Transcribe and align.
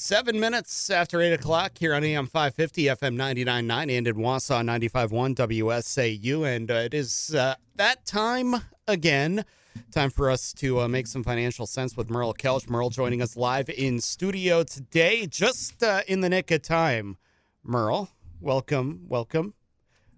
Seven 0.00 0.38
minutes 0.38 0.90
after 0.90 1.20
8 1.20 1.32
o'clock 1.32 1.72
here 1.76 1.92
on 1.92 2.04
AM 2.04 2.28
550, 2.28 2.84
FM 2.84 3.16
99.9, 3.16 3.98
and 3.98 4.06
in 4.06 4.14
Wausau 4.14 4.62
95.1 4.62 5.34
WSAU. 5.34 6.54
And 6.54 6.70
uh, 6.70 6.74
it 6.74 6.94
is 6.94 7.34
uh, 7.34 7.56
that 7.74 8.06
time 8.06 8.54
again. 8.86 9.44
Time 9.90 10.10
for 10.10 10.30
us 10.30 10.52
to 10.52 10.82
uh, 10.82 10.86
make 10.86 11.08
some 11.08 11.24
financial 11.24 11.66
sense 11.66 11.96
with 11.96 12.10
Merle 12.10 12.32
Kelch. 12.32 12.70
Merle 12.70 12.90
joining 12.90 13.20
us 13.20 13.36
live 13.36 13.68
in 13.70 14.00
studio 14.00 14.62
today, 14.62 15.26
just 15.26 15.82
uh, 15.82 16.02
in 16.06 16.20
the 16.20 16.28
nick 16.28 16.52
of 16.52 16.62
time. 16.62 17.16
Merle, 17.64 18.08
welcome, 18.40 19.04
welcome. 19.08 19.54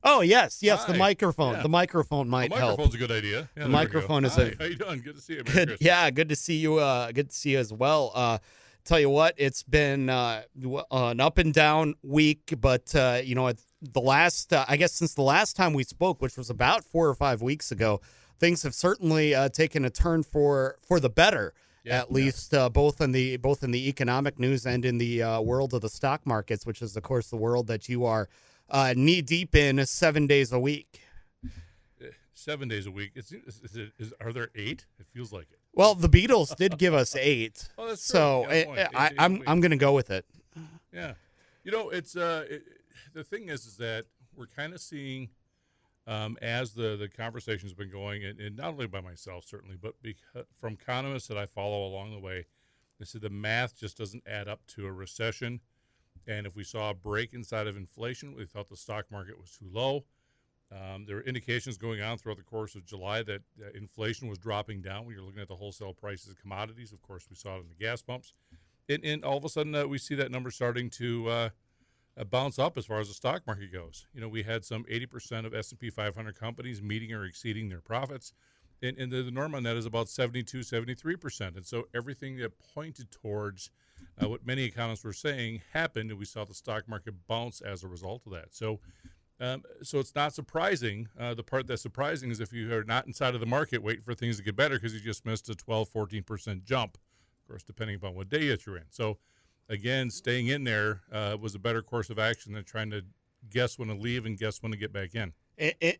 Oh 0.04 0.20
yes, 0.20 0.62
yes. 0.62 0.84
Hi. 0.84 0.92
The 0.92 0.98
microphone. 0.98 1.54
Yeah. 1.54 1.62
The 1.62 1.68
microphone 1.70 2.28
might 2.28 2.50
the 2.50 2.58
help. 2.58 2.72
microphone's 2.78 2.94
a 2.96 2.98
good 2.98 3.10
idea. 3.10 3.48
Yeah, 3.56 3.62
The 3.62 3.68
microphone 3.70 4.26
is 4.26 4.36
a- 4.36 4.54
how 4.58 4.66
you 4.66 4.76
doing? 4.76 5.00
Good 5.00 5.16
to 5.16 5.22
see 5.22 5.34
you. 5.36 5.42
Merry 5.44 5.54
Good. 5.54 5.68
Christmas. 5.68 5.86
Yeah, 5.86 6.10
good 6.10 6.28
to 6.28 6.36
see 6.36 6.56
you. 6.56 6.76
Uh, 6.76 7.12
good 7.12 7.30
to 7.30 7.34
see 7.34 7.52
you 7.52 7.58
as 7.58 7.72
well. 7.72 8.12
Uh, 8.14 8.38
tell 8.84 9.00
you 9.00 9.10
what, 9.10 9.34
it's 9.36 9.62
been 9.62 10.08
uh, 10.08 10.42
an 10.90 11.20
up 11.20 11.38
and 11.38 11.52
down 11.52 11.95
week, 12.02 12.55
but 12.60 12.95
uh, 12.95 13.20
you 13.22 13.34
know, 13.34 13.52
the 13.80 14.00
last, 14.00 14.52
uh, 14.52 14.64
I 14.68 14.77
guess, 14.77 14.92
since 14.92 15.14
the 15.14 15.22
last 15.22 15.56
time 15.56 15.72
we 15.72 15.84
spoke, 15.84 16.20
which 16.20 16.36
was 16.36 16.50
about 16.50 16.84
four 16.84 17.08
or 17.08 17.14
five 17.14 17.42
weeks 17.42 17.72
ago, 17.72 18.00
things 18.38 18.62
have 18.62 18.74
certainly 18.74 19.34
uh, 19.34 19.48
taken 19.48 19.84
a 19.84 19.91
turn 19.91 20.22
for 20.22 20.77
for 20.82 21.00
the 21.00 21.10
better. 21.10 21.55
Yeah, 21.84 21.98
at 21.98 22.12
least 22.12 22.52
uh, 22.52 22.69
both 22.69 23.00
in 23.00 23.12
the 23.12 23.38
both 23.38 23.62
in 23.62 23.70
the 23.70 23.88
economic 23.88 24.38
news 24.38 24.66
and 24.66 24.84
in 24.84 24.98
the 24.98 25.22
uh, 25.22 25.41
world 25.41 25.72
of 25.72 25.80
the 25.80 25.88
stock 25.88 26.27
markets, 26.27 26.66
which 26.66 26.83
is 26.83 26.94
of 26.97 27.02
course 27.02 27.28
the 27.28 27.36
world 27.36 27.69
that 27.69 27.88
you 27.88 28.05
are 28.05 28.28
uh, 28.69 28.92
knee 28.97 29.22
deep 29.22 29.55
in 29.55 29.84
seven 29.86 30.27
days 30.27 30.52
a 30.52 30.58
week. 30.58 31.00
Seven 32.34 32.69
days 32.69 32.86
a 32.86 32.91
week. 32.91 33.12
It's, 33.14 33.33
is, 33.33 33.60
is 33.62 33.77
it, 33.77 33.92
is, 33.98 34.14
are 34.20 34.33
there 34.33 34.48
eight? 34.55 34.86
It 34.98 35.06
feels 35.12 35.30
like 35.30 35.48
it. 35.52 35.59
Well, 35.73 35.95
the 35.95 36.09
Beatles 36.09 36.55
did 36.56 36.79
give 36.79 36.95
us 36.95 37.15
eight, 37.20 37.69
that's 37.78 38.05
so 38.05 38.42
got 38.42 38.52
a 38.52 38.61
I, 38.61 38.65
point. 38.65 38.78
I, 38.78 39.09
days 39.09 39.19
a 39.19 39.23
I'm. 39.23 39.42
I'm 39.47 39.61
going 39.61 39.70
to 39.70 39.77
go 39.77 39.92
with 39.92 40.11
it. 40.11 40.27
Yeah. 40.92 41.15
You 41.62 41.73
know, 41.73 41.91
it's 41.91 42.16
uh, 42.16 42.47
it, 42.48 42.62
the 43.12 43.24
thing 43.24 43.48
is, 43.48 43.67
is 43.67 43.77
that 43.77 44.06
we're 44.34 44.47
kind 44.47 44.72
of 44.72 44.81
seeing 44.81 45.28
um, 46.06 46.36
as 46.42 46.72
the 46.72 46.97
the 46.97 47.09
conversation's 47.09 47.75
been 47.75 47.91
going, 47.91 48.25
and, 48.25 48.41
and 48.41 48.56
not 48.56 48.69
only 48.69 48.86
by 48.86 49.00
myself 49.00 49.44
certainly, 49.44 49.77
but 49.81 49.94
because, 50.03 50.44
from 50.61 50.75
economists 50.75 51.28
that 51.28 51.39
I 51.39 51.47
follow 51.47 51.87
along 51.87 52.12
the 52.12 52.19
way, 52.19 52.47
they 52.98 53.05
said 53.05 53.20
the 53.20 53.31
math 53.31 53.78
just 53.78 53.98
doesn't 53.98 54.25
add 54.27 54.48
up 54.48 54.61
to 54.69 54.87
a 54.87 54.92
recession. 54.92 55.61
And 56.27 56.47
if 56.47 56.55
we 56.55 56.64
saw 56.64 56.91
a 56.91 56.94
break 56.94 57.33
inside 57.33 57.66
of 57.66 57.77
inflation, 57.77 58.34
we 58.34 58.44
thought 58.44 58.69
the 58.69 58.77
stock 58.77 59.06
market 59.11 59.39
was 59.41 59.50
too 59.53 59.69
low. 59.70 60.05
Um, 60.72 61.04
there 61.04 61.16
were 61.16 61.22
indications 61.22 61.76
going 61.76 62.00
on 62.00 62.16
throughout 62.16 62.38
the 62.38 62.44
course 62.44 62.76
of 62.76 62.84
July 62.84 63.22
that 63.24 63.42
uh, 63.60 63.70
inflation 63.74 64.28
was 64.28 64.38
dropping 64.38 64.82
down. 64.82 65.04
When 65.04 65.14
you're 65.14 65.24
looking 65.24 65.42
at 65.42 65.48
the 65.48 65.56
wholesale 65.56 65.92
prices 65.92 66.30
of 66.30 66.40
commodities, 66.40 66.92
of 66.92 67.02
course, 67.02 67.26
we 67.28 67.34
saw 67.34 67.56
it 67.56 67.62
in 67.62 67.68
the 67.68 67.74
gas 67.74 68.02
pumps, 68.02 68.32
and, 68.88 69.04
and 69.04 69.24
all 69.24 69.36
of 69.36 69.44
a 69.44 69.48
sudden 69.48 69.74
uh, 69.74 69.86
we 69.86 69.98
see 69.98 70.14
that 70.14 70.30
number 70.30 70.50
starting 70.50 70.88
to 70.91 71.28
uh, 71.28 71.48
uh, 72.16 72.24
bounce 72.24 72.58
up 72.58 72.78
as 72.78 72.86
far 72.86 73.00
as 73.00 73.08
the 73.08 73.14
stock 73.14 73.46
market 73.46 73.72
goes. 73.72 74.06
You 74.14 74.20
know, 74.20 74.28
we 74.28 74.44
had 74.44 74.64
some 74.64 74.84
80% 74.84 75.44
of 75.44 75.54
S&P 75.54 75.91
500 75.91 76.38
companies 76.38 76.80
meeting 76.80 77.12
or 77.12 77.24
exceeding 77.24 77.68
their 77.68 77.80
profits, 77.80 78.32
and, 78.80 78.96
and 78.96 79.10
the, 79.10 79.22
the 79.22 79.30
norm 79.30 79.56
on 79.56 79.64
that 79.64 79.76
is 79.76 79.86
about 79.86 80.08
72, 80.08 80.60
73%. 80.60 81.56
And 81.56 81.66
so 81.66 81.88
everything 81.94 82.36
that 82.38 82.52
pointed 82.74 83.10
towards 83.10 83.70
uh, 84.22 84.28
what 84.28 84.46
many 84.46 84.62
economists 84.62 85.04
were 85.04 85.12
saying 85.12 85.62
happened, 85.72 86.10
and 86.10 86.18
we 86.18 86.24
saw 86.24 86.44
the 86.44 86.54
stock 86.54 86.88
market 86.88 87.14
bounce 87.26 87.60
as 87.60 87.82
a 87.82 87.88
result 87.88 88.22
of 88.26 88.32
that. 88.32 88.54
So. 88.54 88.78
Um, 89.41 89.62
so 89.83 89.98
it's 89.98 90.14
not 90.14 90.34
surprising. 90.34 91.08
Uh, 91.19 91.33
the 91.33 91.42
part 91.42 91.66
that's 91.66 91.80
surprising 91.80 92.30
is 92.30 92.41
if 92.41 92.52
you 92.52 92.72
are 92.74 92.84
not 92.84 93.06
inside 93.06 93.34
of 93.34 93.41
the 93.41 93.47
market 93.47 93.82
waiting 93.82 94.02
for 94.02 94.14
things 94.14 94.36
to 94.36 94.42
get 94.42 94.55
better 94.55 94.74
because 94.74 94.92
you 94.92 95.00
just 95.00 95.24
missed 95.24 95.48
a 95.48 95.55
12, 95.55 95.91
14% 95.91 96.62
jump, 96.62 96.98
of 96.98 97.48
course, 97.48 97.62
depending 97.62 97.97
upon 97.97 98.14
what 98.14 98.28
day 98.28 98.48
that 98.48 98.66
you're 98.66 98.77
in. 98.77 98.84
So, 98.91 99.16
again, 99.70 100.10
staying 100.10 100.48
in 100.48 100.64
there 100.64 101.00
uh, 101.10 101.38
was 101.41 101.55
a 101.55 101.58
better 101.58 101.80
course 101.80 102.10
of 102.10 102.19
action 102.19 102.52
than 102.52 102.64
trying 102.64 102.91
to 102.91 103.02
guess 103.48 103.78
when 103.78 103.88
to 103.88 103.94
leave 103.94 104.27
and 104.27 104.38
guess 104.38 104.62
when 104.62 104.72
to 104.72 104.78
get 104.78 104.92
back 104.92 105.14
in. 105.14 105.32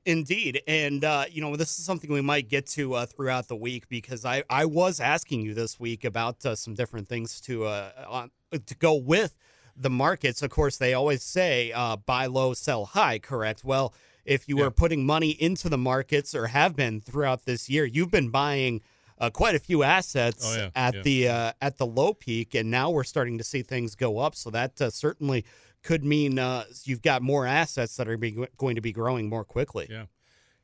Indeed, 0.07 0.63
and 0.67 1.05
uh, 1.05 1.27
you 1.31 1.43
know 1.43 1.55
this 1.55 1.79
is 1.79 1.85
something 1.85 2.11
we 2.11 2.23
might 2.23 2.49
get 2.49 2.67
to 2.69 2.95
uh, 2.95 3.05
throughout 3.05 3.49
the 3.49 3.57
week 3.57 3.91
because 3.91 4.25
I, 4.25 4.43
I 4.49 4.65
was 4.65 5.01
asking 5.01 5.43
you 5.43 5.53
this 5.53 5.79
week 5.79 6.05
about 6.05 6.47
uh, 6.47 6.55
some 6.55 6.73
different 6.73 7.09
things 7.09 7.43
to 7.43 7.67
uh, 7.67 7.91
on, 8.09 8.31
to 8.65 8.75
go 8.77 8.95
with 8.95 9.37
the 9.81 9.91
markets. 9.91 10.43
Of 10.43 10.51
course, 10.51 10.77
they 10.77 10.95
always 10.95 11.23
say 11.23 11.73
uh, 11.73 11.97
buy 11.97 12.27
low, 12.27 12.55
sell 12.55 12.85
high. 12.87 13.19
Correct. 13.19 13.65
Well, 13.65 13.95
if 14.25 14.49
you 14.49 14.59
Yeah. 14.59 14.67
are 14.67 14.71
putting 14.71 15.07
money 15.07 15.31
into 15.31 15.69
the 15.69 15.79
markets 15.79 16.35
or 16.35 16.49
have 16.49 16.77
been 16.77 17.01
throughout 17.01 17.45
this 17.47 17.69
year, 17.71 17.85
you've 17.85 18.11
been 18.11 18.31
buying. 18.31 18.83
Uh, 19.23 19.29
quite 19.29 19.55
a 19.55 19.59
few 19.59 19.83
assets 19.83 20.43
Oh, 20.47 20.57
yeah, 20.57 20.71
at 20.75 20.95
yeah. 20.95 21.03
the 21.03 21.29
uh, 21.29 21.53
at 21.61 21.77
the 21.77 21.85
low 21.85 22.15
peak, 22.15 22.55
and 22.55 22.71
now 22.71 22.89
we're 22.89 23.05
starting 23.05 23.37
to 23.37 23.45
see 23.45 23.61
things 23.61 23.95
go 23.95 24.17
up. 24.17 24.35
So 24.35 24.49
that 24.49 24.81
uh, 24.81 24.89
certainly 24.89 25.45
could 25.83 26.03
mean 26.03 26.39
uh, 26.39 26.65
you've 26.85 27.03
got 27.03 27.21
more 27.21 27.45
assets 27.47 27.97
that 27.99 28.09
are 28.09 28.17
be, 28.17 28.31
going 28.57 28.77
to 28.77 28.81
be 28.81 28.93
growing 28.93 29.29
more 29.29 29.45
quickly. 29.45 29.89
Yeah. 29.91 30.07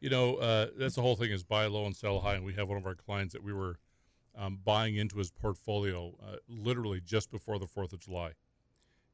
You 0.01 0.09
know, 0.09 0.37
uh, 0.37 0.69
that's 0.75 0.95
the 0.95 1.03
whole 1.03 1.17
thing 1.17 1.33
is 1.33 1.45
buy 1.45 1.67
low 1.67 1.85
and 1.85 1.95
sell 1.95 2.21
high. 2.21 2.37
And 2.37 2.47
we 2.47 2.55
have 2.55 2.67
one 2.67 2.79
of 2.79 2.87
our 2.87 2.95
clients 2.95 3.35
that 3.35 3.43
we 3.45 3.53
were 3.53 3.79
um, 4.35 4.59
buying 4.65 4.97
into 4.97 5.19
his 5.19 5.31
portfolio 5.31 6.15
uh, 6.27 6.37
literally 6.49 7.03
just 7.05 7.31
before 7.31 7.59
the 7.59 7.67
4th 7.67 7.93
of 7.93 8.01
July. 8.01 8.33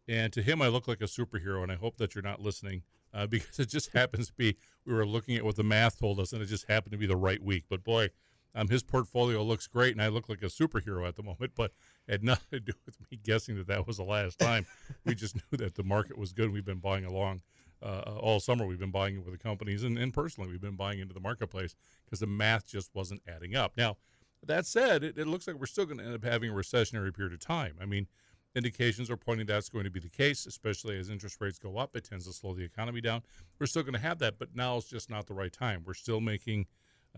And 0.08 0.32
to 0.32 0.42
him, 0.42 0.60
I 0.60 0.68
look 0.68 0.88
like 0.88 1.00
a 1.00 1.06
superhero. 1.06 1.62
And 1.62 1.70
I 1.70 1.76
hope 1.76 1.96
that 1.98 2.14
you're 2.14 2.22
not 2.22 2.40
listening 2.40 2.82
uh, 3.14 3.26
because 3.28 3.58
it 3.58 3.68
just 3.68 3.92
happens 3.92 4.28
to 4.28 4.34
be, 4.34 4.56
we 4.86 4.92
were 4.94 5.06
looking 5.06 5.36
at 5.36 5.44
what 5.44 5.56
the 5.56 5.64
math 5.64 5.98
told 5.98 6.20
us, 6.20 6.32
and 6.32 6.42
it 6.42 6.46
just 6.46 6.68
happened 6.68 6.92
to 6.92 6.98
be 6.98 7.06
the 7.06 7.16
right 7.16 7.42
week. 7.42 7.64
But 7.68 7.84
boy, 7.84 8.10
um, 8.54 8.68
his 8.68 8.82
portfolio 8.82 9.42
looks 9.42 9.66
great, 9.66 9.92
and 9.92 10.02
I 10.02 10.08
look 10.08 10.28
like 10.28 10.42
a 10.42 10.46
superhero 10.46 11.06
at 11.06 11.16
the 11.16 11.22
moment, 11.22 11.52
but 11.54 11.72
had 12.08 12.22
nothing 12.24 12.48
to 12.50 12.60
do 12.60 12.72
with 12.84 12.98
me 13.10 13.18
guessing 13.22 13.56
that 13.56 13.66
that 13.68 13.86
was 13.86 13.96
the 13.96 14.04
last 14.04 14.38
time. 14.38 14.66
we 15.04 15.14
just 15.14 15.36
knew 15.36 15.58
that 15.58 15.74
the 15.74 15.84
market 15.84 16.19
was 16.19 16.32
good. 16.32 16.52
We've 16.52 16.64
been 16.64 16.78
buying 16.78 17.04
along 17.04 17.42
uh, 17.82 18.16
all 18.19 18.40
summer. 18.40 18.66
We've 18.66 18.78
been 18.78 18.90
buying 18.90 19.16
it 19.16 19.24
with 19.24 19.32
the 19.32 19.38
companies, 19.38 19.82
and, 19.82 19.98
and 19.98 20.12
personally, 20.12 20.50
we've 20.50 20.60
been 20.60 20.76
buying 20.76 21.00
into 21.00 21.14
the 21.14 21.20
marketplace 21.20 21.74
because 22.04 22.20
the 22.20 22.26
math 22.26 22.66
just 22.66 22.94
wasn't 22.94 23.22
adding 23.26 23.56
up. 23.56 23.72
Now, 23.76 23.96
that 24.44 24.66
said, 24.66 25.04
it, 25.04 25.16
it 25.16 25.26
looks 25.26 25.46
like 25.46 25.56
we're 25.56 25.66
still 25.66 25.86
going 25.86 25.98
to 25.98 26.04
end 26.04 26.14
up 26.14 26.24
having 26.24 26.50
a 26.50 26.54
recessionary 26.54 27.14
period 27.14 27.32
of 27.32 27.40
time. 27.40 27.76
I 27.80 27.86
mean, 27.86 28.08
indications 28.54 29.10
are 29.10 29.16
pointing 29.16 29.46
that's 29.46 29.68
going 29.68 29.84
to 29.84 29.90
be 29.90 30.00
the 30.00 30.08
case, 30.08 30.46
especially 30.46 30.98
as 30.98 31.10
interest 31.10 31.40
rates 31.40 31.58
go 31.58 31.76
up. 31.78 31.96
It 31.96 32.04
tends 32.04 32.26
to 32.26 32.32
slow 32.32 32.54
the 32.54 32.64
economy 32.64 33.00
down. 33.00 33.22
We're 33.58 33.66
still 33.66 33.82
going 33.82 33.94
to 33.94 34.00
have 34.00 34.18
that, 34.18 34.38
but 34.38 34.54
now 34.54 34.76
it's 34.76 34.88
just 34.88 35.10
not 35.10 35.26
the 35.26 35.34
right 35.34 35.52
time. 35.52 35.82
We're 35.86 35.94
still 35.94 36.20
making 36.20 36.66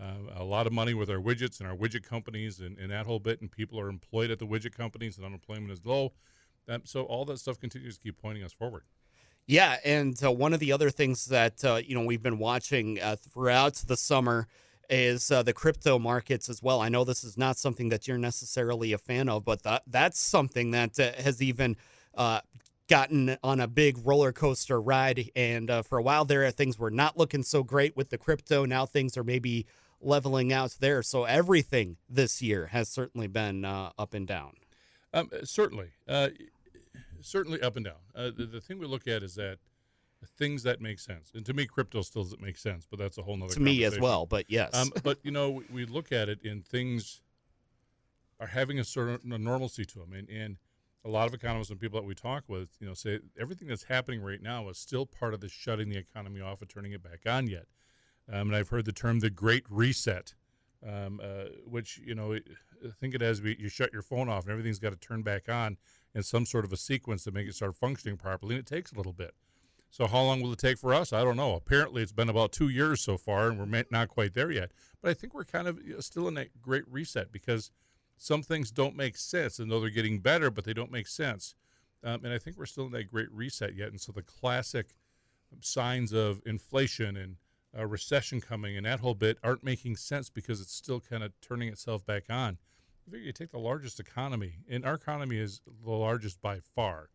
uh, 0.01 0.35
a 0.35 0.43
lot 0.43 0.67
of 0.67 0.73
money 0.73 0.93
with 0.93 1.09
our 1.09 1.19
widgets 1.19 1.59
and 1.59 1.69
our 1.69 1.75
widget 1.75 2.03
companies 2.03 2.59
and, 2.59 2.77
and 2.77 2.91
that 2.91 3.05
whole 3.05 3.19
bit, 3.19 3.41
and 3.41 3.51
people 3.51 3.79
are 3.79 3.89
employed 3.89 4.31
at 4.31 4.39
the 4.39 4.47
widget 4.47 4.75
companies, 4.75 5.17
and 5.17 5.25
unemployment 5.25 5.71
is 5.71 5.85
low. 5.85 6.13
Um, 6.67 6.81
so 6.83 7.03
all 7.03 7.25
that 7.25 7.39
stuff 7.39 7.59
continues 7.59 7.95
to 7.95 8.01
keep 8.01 8.21
pointing 8.21 8.43
us 8.43 8.53
forward. 8.53 8.83
Yeah, 9.47 9.77
and 9.85 10.21
uh, 10.23 10.31
one 10.31 10.53
of 10.53 10.59
the 10.59 10.71
other 10.71 10.89
things 10.89 11.25
that 11.25 11.63
uh, 11.63 11.75
you 11.85 11.95
know 11.95 12.03
we've 12.03 12.23
been 12.23 12.39
watching 12.39 12.99
uh, 12.99 13.15
throughout 13.15 13.75
the 13.75 13.95
summer 13.95 14.47
is 14.89 15.31
uh, 15.31 15.43
the 15.43 15.53
crypto 15.53 15.99
markets 15.99 16.49
as 16.49 16.61
well. 16.61 16.81
I 16.81 16.89
know 16.89 17.03
this 17.03 17.23
is 17.23 17.37
not 17.37 17.57
something 17.57 17.89
that 17.89 18.07
you're 18.07 18.17
necessarily 18.17 18.93
a 18.93 18.97
fan 18.97 19.29
of, 19.29 19.45
but 19.45 19.63
that 19.63 19.83
that's 19.87 20.19
something 20.19 20.71
that 20.71 20.99
uh, 20.99 21.11
has 21.21 21.41
even 21.41 21.77
uh, 22.15 22.41
gotten 22.87 23.37
on 23.43 23.59
a 23.59 23.67
big 23.67 23.97
roller 24.05 24.31
coaster 24.31 24.81
ride. 24.81 25.29
And 25.35 25.69
uh, 25.69 25.81
for 25.81 25.97
a 25.97 26.01
while 26.03 26.25
there, 26.25 26.49
things 26.51 26.77
were 26.77 26.91
not 26.91 27.17
looking 27.17 27.43
so 27.43 27.63
great 27.63 27.95
with 27.95 28.09
the 28.09 28.17
crypto. 28.17 28.65
Now 28.65 28.85
things 28.85 29.17
are 29.17 29.23
maybe 29.23 29.65
leveling 30.01 30.53
out 30.53 30.75
there. 30.79 31.01
So 31.01 31.23
everything 31.23 31.97
this 32.09 32.41
year 32.41 32.67
has 32.67 32.89
certainly 32.89 33.27
been 33.27 33.65
uh, 33.65 33.91
up 33.97 34.13
and 34.13 34.27
down. 34.27 34.53
Um, 35.13 35.29
certainly, 35.43 35.91
uh, 36.07 36.29
certainly 37.21 37.61
up 37.61 37.75
and 37.75 37.85
down. 37.85 37.95
The, 38.13 38.45
the 38.45 38.61
thing 38.61 38.79
we 38.79 38.85
look 38.85 39.07
at 39.07 39.23
is 39.23 39.35
that 39.35 39.59
things 40.25 40.63
that 40.63 40.81
make 40.81 40.99
sense, 40.99 41.31
and 41.33 41.45
to 41.45 41.53
me, 41.53 41.65
crypto 41.65 42.01
still 42.01 42.23
doesn't 42.23 42.41
make 42.41 42.57
sense, 42.57 42.87
but 42.89 42.99
that's 42.99 43.17
a 43.17 43.21
whole 43.21 43.37
nother. 43.37 43.53
To 43.53 43.59
me 43.59 43.83
as 43.83 43.99
well, 43.99 44.25
but 44.25 44.45
yes. 44.49 44.73
Um, 44.73 44.91
but 45.03 45.19
you 45.23 45.31
know, 45.31 45.51
we, 45.51 45.65
we 45.71 45.85
look 45.85 46.11
at 46.11 46.29
it, 46.29 46.43
and 46.43 46.65
things 46.65 47.21
are 48.39 48.47
having 48.47 48.79
a 48.79 48.83
certain 48.83 49.31
a 49.31 49.37
normalcy 49.37 49.85
to 49.85 49.99
them, 49.99 50.13
and, 50.13 50.29
and 50.29 50.57
a 51.05 51.09
lot 51.09 51.27
of 51.27 51.33
economists 51.33 51.69
and 51.69 51.79
people 51.79 51.99
that 51.99 52.05
we 52.07 52.15
talk 52.15 52.43
with, 52.47 52.69
you 52.79 52.87
know, 52.87 52.95
say 52.95 53.19
everything 53.39 53.67
that's 53.67 53.83
happening 53.83 54.21
right 54.21 54.41
now 54.41 54.67
is 54.69 54.77
still 54.77 55.05
part 55.05 55.35
of 55.35 55.39
the 55.39 55.47
shutting 55.47 55.89
the 55.89 55.97
economy 55.97 56.41
off 56.41 56.61
and 56.61 56.69
turning 56.69 56.93
it 56.93 57.03
back 57.03 57.19
on 57.27 57.47
yet. 57.47 57.67
Um, 58.27 58.47
and 58.47 58.55
I've 58.55 58.69
heard 58.69 58.85
the 58.85 58.91
term 58.91 59.19
the 59.19 59.29
Great 59.29 59.65
Reset, 59.69 60.33
um, 60.85 61.21
uh, 61.23 61.45
which 61.63 62.01
you 62.03 62.15
know, 62.15 62.39
think 62.99 63.13
it 63.13 63.21
as 63.21 63.39
we, 63.39 63.55
you 63.59 63.69
shut 63.69 63.93
your 63.93 64.01
phone 64.01 64.29
off 64.29 64.43
and 64.43 64.51
everything's 64.51 64.79
got 64.79 64.89
to 64.89 64.95
turn 64.95 65.21
back 65.21 65.47
on 65.47 65.77
in 66.15 66.23
some 66.23 66.45
sort 66.45 66.65
of 66.65 66.73
a 66.73 66.77
sequence 66.77 67.23
to 67.25 67.31
make 67.31 67.47
it 67.47 67.53
start 67.53 67.75
functioning 67.75 68.17
properly, 68.17 68.55
and 68.55 68.59
it 68.61 68.65
takes 68.67 68.91
a 68.91 68.95
little 68.95 69.13
bit. 69.13 69.35
So 69.89 70.07
how 70.07 70.23
long 70.23 70.41
will 70.41 70.53
it 70.53 70.59
take 70.59 70.77
for 70.77 70.93
us? 70.93 71.13
I 71.13 71.23
don't 71.23 71.37
know. 71.37 71.55
Apparently, 71.55 72.01
it's 72.01 72.11
been 72.11 72.29
about 72.29 72.51
two 72.51 72.67
years 72.67 73.01
so 73.01 73.17
far, 73.17 73.47
and 73.47 73.59
we're 73.59 73.83
not 73.91 74.09
quite 74.09 74.33
there 74.33 74.51
yet. 74.51 74.71
But 75.01 75.11
I 75.11 75.13
think 75.13 75.33
we're 75.33 75.45
kind 75.45 75.67
of 75.67 75.79
still 75.99 76.27
in 76.27 76.33
that 76.33 76.61
great 76.61 76.83
reset 76.89 77.31
because 77.31 77.71
some 78.17 78.43
things 78.43 78.71
don't 78.71 78.95
make 78.95 79.17
sense, 79.17 79.59
and 79.59 79.71
though 79.71 79.79
they're 79.79 79.89
getting 79.89 80.19
better, 80.19 80.51
but 80.51 80.65
they 80.65 80.73
don't 80.73 80.91
make 80.91 81.07
sense. 81.07 81.55
Um, 82.03 82.23
and 82.23 82.33
I 82.33 82.37
think 82.37 82.57
we're 82.57 82.65
still 82.65 82.85
in 82.85 82.91
that 82.91 83.09
great 83.09 83.31
reset 83.31 83.75
yet. 83.75 83.89
And 83.89 83.99
so 83.99 84.11
the 84.11 84.21
classic 84.21 84.95
signs 85.61 86.13
of 86.13 86.41
inflation 86.45 87.15
and 87.15 87.37
uh, 87.77 87.85
recession 87.85 88.41
coming 88.41 88.77
and 88.77 88.85
that 88.85 88.99
whole 88.99 89.15
bit 89.15 89.37
aren't 89.43 89.63
making 89.63 89.97
sense 89.97 90.29
because 90.29 90.61
it's 90.61 90.73
still 90.73 90.99
kind 90.99 91.23
of 91.23 91.33
turning 91.41 91.67
itself 91.69 92.05
back 92.05 92.23
on. 92.29 92.57
I 93.07 93.11
think 93.11 93.23
you 93.23 93.31
take 93.31 93.51
the 93.51 93.59
largest 93.59 93.99
economy, 93.99 94.55
and 94.69 94.85
our 94.85 94.95
economy 94.95 95.37
is 95.37 95.61
the 95.83 95.91
largest 95.91 96.41
by 96.41 96.59
far 96.59 97.09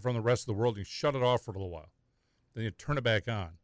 from 0.00 0.14
the 0.14 0.20
rest 0.20 0.42
of 0.42 0.46
the 0.46 0.54
world. 0.54 0.78
You 0.78 0.84
shut 0.84 1.14
it 1.14 1.22
off 1.22 1.42
for 1.42 1.50
a 1.50 1.54
little 1.54 1.70
while, 1.70 1.90
then 2.54 2.64
you 2.64 2.70
turn 2.70 2.98
it 2.98 3.04
back 3.04 3.28
on 3.28 3.58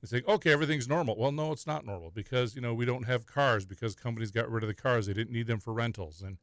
and 0.00 0.08
say, 0.10 0.22
okay, 0.28 0.52
everything's 0.52 0.86
normal. 0.88 1.16
Well, 1.16 1.32
no, 1.32 1.52
it's 1.52 1.66
not 1.66 1.84
normal 1.86 2.10
because 2.10 2.54
you 2.54 2.60
know 2.60 2.74
we 2.74 2.84
don't 2.84 3.04
have 3.04 3.26
cars 3.26 3.64
because 3.64 3.94
companies 3.94 4.30
got 4.30 4.50
rid 4.50 4.62
of 4.62 4.68
the 4.68 4.74
cars. 4.74 5.06
They 5.06 5.14
didn't 5.14 5.32
need 5.32 5.46
them 5.46 5.60
for 5.60 5.72
rentals, 5.72 6.20
and 6.22 6.38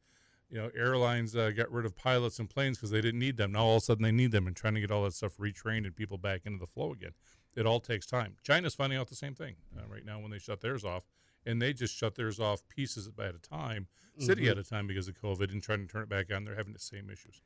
you 0.50 0.58
know 0.58 0.70
airlines 0.76 1.34
uh, 1.36 1.50
got 1.50 1.70
rid 1.70 1.86
of 1.86 1.96
pilots 1.96 2.38
and 2.38 2.50
planes 2.50 2.76
because 2.78 2.90
they 2.90 3.00
didn't 3.00 3.20
need 3.20 3.36
them. 3.36 3.52
Now 3.52 3.64
all 3.64 3.76
of 3.76 3.82
a 3.82 3.84
sudden 3.86 4.02
they 4.02 4.12
need 4.12 4.32
them, 4.32 4.46
and 4.46 4.56
trying 4.56 4.74
to 4.74 4.80
get 4.80 4.90
all 4.90 5.04
that 5.04 5.14
stuff 5.14 5.36
retrained 5.38 5.84
and 5.86 5.94
people 5.96 6.18
back 6.18 6.42
into 6.44 6.58
the 6.58 6.66
flow 6.66 6.92
again. 6.92 7.12
It 7.54 7.66
all 7.66 7.80
takes 7.80 8.06
time. 8.06 8.36
China's 8.42 8.74
finding 8.74 8.98
out 8.98 9.08
the 9.08 9.14
same 9.14 9.34
thing 9.34 9.56
uh, 9.76 9.82
right 9.86 10.04
now 10.04 10.18
when 10.18 10.30
they 10.30 10.38
shut 10.38 10.60
theirs 10.62 10.84
off, 10.84 11.04
and 11.44 11.60
they 11.60 11.72
just 11.74 11.94
shut 11.94 12.14
theirs 12.14 12.40
off 12.40 12.66
pieces 12.68 13.08
at 13.18 13.34
a 13.34 13.38
time, 13.38 13.88
city 14.18 14.44
Mhm. 14.44 14.52
at 14.52 14.58
a 14.58 14.64
time 14.64 14.86
because 14.86 15.06
of 15.06 15.20
COVID, 15.20 15.52
and 15.52 15.62
trying 15.62 15.86
to 15.86 15.92
turn 15.92 16.02
it 16.02 16.08
back 16.08 16.32
on. 16.32 16.44
They're 16.44 16.56
having 16.56 16.72
the 16.72 16.78
same 16.78 17.10
issues. 17.10 17.42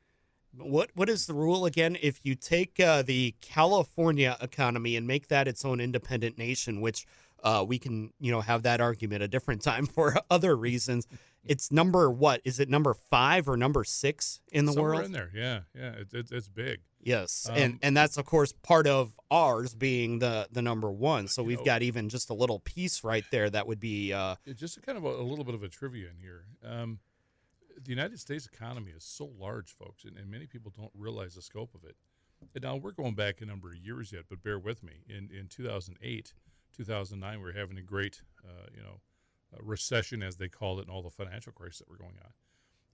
What 0.55 0.89
what 0.95 1.09
is 1.09 1.27
the 1.27 1.33
rule 1.33 1.65
again? 1.65 1.97
If 2.01 2.19
you 2.23 2.35
take 2.35 2.79
uh, 2.79 3.01
the 3.03 3.35
California 3.41 4.37
economy 4.41 4.95
and 4.95 5.05
make 5.05 5.27
that 5.27 5.47
its 5.47 5.63
own 5.65 5.79
independent 5.79 6.37
nation, 6.37 6.81
which 6.81 7.05
uh, 7.43 7.63
we 7.67 7.77
can 7.77 8.11
you 8.19 8.31
know 8.31 8.41
have 8.41 8.63
that 8.63 8.81
argument 8.81 9.21
a 9.23 9.27
different 9.27 9.61
time 9.61 9.85
for 9.95 10.15
other 10.31 10.55
reasons. 10.55 11.07
It's 11.45 11.71
number 11.71 12.09
what 12.11 12.41
is 12.43 12.59
it 12.59 12.69
number 12.69 12.93
five 12.93 13.47
or 13.47 13.55
number 13.55 13.83
six 13.83 14.41
in 14.51 14.65
the 14.65 14.73
Somewhere 14.73 14.93
world? 14.95 15.05
in 15.05 15.11
there, 15.13 15.29
yeah, 15.33 15.59
yeah, 15.73 15.91
it, 15.91 16.07
it's 16.13 16.31
it's 16.31 16.47
big. 16.49 16.79
Yes, 16.99 17.47
Um, 17.49 17.55
and 17.57 17.79
and 17.83 17.95
that's 17.95 18.17
of 18.17 18.25
course 18.25 18.51
part 18.63 18.85
of 18.87 19.13
ours 19.31 19.73
being 19.75 20.19
the 20.19 20.47
the 20.51 20.61
number 20.61 20.91
one. 20.91 21.27
So 21.29 21.43
we've 21.43 21.59
know- 21.59 21.63
got 21.65 21.83
even 21.83 22.09
just 22.09 22.29
a 22.29 22.33
little 22.33 22.59
piece 22.59 23.03
right 23.03 23.23
there 23.31 23.49
that 23.49 23.65
would 23.67 23.79
be. 23.79 24.11
Uh, 24.11 24.35
It's 24.45 24.59
just 24.59 24.81
kind 24.81 24.97
of 24.97 25.05
a, 25.05 25.09
a 25.21 25.23
little 25.23 25.45
bit 25.45 25.55
of 25.55 25.63
a 25.63 25.69
trivia 25.69 26.09
in 26.09 26.17
here. 26.19 26.45
Um, 26.65 26.99
the 27.83 27.89
United 27.89 28.19
States 28.19 28.45
economy 28.45 28.91
is 28.95 29.03
so 29.03 29.29
large, 29.39 29.71
folks, 29.71 30.03
and, 30.03 30.17
and 30.17 30.29
many 30.29 30.47
people 30.47 30.73
don't 30.75 30.91
realize 30.95 31.35
the 31.35 31.41
scope 31.41 31.73
of 31.75 31.83
it. 31.83 31.95
And 32.53 32.63
now 32.63 32.75
we're 32.75 32.91
going 32.91 33.15
back 33.15 33.41
a 33.41 33.45
number 33.45 33.69
of 33.69 33.77
years 33.77 34.11
yet, 34.11 34.23
but 34.29 34.43
bear 34.43 34.59
with 34.59 34.83
me. 34.83 35.03
In 35.07 35.29
in 35.31 35.47
2008, 35.47 36.33
2009, 36.75 37.37
we 37.39 37.43
were 37.43 37.51
having 37.51 37.77
a 37.77 37.81
great, 37.81 38.21
uh, 38.45 38.67
you 38.75 38.81
know, 38.81 39.01
uh, 39.53 39.59
recession 39.61 40.21
as 40.21 40.37
they 40.37 40.47
called 40.47 40.79
it, 40.79 40.83
and 40.83 40.91
all 40.91 41.01
the 41.01 41.09
financial 41.09 41.51
crisis 41.51 41.79
that 41.79 41.89
were 41.89 41.97
going 41.97 42.19
on. 42.23 42.31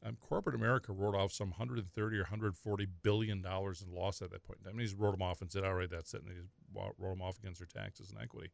Um, 0.06 0.18
corporate 0.19 0.56
America 0.56 0.91
wrote 0.91 1.15
off 1.15 1.31
some 1.31 1.50
130 1.50 2.18
or 2.18 2.21
140 2.21 2.88
billion 3.03 3.41
dollars 3.41 3.81
in 3.81 3.94
loss 3.94 4.21
at 4.21 4.31
that 4.31 4.44
point. 4.44 4.59
I 4.65 4.69
mean, 4.69 4.77
they 4.77 4.83
just 4.83 4.97
wrote 4.97 5.12
them 5.12 5.21
off 5.21 5.41
and 5.41 5.51
said, 5.51 5.63
"All 5.63 5.75
right, 5.75 5.89
that's 5.89 6.13
it," 6.13 6.21
and 6.21 6.29
they 6.29 6.36
just 6.36 6.51
wrote 6.74 6.97
them 7.00 7.21
off 7.21 7.38
against 7.39 7.59
their 7.59 7.68
taxes 7.68 8.12
and 8.12 8.21
equity. 8.21 8.51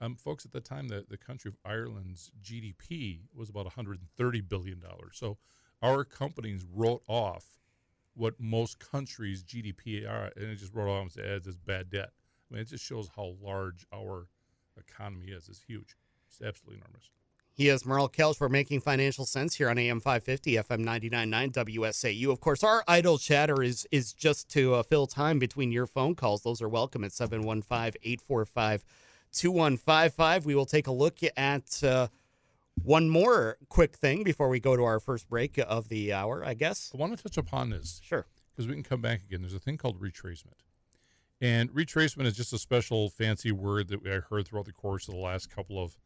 Um, 0.00 0.14
folks, 0.14 0.44
at 0.44 0.52
the 0.52 0.60
time, 0.60 0.88
the, 0.88 1.04
the 1.08 1.16
country 1.16 1.48
of 1.48 1.56
Ireland's 1.64 2.30
GDP 2.42 3.20
was 3.34 3.48
about 3.48 3.64
130 3.64 4.40
billion 4.42 4.80
dollars. 4.80 5.12
So 5.14 5.38
our 5.82 6.04
companies 6.04 6.64
wrote 6.70 7.02
off 7.08 7.44
what 8.14 8.34
most 8.38 8.78
countries' 8.78 9.42
GDP 9.42 10.08
are, 10.08 10.32
and 10.36 10.46
it 10.46 10.56
just 10.56 10.74
wrote 10.74 10.90
off 10.90 11.02
and 11.02 11.12
said, 11.12 11.24
"Eh, 11.24 11.36
"It's 11.36 11.56
bad 11.56 11.90
debt." 11.90 12.12
I 12.50 12.54
mean, 12.54 12.62
it 12.62 12.68
just 12.68 12.84
shows 12.84 13.08
how 13.16 13.36
large 13.40 13.86
our 13.92 14.28
economy 14.78 15.26
is. 15.28 15.48
It's 15.48 15.62
huge. 15.62 15.96
It's 16.28 16.42
absolutely 16.42 16.82
enormous. 16.82 17.10
He 17.52 17.70
is 17.70 17.86
Merle 17.86 18.10
Kelch. 18.10 18.38
We're 18.38 18.50
making 18.50 18.80
financial 18.80 19.24
sense 19.24 19.54
here 19.54 19.70
on 19.70 19.78
AM 19.78 20.00
550, 20.00 20.56
FM 20.56 20.84
99.9 20.84 21.52
WSAU. 21.52 22.30
Of 22.30 22.38
course, 22.38 22.62
our 22.62 22.84
idle 22.86 23.16
chatter 23.16 23.62
is 23.62 23.86
is 23.90 24.12
just 24.12 24.50
to 24.50 24.74
uh, 24.74 24.82
fill 24.82 25.06
time 25.06 25.38
between 25.38 25.72
your 25.72 25.86
phone 25.86 26.14
calls. 26.14 26.42
Those 26.42 26.60
are 26.60 26.68
welcome 26.68 27.02
at 27.02 27.12
715-845-2155. 29.36 30.44
We 30.44 30.54
will 30.54 30.66
take 30.66 30.86
a 30.86 30.92
look 30.92 31.18
at 31.36 31.82
uh, 31.84 32.08
one 32.82 33.08
more 33.08 33.58
quick 33.68 33.96
thing 33.96 34.22
before 34.22 34.48
we 34.48 34.60
go 34.60 34.76
to 34.76 34.84
our 34.84 35.00
first 35.00 35.28
break 35.28 35.58
of 35.58 35.88
the 35.88 36.12
hour, 36.12 36.44
I 36.44 36.54
guess. 36.54 36.90
I 36.94 36.98
want 36.98 37.16
to 37.16 37.22
touch 37.22 37.36
upon 37.36 37.70
this 37.70 38.00
Sure. 38.04 38.26
because 38.54 38.66
we 38.66 38.74
can 38.74 38.82
come 38.82 39.00
back 39.00 39.22
again. 39.22 39.40
There's 39.42 39.54
a 39.54 39.58
thing 39.58 39.76
called 39.76 40.00
retracement. 40.00 40.60
And 41.40 41.70
retracement 41.70 42.24
is 42.24 42.36
just 42.36 42.52
a 42.52 42.58
special 42.58 43.10
fancy 43.10 43.52
word 43.52 43.88
that 43.88 44.06
I 44.06 44.20
heard 44.20 44.48
throughout 44.48 44.66
the 44.66 44.72
course 44.72 45.06
of 45.08 45.14
the 45.14 45.20
last 45.20 45.50
couple 45.50 45.82
of 45.82 45.96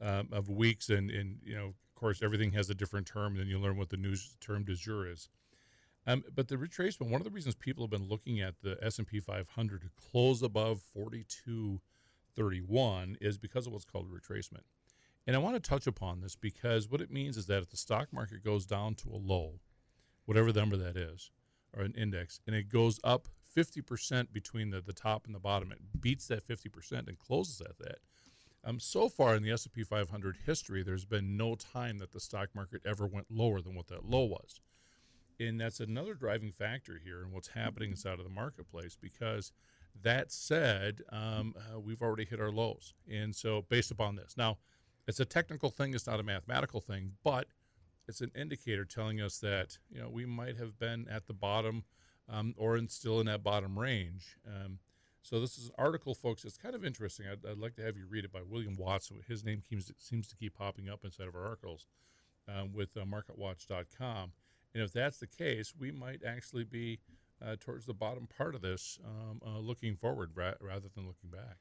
um, 0.00 0.28
of 0.30 0.50
weeks. 0.50 0.90
And, 0.90 1.10
and, 1.10 1.38
you 1.42 1.54
know, 1.54 1.68
of 1.68 1.94
course, 1.94 2.22
everything 2.22 2.52
has 2.52 2.68
a 2.68 2.74
different 2.74 3.06
term, 3.06 3.32
and 3.32 3.40
then 3.40 3.48
you 3.48 3.58
learn 3.58 3.78
what 3.78 3.88
the 3.88 3.96
news 3.96 4.36
term 4.40 4.64
de 4.64 4.74
jour 4.74 5.10
is. 5.10 5.30
Um, 6.06 6.22
but 6.34 6.48
the 6.48 6.56
retracement, 6.56 7.10
one 7.10 7.20
of 7.20 7.24
the 7.24 7.30
reasons 7.30 7.54
people 7.54 7.82
have 7.84 7.90
been 7.90 8.08
looking 8.08 8.40
at 8.40 8.60
the 8.62 8.76
S&P 8.82 9.18
500 9.18 9.80
to 9.80 9.88
close 9.96 10.42
above 10.42 10.82
4231 12.36 13.16
is 13.20 13.38
because 13.38 13.66
of 13.66 13.72
what's 13.72 13.84
called 13.84 14.10
retracement. 14.10 14.64
And 15.26 15.34
I 15.34 15.40
want 15.40 15.56
to 15.56 15.68
touch 15.68 15.86
upon 15.86 16.20
this 16.20 16.36
because 16.36 16.88
what 16.88 17.00
it 17.00 17.10
means 17.10 17.36
is 17.36 17.46
that 17.46 17.62
if 17.62 17.70
the 17.70 17.76
stock 17.76 18.08
market 18.12 18.44
goes 18.44 18.64
down 18.64 18.94
to 18.96 19.10
a 19.10 19.16
low, 19.16 19.60
whatever 20.24 20.52
the 20.52 20.60
number 20.60 20.76
that 20.76 20.96
is, 20.96 21.30
or 21.74 21.82
an 21.82 21.94
index, 21.96 22.40
and 22.46 22.54
it 22.54 22.68
goes 22.68 23.00
up 23.02 23.28
50% 23.56 24.32
between 24.32 24.70
the, 24.70 24.80
the 24.80 24.92
top 24.92 25.26
and 25.26 25.34
the 25.34 25.40
bottom, 25.40 25.72
it 25.72 25.80
beats 26.00 26.28
that 26.28 26.46
50% 26.46 27.08
and 27.08 27.18
closes 27.18 27.60
at 27.60 27.78
that. 27.78 27.98
Um, 28.64 28.78
so 28.80 29.08
far 29.08 29.34
in 29.34 29.42
the 29.42 29.52
S&P 29.52 29.82
500 29.82 30.38
history, 30.44 30.82
there's 30.82 31.04
been 31.04 31.36
no 31.36 31.54
time 31.54 31.98
that 31.98 32.12
the 32.12 32.20
stock 32.20 32.48
market 32.54 32.82
ever 32.84 33.06
went 33.06 33.26
lower 33.30 33.60
than 33.60 33.74
what 33.74 33.86
that 33.88 34.04
low 34.04 34.24
was. 34.24 34.60
And 35.38 35.60
that's 35.60 35.80
another 35.80 36.14
driving 36.14 36.52
factor 36.52 37.00
here 37.02 37.22
in 37.22 37.32
what's 37.32 37.48
happening 37.48 37.90
inside 37.90 38.18
of 38.18 38.24
the 38.24 38.30
marketplace 38.30 38.96
because 39.00 39.52
that 40.02 40.32
said, 40.32 41.02
um, 41.10 41.54
uh, 41.56 41.78
we've 41.78 42.02
already 42.02 42.24
hit 42.24 42.40
our 42.40 42.50
lows. 42.50 42.94
And 43.10 43.34
so 43.34 43.64
based 43.68 43.90
upon 43.90 44.16
this, 44.16 44.34
now 44.36 44.58
it's 45.06 45.20
a 45.20 45.24
technical 45.24 45.70
thing, 45.70 45.94
it's 45.94 46.06
not 46.06 46.20
a 46.20 46.22
mathematical 46.22 46.80
thing, 46.80 47.12
but 47.22 47.48
it's 48.08 48.20
an 48.20 48.30
indicator 48.34 48.84
telling 48.84 49.20
us 49.20 49.38
that 49.38 49.78
you 49.90 50.00
know 50.00 50.08
we 50.08 50.26
might 50.26 50.56
have 50.56 50.78
been 50.78 51.08
at 51.08 51.26
the 51.26 51.32
bottom 51.32 51.84
um, 52.28 52.54
or 52.56 52.76
in, 52.76 52.88
still 52.88 53.20
in 53.20 53.26
that 53.26 53.42
bottom 53.42 53.78
range. 53.78 54.36
Um, 54.46 54.78
so 55.22 55.40
this 55.40 55.58
is 55.58 55.66
an 55.66 55.74
article, 55.76 56.14
folks. 56.14 56.44
It's 56.44 56.56
kind 56.56 56.74
of 56.74 56.84
interesting. 56.84 57.26
I'd, 57.30 57.48
I'd 57.48 57.58
like 57.58 57.74
to 57.76 57.82
have 57.82 57.96
you 57.96 58.06
read 58.08 58.24
it 58.24 58.32
by 58.32 58.42
William 58.48 58.76
Watson. 58.76 59.20
His 59.26 59.44
name 59.44 59.62
seems 59.68 59.90
seems 59.98 60.28
to 60.28 60.36
keep 60.36 60.54
popping 60.54 60.88
up 60.88 61.04
inside 61.04 61.26
of 61.26 61.34
our 61.34 61.44
articles 61.44 61.86
um, 62.48 62.72
with 62.72 62.96
uh, 62.96 63.00
MarketWatch.com. 63.00 64.32
And 64.74 64.82
if 64.82 64.92
that's 64.92 65.18
the 65.18 65.26
case, 65.26 65.72
we 65.78 65.90
might 65.90 66.22
actually 66.24 66.64
be 66.64 66.98
uh, 67.44 67.56
towards 67.58 67.86
the 67.86 67.94
bottom 67.94 68.26
part 68.26 68.54
of 68.54 68.62
this, 68.62 68.98
um, 69.04 69.40
uh, 69.46 69.58
looking 69.58 69.96
forward 69.96 70.30
ra- 70.34 70.54
rather 70.60 70.88
than 70.94 71.06
looking 71.06 71.30
back. 71.30 71.58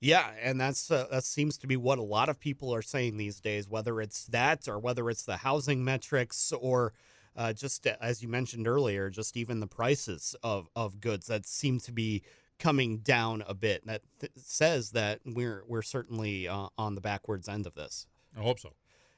Yeah, 0.00 0.30
and 0.42 0.60
that's 0.60 0.90
uh, 0.90 1.06
that 1.10 1.24
seems 1.24 1.56
to 1.58 1.66
be 1.66 1.76
what 1.76 1.98
a 1.98 2.02
lot 2.02 2.28
of 2.28 2.38
people 2.38 2.74
are 2.74 2.82
saying 2.82 3.16
these 3.16 3.40
days. 3.40 3.68
Whether 3.68 4.00
it's 4.00 4.26
that, 4.26 4.68
or 4.68 4.78
whether 4.78 5.08
it's 5.08 5.24
the 5.24 5.38
housing 5.38 5.84
metrics, 5.84 6.52
or 6.52 6.92
uh, 7.34 7.54
just 7.54 7.86
uh, 7.86 7.96
as 8.00 8.22
you 8.22 8.28
mentioned 8.28 8.68
earlier, 8.68 9.08
just 9.08 9.36
even 9.38 9.60
the 9.60 9.66
prices 9.66 10.36
of 10.42 10.68
of 10.76 11.00
goods 11.00 11.26
that 11.28 11.46
seem 11.46 11.80
to 11.80 11.92
be 11.92 12.22
coming 12.58 12.98
down 12.98 13.42
a 13.46 13.54
bit. 13.54 13.86
That 13.86 14.02
th- 14.20 14.32
says 14.36 14.90
that 14.90 15.20
we're 15.24 15.64
we're 15.66 15.82
certainly 15.82 16.46
uh, 16.46 16.68
on 16.76 16.94
the 16.94 17.00
backwards 17.00 17.48
end 17.48 17.66
of 17.66 17.74
this. 17.74 18.06
I 18.36 18.42
hope 18.42 18.60
so. 18.60 18.74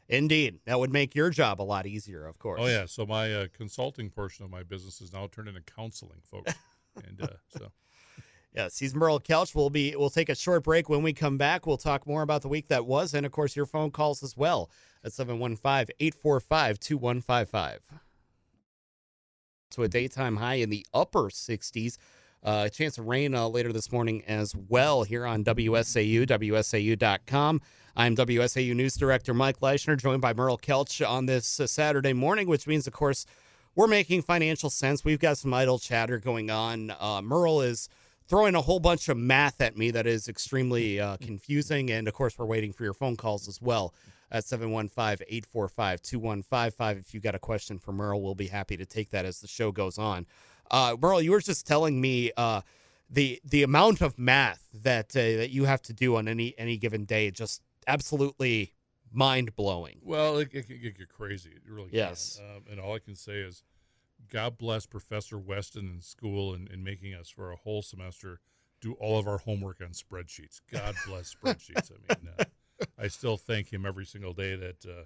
Indeed, 0.08 0.60
that 0.64 0.80
would 0.80 0.92
make 0.92 1.14
your 1.14 1.30
job 1.30 1.60
a 1.60 1.64
lot 1.64 1.86
easier, 1.86 2.26
of 2.26 2.38
course. 2.38 2.60
Oh 2.62 2.66
yeah, 2.66 2.86
so 2.86 3.04
my 3.04 3.32
uh, 3.32 3.46
consulting 3.54 4.08
portion 4.08 4.44
of 4.44 4.50
my 4.50 4.62
business 4.62 5.00
is 5.00 5.12
now 5.12 5.26
turned 5.26 5.48
into 5.48 5.60
counseling, 5.60 6.20
folks. 6.30 6.54
and 7.06 7.20
uh, 7.20 7.28
so 7.48 7.70
Yes, 8.54 8.78
he's 8.78 8.94
Merle 8.94 9.20
Kelch. 9.20 9.54
We'll 9.54 9.70
be 9.70 9.94
we'll 9.94 10.10
take 10.10 10.28
a 10.28 10.34
short 10.34 10.64
break. 10.64 10.88
When 10.88 11.02
we 11.02 11.12
come 11.12 11.38
back, 11.38 11.66
we'll 11.66 11.76
talk 11.76 12.06
more 12.06 12.22
about 12.22 12.42
the 12.42 12.48
week 12.48 12.68
that 12.68 12.86
was 12.86 13.14
and 13.14 13.26
of 13.26 13.32
course 13.32 13.54
your 13.54 13.66
phone 13.66 13.90
calls 13.90 14.22
as 14.22 14.36
well 14.36 14.70
at 15.04 15.12
715-845-2155. 15.12 17.78
To 19.72 19.82
a 19.82 19.88
daytime 19.88 20.36
high 20.36 20.54
in 20.54 20.70
the 20.70 20.86
upper 20.94 21.24
60s. 21.24 21.98
Uh, 22.42 22.64
a 22.66 22.70
chance 22.70 22.98
of 22.98 23.06
rain 23.06 23.34
uh, 23.34 23.48
later 23.48 23.72
this 23.72 23.90
morning 23.90 24.22
as 24.26 24.54
well 24.54 25.02
here 25.02 25.26
on 25.26 25.44
WSAU, 25.44 26.26
WSAU.com. 26.26 27.60
I'm 27.96 28.14
WSAU 28.14 28.74
News 28.76 28.94
Director 28.94 29.34
Mike 29.34 29.58
Leischner, 29.60 29.98
joined 29.98 30.22
by 30.22 30.32
Merle 30.32 30.58
Kelch 30.58 31.06
on 31.06 31.26
this 31.26 31.58
uh, 31.58 31.66
Saturday 31.66 32.12
morning, 32.12 32.46
which 32.46 32.66
means, 32.66 32.86
of 32.86 32.92
course, 32.92 33.26
we're 33.74 33.88
making 33.88 34.22
financial 34.22 34.70
sense. 34.70 35.04
We've 35.04 35.18
got 35.18 35.38
some 35.38 35.52
idle 35.52 35.78
chatter 35.78 36.18
going 36.18 36.48
on. 36.48 36.92
Uh, 37.00 37.22
Merle 37.22 37.60
is 37.62 37.88
throwing 38.28 38.54
a 38.54 38.60
whole 38.60 38.78
bunch 38.78 39.08
of 39.08 39.16
math 39.16 39.60
at 39.60 39.76
me 39.76 39.90
that 39.90 40.06
is 40.06 40.28
extremely 40.28 41.00
uh, 41.00 41.16
confusing. 41.16 41.90
And 41.90 42.06
of 42.06 42.14
course, 42.14 42.38
we're 42.38 42.46
waiting 42.46 42.72
for 42.72 42.84
your 42.84 42.94
phone 42.94 43.16
calls 43.16 43.48
as 43.48 43.60
well 43.60 43.94
at 44.30 44.44
715 44.44 45.26
845 45.28 46.02
2155. 46.02 46.98
If 46.98 47.14
you've 47.14 47.22
got 47.22 47.34
a 47.34 47.38
question 47.38 47.78
for 47.78 47.92
Merle, 47.92 48.22
we'll 48.22 48.34
be 48.34 48.48
happy 48.48 48.76
to 48.76 48.86
take 48.86 49.10
that 49.10 49.24
as 49.24 49.40
the 49.40 49.48
show 49.48 49.72
goes 49.72 49.98
on. 49.98 50.26
Uh, 50.70 50.96
Merle, 51.00 51.22
you 51.22 51.30
were 51.32 51.40
just 51.40 51.66
telling 51.66 52.00
me 52.00 52.30
uh, 52.36 52.60
the 53.10 53.40
the 53.44 53.62
amount 53.62 54.00
of 54.00 54.18
math 54.18 54.68
that 54.74 55.16
uh, 55.16 55.20
that 55.38 55.50
you 55.50 55.64
have 55.64 55.82
to 55.82 55.92
do 55.92 56.16
on 56.16 56.28
any 56.28 56.54
any 56.58 56.76
given 56.76 57.04
day 57.04 57.30
just 57.30 57.62
absolutely 57.86 58.74
mind 59.10 59.56
blowing. 59.56 59.98
well, 60.02 60.36
it, 60.38 60.50
it 60.52 60.66
can 60.68 60.78
get 60.80 61.08
crazy. 61.08 61.50
It 61.50 61.62
really 61.70 61.88
Yes. 61.92 62.38
can. 62.38 62.56
Um, 62.56 62.62
and 62.70 62.78
all 62.80 62.94
I 62.94 62.98
can 62.98 63.14
say 63.16 63.38
is, 63.38 63.62
God 64.30 64.58
bless 64.58 64.84
Professor 64.84 65.38
Weston 65.38 65.88
in 65.94 66.00
school 66.02 66.52
and, 66.52 66.68
and 66.70 66.84
making 66.84 67.14
us 67.14 67.30
for 67.30 67.50
a 67.50 67.56
whole 67.56 67.80
semester 67.82 68.40
do 68.80 68.92
all 69.00 69.18
of 69.18 69.26
our 69.26 69.38
homework 69.38 69.80
on 69.80 69.88
spreadsheets. 69.88 70.60
God 70.70 70.94
bless 71.06 71.34
spreadsheets. 71.42 71.90
I 71.90 71.96
mean, 72.14 72.32
uh, 72.38 72.44
I 72.98 73.08
still 73.08 73.36
thank 73.38 73.72
him 73.72 73.86
every 73.86 74.04
single 74.04 74.34
day 74.34 74.54
that 74.56 74.84
uh, 74.86 75.04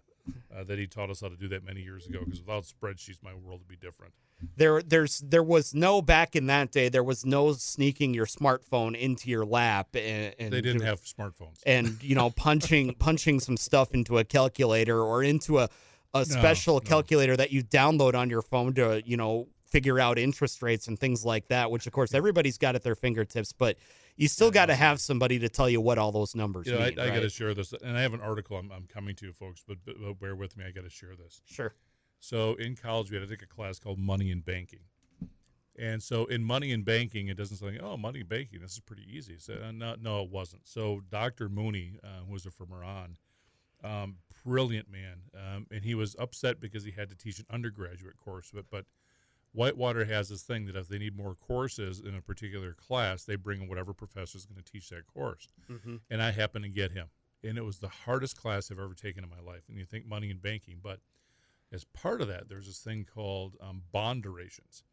uh, 0.55 0.65
that 0.65 0.79
he 0.79 0.87
taught 0.87 1.11
us 1.11 1.21
how 1.21 1.29
to 1.29 1.37
do 1.37 1.49
that 1.49 1.65
many 1.65 1.81
years 1.81 2.07
ago. 2.07 2.21
Because 2.25 2.41
without 2.41 2.65
spreadsheets, 2.65 3.23
my 3.23 3.35
world 3.35 3.61
would 3.61 3.69
be 3.69 3.77
different. 3.77 4.15
There, 4.57 4.83
there's, 4.83 5.21
there 5.21 5.43
was 5.43 5.73
no 5.73 6.03
back 6.03 6.35
in 6.35 6.47
that 6.47 6.73
day. 6.73 6.89
There 6.89 7.05
was 7.05 7.25
no 7.25 7.53
sneaking 7.53 8.13
your 8.13 8.27
smartphone 8.27 8.99
into 8.99 9.31
your 9.31 9.45
lap, 9.45 9.95
and, 9.95 10.35
and 10.39 10.53
They 10.53 10.61
didn't 10.61 10.83
have 10.83 11.01
smartphones. 11.03 11.61
and 11.65 12.03
you 12.03 12.15
know 12.17 12.31
punching 12.31 12.95
punching 12.99 13.41
some 13.41 13.57
stuff 13.57 13.95
into 13.95 14.19
a 14.19 14.25
calculator 14.25 15.01
or 15.01 15.23
into 15.23 15.59
a 15.61 15.69
a 16.15 16.25
special 16.25 16.75
no. 16.75 16.81
calculator 16.81 17.37
that 17.37 17.53
you 17.53 17.63
download 17.63 18.15
on 18.15 18.29
your 18.29 18.43
phone 18.43 18.75
to 18.75 19.03
you 19.07 19.17
know 19.17 19.49
figure 19.65 19.99
out 19.99 20.19
interest 20.19 20.61
rates 20.63 20.89
and 20.89 20.99
things 20.99 21.25
like 21.25 21.49
that. 21.49 21.71
Which 21.71 21.87
of 21.87 21.93
course 21.93 22.13
everybody's 22.13 22.59
got 22.59 22.75
at 22.75 22.83
their 22.83 22.97
fingertips, 22.97 23.53
but 23.53 23.77
you 24.17 24.29
still 24.29 24.51
got 24.51 24.67
to 24.67 24.75
have 24.75 25.01
somebody 25.01 25.39
to 25.39 25.49
tell 25.49 25.69
you 25.69 25.81
what 25.81 25.99
all 25.99 26.13
those 26.13 26.35
numbers 26.35 26.67
You 26.67 26.75
know, 26.75 26.81
I, 26.81 26.91
mean. 26.91 27.01
I 27.01 27.09
got 27.09 27.21
to 27.21 27.31
share 27.31 27.55
this, 27.55 27.73
and 27.73 27.97
I 27.97 28.03
have 28.03 28.15
an 28.15 28.21
article 28.21 28.57
I'm, 28.57 28.71
I'm 28.71 28.87
coming 28.87 29.15
to, 29.17 29.27
you, 29.27 29.33
folks, 29.33 29.65
but, 29.67 29.79
but, 29.85 29.97
but 30.01 30.21
bear 30.21 30.37
with 30.37 30.57
me. 30.57 30.65
I 30.67 30.71
got 30.71 30.85
to 30.85 30.91
share 30.91 31.17
this. 31.17 31.41
Sure. 31.47 31.75
So 32.21 32.55
in 32.55 32.77
college, 32.77 33.11
we 33.11 33.17
had 33.17 33.27
to 33.27 33.35
take 33.35 33.43
a 33.43 33.53
class 33.53 33.79
called 33.79 33.99
Money 33.99 34.31
and 34.31 34.45
Banking. 34.45 34.85
And 35.79 36.03
so 36.03 36.27
in 36.27 36.45
Money 36.45 36.73
and 36.73 36.85
Banking, 36.85 37.29
it 37.29 37.37
doesn't 37.37 37.57
say, 37.57 37.79
oh, 37.83 37.97
Money 37.97 38.21
and 38.21 38.29
Banking, 38.29 38.61
this 38.61 38.73
is 38.73 38.81
pretty 38.81 39.07
easy. 39.11 39.39
So, 39.39 39.55
uh, 39.55 39.73
no, 39.73 39.97
no, 40.01 40.23
it 40.23 40.31
wasn't. 40.31 40.69
So 40.69 41.01
Dr. 41.11 41.49
Mooney, 41.49 41.99
uh, 42.05 42.25
who 42.27 42.33
was 42.35 42.45
from 42.45 42.73
Iran, 42.73 43.17
um, 43.83 44.17
brilliant 44.45 44.91
man, 44.91 45.23
um, 45.35 45.67
and 45.71 45.83
he 45.83 45.95
was 45.95 46.15
upset 46.19 46.61
because 46.61 46.85
he 46.85 46.93
had 46.93 47.09
to 47.09 47.17
teach 47.17 47.39
an 47.39 47.47
undergraduate 47.51 48.17
course. 48.19 48.51
But, 48.53 48.67
but 48.71 48.85
Whitewater 49.53 50.05
has 50.07 50.29
this 50.29 50.43
thing 50.43 50.67
that 50.67 50.77
if 50.77 50.89
they 50.89 50.99
need 50.99 51.17
more 51.17 51.35
courses 51.35 52.01
in 52.01 52.15
a 52.15 52.23
particular 52.23 52.73
class, 52.73 53.25
they 53.25 53.37
bring 53.37 53.63
in 53.63 53.69
whatever 53.69 53.93
professor 53.93 54.39
is 54.39 54.47
going 54.47 54.63
to 54.63 54.73
teach 54.73 54.89
that 54.89 55.07
course. 55.07 55.49
Mhm. 55.71 56.01
And 56.11 56.23
I 56.23 56.31
happened 56.31 56.65
to 56.65 56.71
get 56.71 56.93
him. 56.93 57.09
And 57.45 57.59
it 57.59 57.65
was 57.65 57.79
the 57.79 57.89
hardest 57.89 58.37
class 58.37 58.71
I've 58.71 58.79
ever 58.79 58.95
taken 58.95 59.25
in 59.25 59.31
my 59.31 59.41
life. 59.41 59.63
And 59.69 59.77
you 59.77 59.85
think 59.85 60.07
money 60.07 60.31
and 60.31 60.41
banking, 60.41 60.79
but 60.83 61.01
as 61.73 61.85
part 61.85 62.21
of 62.21 62.29
that, 62.29 62.49
there's 62.49 62.67
this 62.67 62.79
thing 62.79 63.05
called 63.05 63.57
um, 63.61 63.83
bond 63.93 64.23
durations, 64.23 64.85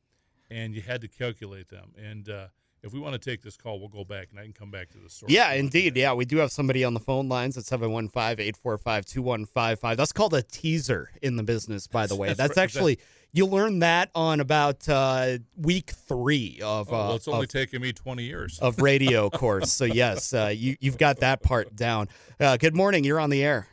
and 0.50 0.74
you 0.74 0.82
had 0.82 1.02
to 1.02 1.08
calculate 1.08 1.70
them. 1.70 1.94
And 1.98 2.28
uh, 2.30 2.48
if 2.82 2.94
we 2.94 3.00
want 3.00 3.14
to 3.14 3.20
take 3.20 3.42
this 3.44 3.58
call, 3.58 3.80
we'll 3.80 3.90
go 3.90 4.04
back 4.06 4.30
and 4.32 4.40
I 4.40 4.44
can 4.44 4.54
come 4.54 4.72
back 4.72 4.90
to 4.92 4.98
the 4.98 5.10
story. 5.10 5.34
Yeah, 5.34 5.52
indeed. 5.54 5.96
Yeah, 5.98 6.14
we 6.14 6.26
do 6.26 6.38
have 6.38 6.52
somebody 6.52 6.84
on 6.84 6.94
the 6.94 7.00
phone 7.02 7.28
lines 7.30 7.58
at 7.58 7.66
715-845-2155. 7.66 9.98
That's 9.98 10.12
called 10.12 10.34
a 10.34 10.42
teaser 10.42 11.12
in 11.22 11.36
the 11.36 11.44
business, 11.44 11.88
by 11.88 12.08
the 12.08 12.16
way. 12.16 12.30
That's 12.30 12.56
That's 12.56 12.58
right. 12.58 12.64
actually 12.64 13.00
you 13.32 13.46
learn 13.46 13.80
that 13.80 14.10
on 14.16 14.40
about 14.40 14.88
uh, 14.90 15.38
week 15.56 15.92
three 15.92 16.60
of 16.64 16.90
Oh, 16.90 16.92
well, 16.92 17.12
uh, 17.12 17.16
it's 17.16 17.28
only 17.28 17.44
of 17.44 17.50
taken 17.50 17.82
me 17.82 17.94
20 17.94 18.24
years. 18.24 18.60
of 18.60 18.82
radio 18.82 19.30
course. 19.42 19.72
So 19.72 19.86
yes, 19.86 20.34
uh, 20.34 20.48
you 20.56 20.76
you've 20.80 20.98
got 20.98 21.18
that 21.20 21.42
part 21.44 21.76
down. 21.76 22.10
Uh, 22.40 22.58
good 22.58 22.76
morning. 22.76 23.04
You're 23.04 23.20
on 23.20 23.30
the 23.30 23.44
air. 23.44 23.68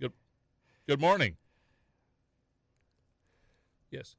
Good, 0.00 0.12
Good 0.88 1.00
morning. 1.00 1.36
Yes. 3.90 4.16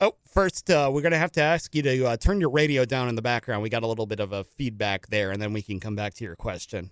Oh, 0.00 0.14
first 0.26 0.70
uh, 0.70 0.90
we're 0.92 1.02
gonna 1.02 1.18
have 1.18 1.32
to 1.32 1.42
ask 1.42 1.74
you 1.74 1.82
to 1.82 2.06
uh, 2.06 2.16
turn 2.16 2.40
your 2.40 2.50
radio 2.50 2.84
down 2.86 3.08
in 3.08 3.16
the 3.16 3.22
background. 3.22 3.62
We 3.62 3.68
got 3.68 3.82
a 3.82 3.86
little 3.86 4.06
bit 4.06 4.20
of 4.20 4.32
a 4.32 4.44
feedback 4.44 5.08
there, 5.08 5.30
and 5.30 5.42
then 5.42 5.52
we 5.52 5.60
can 5.60 5.78
come 5.78 5.94
back 5.94 6.14
to 6.14 6.24
your 6.24 6.36
question. 6.36 6.90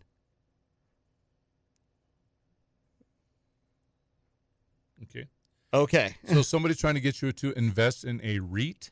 Okay. 5.05 5.27
Okay. 5.73 6.17
So 6.27 6.43
somebody's 6.43 6.79
trying 6.79 6.95
to 6.95 7.01
get 7.01 7.23
you 7.23 7.33
to 7.33 7.53
invest 7.53 8.05
in 8.05 8.21
a 8.23 8.41
REIT. 8.41 8.91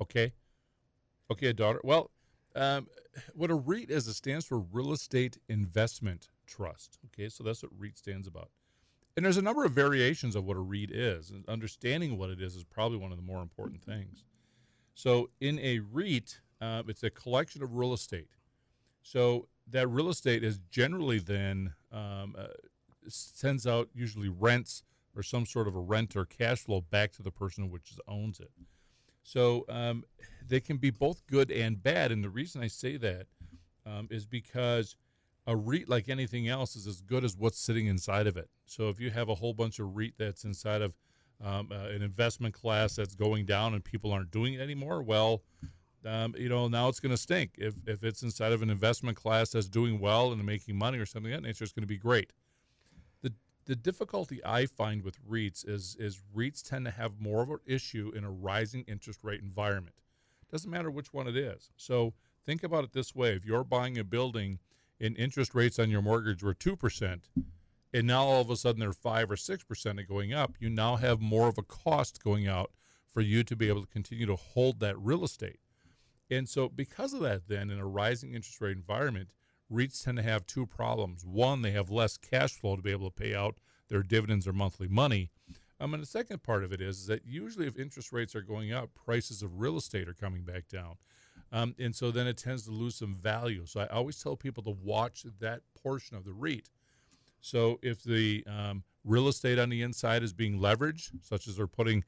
Okay. 0.00 0.32
Okay, 1.30 1.48
a 1.48 1.52
daughter. 1.52 1.80
Well, 1.84 2.10
um, 2.54 2.86
what 3.34 3.50
a 3.50 3.54
REIT 3.54 3.90
is, 3.90 4.06
it 4.06 4.14
stands 4.14 4.46
for 4.46 4.58
Real 4.58 4.92
Estate 4.92 5.38
Investment 5.48 6.28
Trust. 6.46 6.98
Okay, 7.06 7.28
so 7.28 7.44
that's 7.44 7.62
what 7.62 7.72
REIT 7.76 7.98
stands 7.98 8.26
about. 8.26 8.50
And 9.16 9.24
there's 9.24 9.38
a 9.38 9.42
number 9.42 9.64
of 9.64 9.72
variations 9.72 10.36
of 10.36 10.44
what 10.44 10.56
a 10.56 10.60
REIT 10.60 10.90
is, 10.90 11.30
and 11.30 11.48
understanding 11.48 12.18
what 12.18 12.28
it 12.28 12.40
is 12.40 12.54
is 12.54 12.64
probably 12.64 12.98
one 12.98 13.12
of 13.12 13.16
the 13.16 13.24
more 13.24 13.40
important 13.40 13.82
things. 13.82 14.24
So, 14.94 15.30
in 15.40 15.58
a 15.60 15.78
REIT, 15.78 16.40
uh, 16.60 16.82
it's 16.86 17.02
a 17.02 17.10
collection 17.10 17.62
of 17.62 17.74
real 17.74 17.92
estate. 17.92 18.28
So 19.02 19.46
that 19.70 19.86
real 19.88 20.08
estate 20.08 20.42
is 20.42 20.58
generally 20.70 21.18
then 21.18 21.74
um, 21.92 22.34
uh, 22.36 22.48
sends 23.06 23.66
out 23.66 23.88
usually 23.94 24.28
rents 24.28 24.82
or 25.14 25.22
some 25.22 25.46
sort 25.46 25.68
of 25.68 25.76
a 25.76 25.80
rent 25.80 26.16
or 26.16 26.24
cash 26.24 26.58
flow 26.58 26.80
back 26.80 27.12
to 27.12 27.22
the 27.22 27.30
person 27.30 27.70
which 27.70 27.92
owns 28.08 28.40
it. 28.40 28.50
So 29.22 29.64
um, 29.68 30.04
they 30.46 30.60
can 30.60 30.76
be 30.76 30.90
both 30.90 31.26
good 31.26 31.50
and 31.50 31.80
bad. 31.80 32.12
And 32.12 32.22
the 32.22 32.30
reason 32.30 32.62
I 32.62 32.66
say 32.66 32.96
that 32.96 33.26
um, 33.84 34.08
is 34.10 34.26
because 34.26 34.96
a 35.46 35.56
REIT, 35.56 35.88
like 35.88 36.08
anything 36.08 36.48
else, 36.48 36.74
is 36.74 36.86
as 36.86 37.00
good 37.00 37.24
as 37.24 37.36
what's 37.36 37.58
sitting 37.58 37.86
inside 37.86 38.26
of 38.26 38.36
it. 38.36 38.50
So 38.64 38.88
if 38.88 39.00
you 39.00 39.10
have 39.10 39.28
a 39.28 39.34
whole 39.34 39.54
bunch 39.54 39.78
of 39.78 39.96
REIT 39.96 40.14
that's 40.18 40.44
inside 40.44 40.82
of 40.82 40.94
um, 41.44 41.70
uh, 41.70 41.88
an 41.88 42.02
investment 42.02 42.54
class 42.54 42.96
that's 42.96 43.14
going 43.14 43.46
down 43.46 43.74
and 43.74 43.84
people 43.84 44.12
aren't 44.12 44.30
doing 44.30 44.54
it 44.54 44.60
anymore, 44.60 45.02
well, 45.02 45.42
um, 46.04 46.34
you 46.36 46.48
know, 46.48 46.66
now 46.68 46.88
it's 46.88 47.00
going 47.00 47.10
to 47.10 47.16
stink. 47.16 47.52
If, 47.58 47.74
if 47.86 48.02
it's 48.02 48.22
inside 48.22 48.52
of 48.52 48.62
an 48.62 48.70
investment 48.70 49.16
class 49.16 49.50
that's 49.50 49.68
doing 49.68 50.00
well 50.00 50.32
and 50.32 50.44
making 50.44 50.76
money 50.76 50.98
or 50.98 51.06
something 51.06 51.32
of 51.32 51.42
that 51.42 51.46
nature, 51.46 51.64
it's 51.64 51.72
going 51.72 51.82
to 51.82 51.86
be 51.86 51.98
great. 51.98 52.32
The, 53.22 53.32
the 53.66 53.76
difficulty 53.76 54.40
I 54.44 54.66
find 54.66 55.02
with 55.02 55.18
REITs 55.28 55.68
is, 55.68 55.96
is 55.98 56.22
REITs 56.34 56.68
tend 56.68 56.84
to 56.86 56.90
have 56.90 57.20
more 57.20 57.42
of 57.42 57.50
an 57.50 57.58
issue 57.66 58.12
in 58.14 58.24
a 58.24 58.30
rising 58.30 58.84
interest 58.88 59.20
rate 59.22 59.40
environment. 59.40 59.96
Doesn't 60.50 60.70
matter 60.70 60.90
which 60.90 61.12
one 61.12 61.26
it 61.26 61.36
is. 61.36 61.70
So 61.76 62.14
think 62.44 62.62
about 62.62 62.84
it 62.84 62.92
this 62.92 63.14
way 63.14 63.32
if 63.32 63.44
you're 63.44 63.64
buying 63.64 63.98
a 63.98 64.04
building 64.04 64.60
and 65.00 65.16
interest 65.16 65.54
rates 65.54 65.78
on 65.78 65.90
your 65.90 66.02
mortgage 66.02 66.42
were 66.42 66.54
2%, 66.54 67.20
and 67.92 68.06
now 68.06 68.24
all 68.24 68.40
of 68.40 68.50
a 68.50 68.56
sudden 68.56 68.80
they're 68.80 68.92
5 68.92 69.30
or 69.30 69.36
6% 69.36 69.86
and 69.86 70.08
going 70.08 70.32
up, 70.32 70.54
you 70.58 70.68
now 70.68 70.96
have 70.96 71.20
more 71.20 71.48
of 71.48 71.58
a 71.58 71.62
cost 71.62 72.22
going 72.22 72.46
out 72.46 72.72
for 73.06 73.20
you 73.20 73.42
to 73.44 73.56
be 73.56 73.68
able 73.68 73.82
to 73.82 73.86
continue 73.86 74.26
to 74.26 74.36
hold 74.36 74.80
that 74.80 74.98
real 74.98 75.24
estate. 75.24 75.60
And 76.30 76.48
so, 76.48 76.68
because 76.68 77.14
of 77.14 77.20
that, 77.20 77.48
then 77.48 77.70
in 77.70 77.78
a 77.78 77.86
rising 77.86 78.34
interest 78.34 78.60
rate 78.60 78.76
environment, 78.76 79.28
REITs 79.72 80.04
tend 80.04 80.16
to 80.18 80.22
have 80.22 80.46
two 80.46 80.66
problems. 80.66 81.24
One, 81.24 81.62
they 81.62 81.70
have 81.70 81.90
less 81.90 82.16
cash 82.16 82.52
flow 82.52 82.76
to 82.76 82.82
be 82.82 82.90
able 82.90 83.10
to 83.10 83.14
pay 83.14 83.34
out 83.34 83.58
their 83.88 84.02
dividends 84.02 84.46
or 84.46 84.52
monthly 84.52 84.88
money. 84.88 85.30
Um, 85.78 85.94
and 85.94 86.02
the 86.02 86.06
second 86.06 86.42
part 86.42 86.64
of 86.64 86.72
it 86.72 86.80
is, 86.80 87.00
is 87.00 87.06
that 87.06 87.24
usually 87.24 87.66
if 87.66 87.78
interest 87.78 88.12
rates 88.12 88.34
are 88.34 88.42
going 88.42 88.72
up, 88.72 88.90
prices 88.94 89.42
of 89.42 89.60
real 89.60 89.76
estate 89.76 90.08
are 90.08 90.14
coming 90.14 90.42
back 90.42 90.68
down. 90.68 90.96
Um, 91.56 91.74
and 91.78 91.96
so 91.96 92.10
then 92.10 92.26
it 92.26 92.36
tends 92.36 92.64
to 92.64 92.70
lose 92.70 92.96
some 92.96 93.14
value. 93.14 93.64
So 93.64 93.80
I 93.80 93.86
always 93.86 94.22
tell 94.22 94.36
people 94.36 94.62
to 94.64 94.76
watch 94.82 95.24
that 95.40 95.62
portion 95.82 96.14
of 96.14 96.26
the 96.26 96.34
REIT. 96.34 96.68
So 97.40 97.78
if 97.82 98.02
the 98.02 98.44
um, 98.46 98.84
real 99.04 99.26
estate 99.26 99.58
on 99.58 99.70
the 99.70 99.80
inside 99.80 100.22
is 100.22 100.34
being 100.34 100.58
leveraged, 100.58 101.12
such 101.22 101.48
as 101.48 101.56
they're 101.56 101.66
putting 101.66 102.04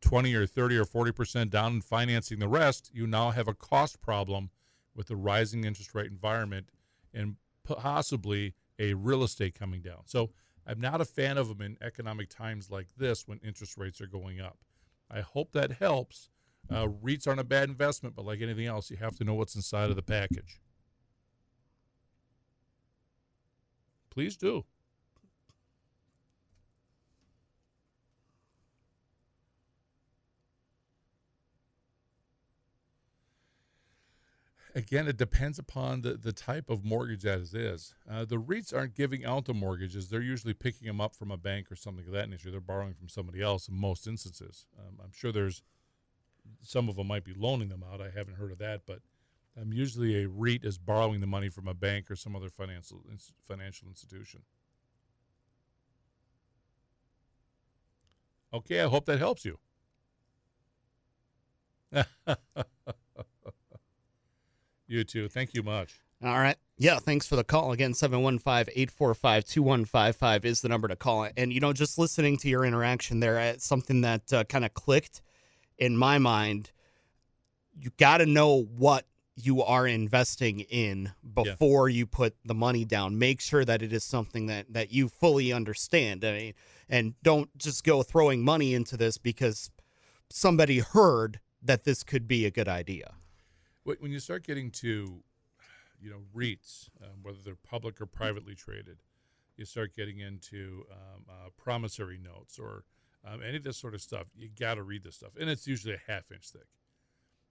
20 0.00 0.34
or 0.34 0.46
30 0.46 0.78
or 0.78 0.86
40% 0.86 1.50
down 1.50 1.72
and 1.74 1.84
financing 1.84 2.38
the 2.38 2.48
rest, 2.48 2.90
you 2.94 3.06
now 3.06 3.32
have 3.32 3.48
a 3.48 3.54
cost 3.54 4.00
problem 4.00 4.48
with 4.94 5.08
the 5.08 5.16
rising 5.16 5.64
interest 5.64 5.94
rate 5.94 6.10
environment 6.10 6.70
and 7.12 7.36
possibly 7.64 8.54
a 8.78 8.94
real 8.94 9.22
estate 9.22 9.58
coming 9.58 9.82
down. 9.82 10.06
So 10.06 10.30
I'm 10.66 10.80
not 10.80 11.02
a 11.02 11.04
fan 11.04 11.36
of 11.36 11.48
them 11.48 11.60
in 11.60 11.76
economic 11.82 12.30
times 12.30 12.70
like 12.70 12.88
this 12.96 13.28
when 13.28 13.40
interest 13.44 13.76
rates 13.76 14.00
are 14.00 14.06
going 14.06 14.40
up. 14.40 14.56
I 15.10 15.20
hope 15.20 15.52
that 15.52 15.72
helps. 15.72 16.30
Uh, 16.70 16.86
REITs 16.86 17.26
aren't 17.26 17.40
a 17.40 17.44
bad 17.44 17.68
investment, 17.68 18.16
but 18.16 18.24
like 18.24 18.40
anything 18.40 18.66
else, 18.66 18.90
you 18.90 18.96
have 18.96 19.16
to 19.16 19.24
know 19.24 19.34
what's 19.34 19.54
inside 19.54 19.90
of 19.90 19.96
the 19.96 20.02
package. 20.02 20.60
Please 24.10 24.36
do. 24.36 24.64
Again, 34.74 35.08
it 35.08 35.16
depends 35.16 35.58
upon 35.58 36.02
the, 36.02 36.18
the 36.18 36.34
type 36.34 36.68
of 36.68 36.84
mortgage 36.84 37.22
that 37.22 37.40
it 37.40 37.54
is. 37.54 37.94
Uh, 38.10 38.26
the 38.26 38.36
REITs 38.36 38.74
aren't 38.74 38.94
giving 38.94 39.24
out 39.24 39.46
the 39.46 39.54
mortgages. 39.54 40.10
They're 40.10 40.20
usually 40.20 40.52
picking 40.52 40.86
them 40.86 41.00
up 41.00 41.16
from 41.16 41.30
a 41.30 41.38
bank 41.38 41.72
or 41.72 41.76
something 41.76 42.06
of 42.06 42.12
that 42.12 42.28
nature. 42.28 42.50
They're 42.50 42.60
borrowing 42.60 42.92
from 42.92 43.08
somebody 43.08 43.40
else 43.40 43.68
in 43.68 43.74
most 43.74 44.06
instances. 44.06 44.66
Um, 44.78 44.98
I'm 45.02 45.12
sure 45.12 45.32
there's 45.32 45.62
some 46.62 46.88
of 46.88 46.96
them 46.96 47.06
might 47.06 47.24
be 47.24 47.34
loaning 47.34 47.68
them 47.68 47.84
out. 47.90 48.00
I 48.00 48.10
haven't 48.10 48.36
heard 48.36 48.52
of 48.52 48.58
that, 48.58 48.82
but 48.86 49.00
um, 49.60 49.72
usually 49.72 50.22
a 50.22 50.28
REIT 50.28 50.64
is 50.64 50.78
borrowing 50.78 51.20
the 51.20 51.26
money 51.26 51.48
from 51.48 51.68
a 51.68 51.74
bank 51.74 52.10
or 52.10 52.16
some 52.16 52.36
other 52.36 52.48
financial 52.48 53.02
financial 53.46 53.88
institution. 53.88 54.42
Okay, 58.52 58.80
I 58.80 58.88
hope 58.88 59.06
that 59.06 59.18
helps 59.18 59.44
you. 59.44 59.58
you 64.86 65.04
too. 65.04 65.28
Thank 65.28 65.54
you 65.54 65.62
much. 65.62 66.00
All 66.24 66.38
right. 66.38 66.56
Yeah, 66.78 66.98
thanks 66.98 67.26
for 67.26 67.36
the 67.36 67.44
call. 67.44 67.72
Again, 67.72 67.92
715-845-2155 67.92 70.44
is 70.44 70.60
the 70.60 70.68
number 70.68 70.88
to 70.88 70.96
call. 70.96 71.28
And, 71.36 71.52
you 71.52 71.60
know, 71.60 71.72
just 71.72 71.96
listening 71.98 72.36
to 72.38 72.48
your 72.48 72.64
interaction 72.64 73.20
there, 73.20 73.54
something 73.58 74.00
that 74.02 74.32
uh, 74.32 74.44
kind 74.44 74.64
of 74.64 74.74
clicked 74.74 75.22
in 75.78 75.96
my 75.96 76.18
mind. 76.18 76.70
you 77.78 77.90
got 77.98 78.18
to 78.18 78.26
know 78.26 78.62
what 78.62 79.06
you 79.34 79.62
are 79.62 79.86
investing 79.86 80.60
in 80.60 81.12
before 81.34 81.88
yeah. 81.88 81.98
you 81.98 82.06
put 82.06 82.34
the 82.44 82.54
money 82.54 82.86
down. 82.86 83.18
Make 83.18 83.40
sure 83.42 83.64
that 83.66 83.82
it 83.82 83.92
is 83.92 84.02
something 84.02 84.46
that 84.46 84.72
that 84.72 84.92
you 84.92 85.08
fully 85.08 85.52
understand. 85.52 86.24
I 86.24 86.32
mean, 86.32 86.54
and 86.88 87.14
don't 87.22 87.56
just 87.58 87.84
go 87.84 88.02
throwing 88.02 88.42
money 88.42 88.72
into 88.72 88.96
this 88.96 89.18
because 89.18 89.70
somebody 90.30 90.78
heard 90.78 91.40
that 91.62 91.84
this 91.84 92.02
could 92.02 92.26
be 92.26 92.46
a 92.46 92.50
good 92.50 92.68
idea. 92.68 93.14
When 93.84 94.10
you 94.10 94.18
start 94.18 94.44
getting 94.44 94.70
to, 94.72 95.22
you 96.00 96.10
know, 96.10 96.22
REITs, 96.34 96.88
um, 97.02 97.22
whether 97.22 97.38
they're 97.44 97.54
public 97.54 98.00
or 98.00 98.06
privately 98.06 98.54
traded, 98.54 98.98
you 99.56 99.64
start 99.64 99.94
getting 99.94 100.18
into 100.18 100.84
um, 100.90 101.24
uh, 101.28 101.50
promissory 101.56 102.18
notes 102.18 102.58
or 102.58 102.84
um, 103.26 103.42
any 103.42 103.56
of 103.56 103.64
this 103.64 103.76
sort 103.76 103.94
of 103.94 104.00
stuff. 104.00 104.28
You 104.36 104.48
got 104.48 104.74
to 104.74 104.82
read 104.82 105.02
this 105.02 105.16
stuff, 105.16 105.32
and 105.38 105.50
it's 105.50 105.66
usually 105.66 105.94
a 105.94 106.12
half 106.12 106.30
inch 106.30 106.50
thick. 106.50 106.68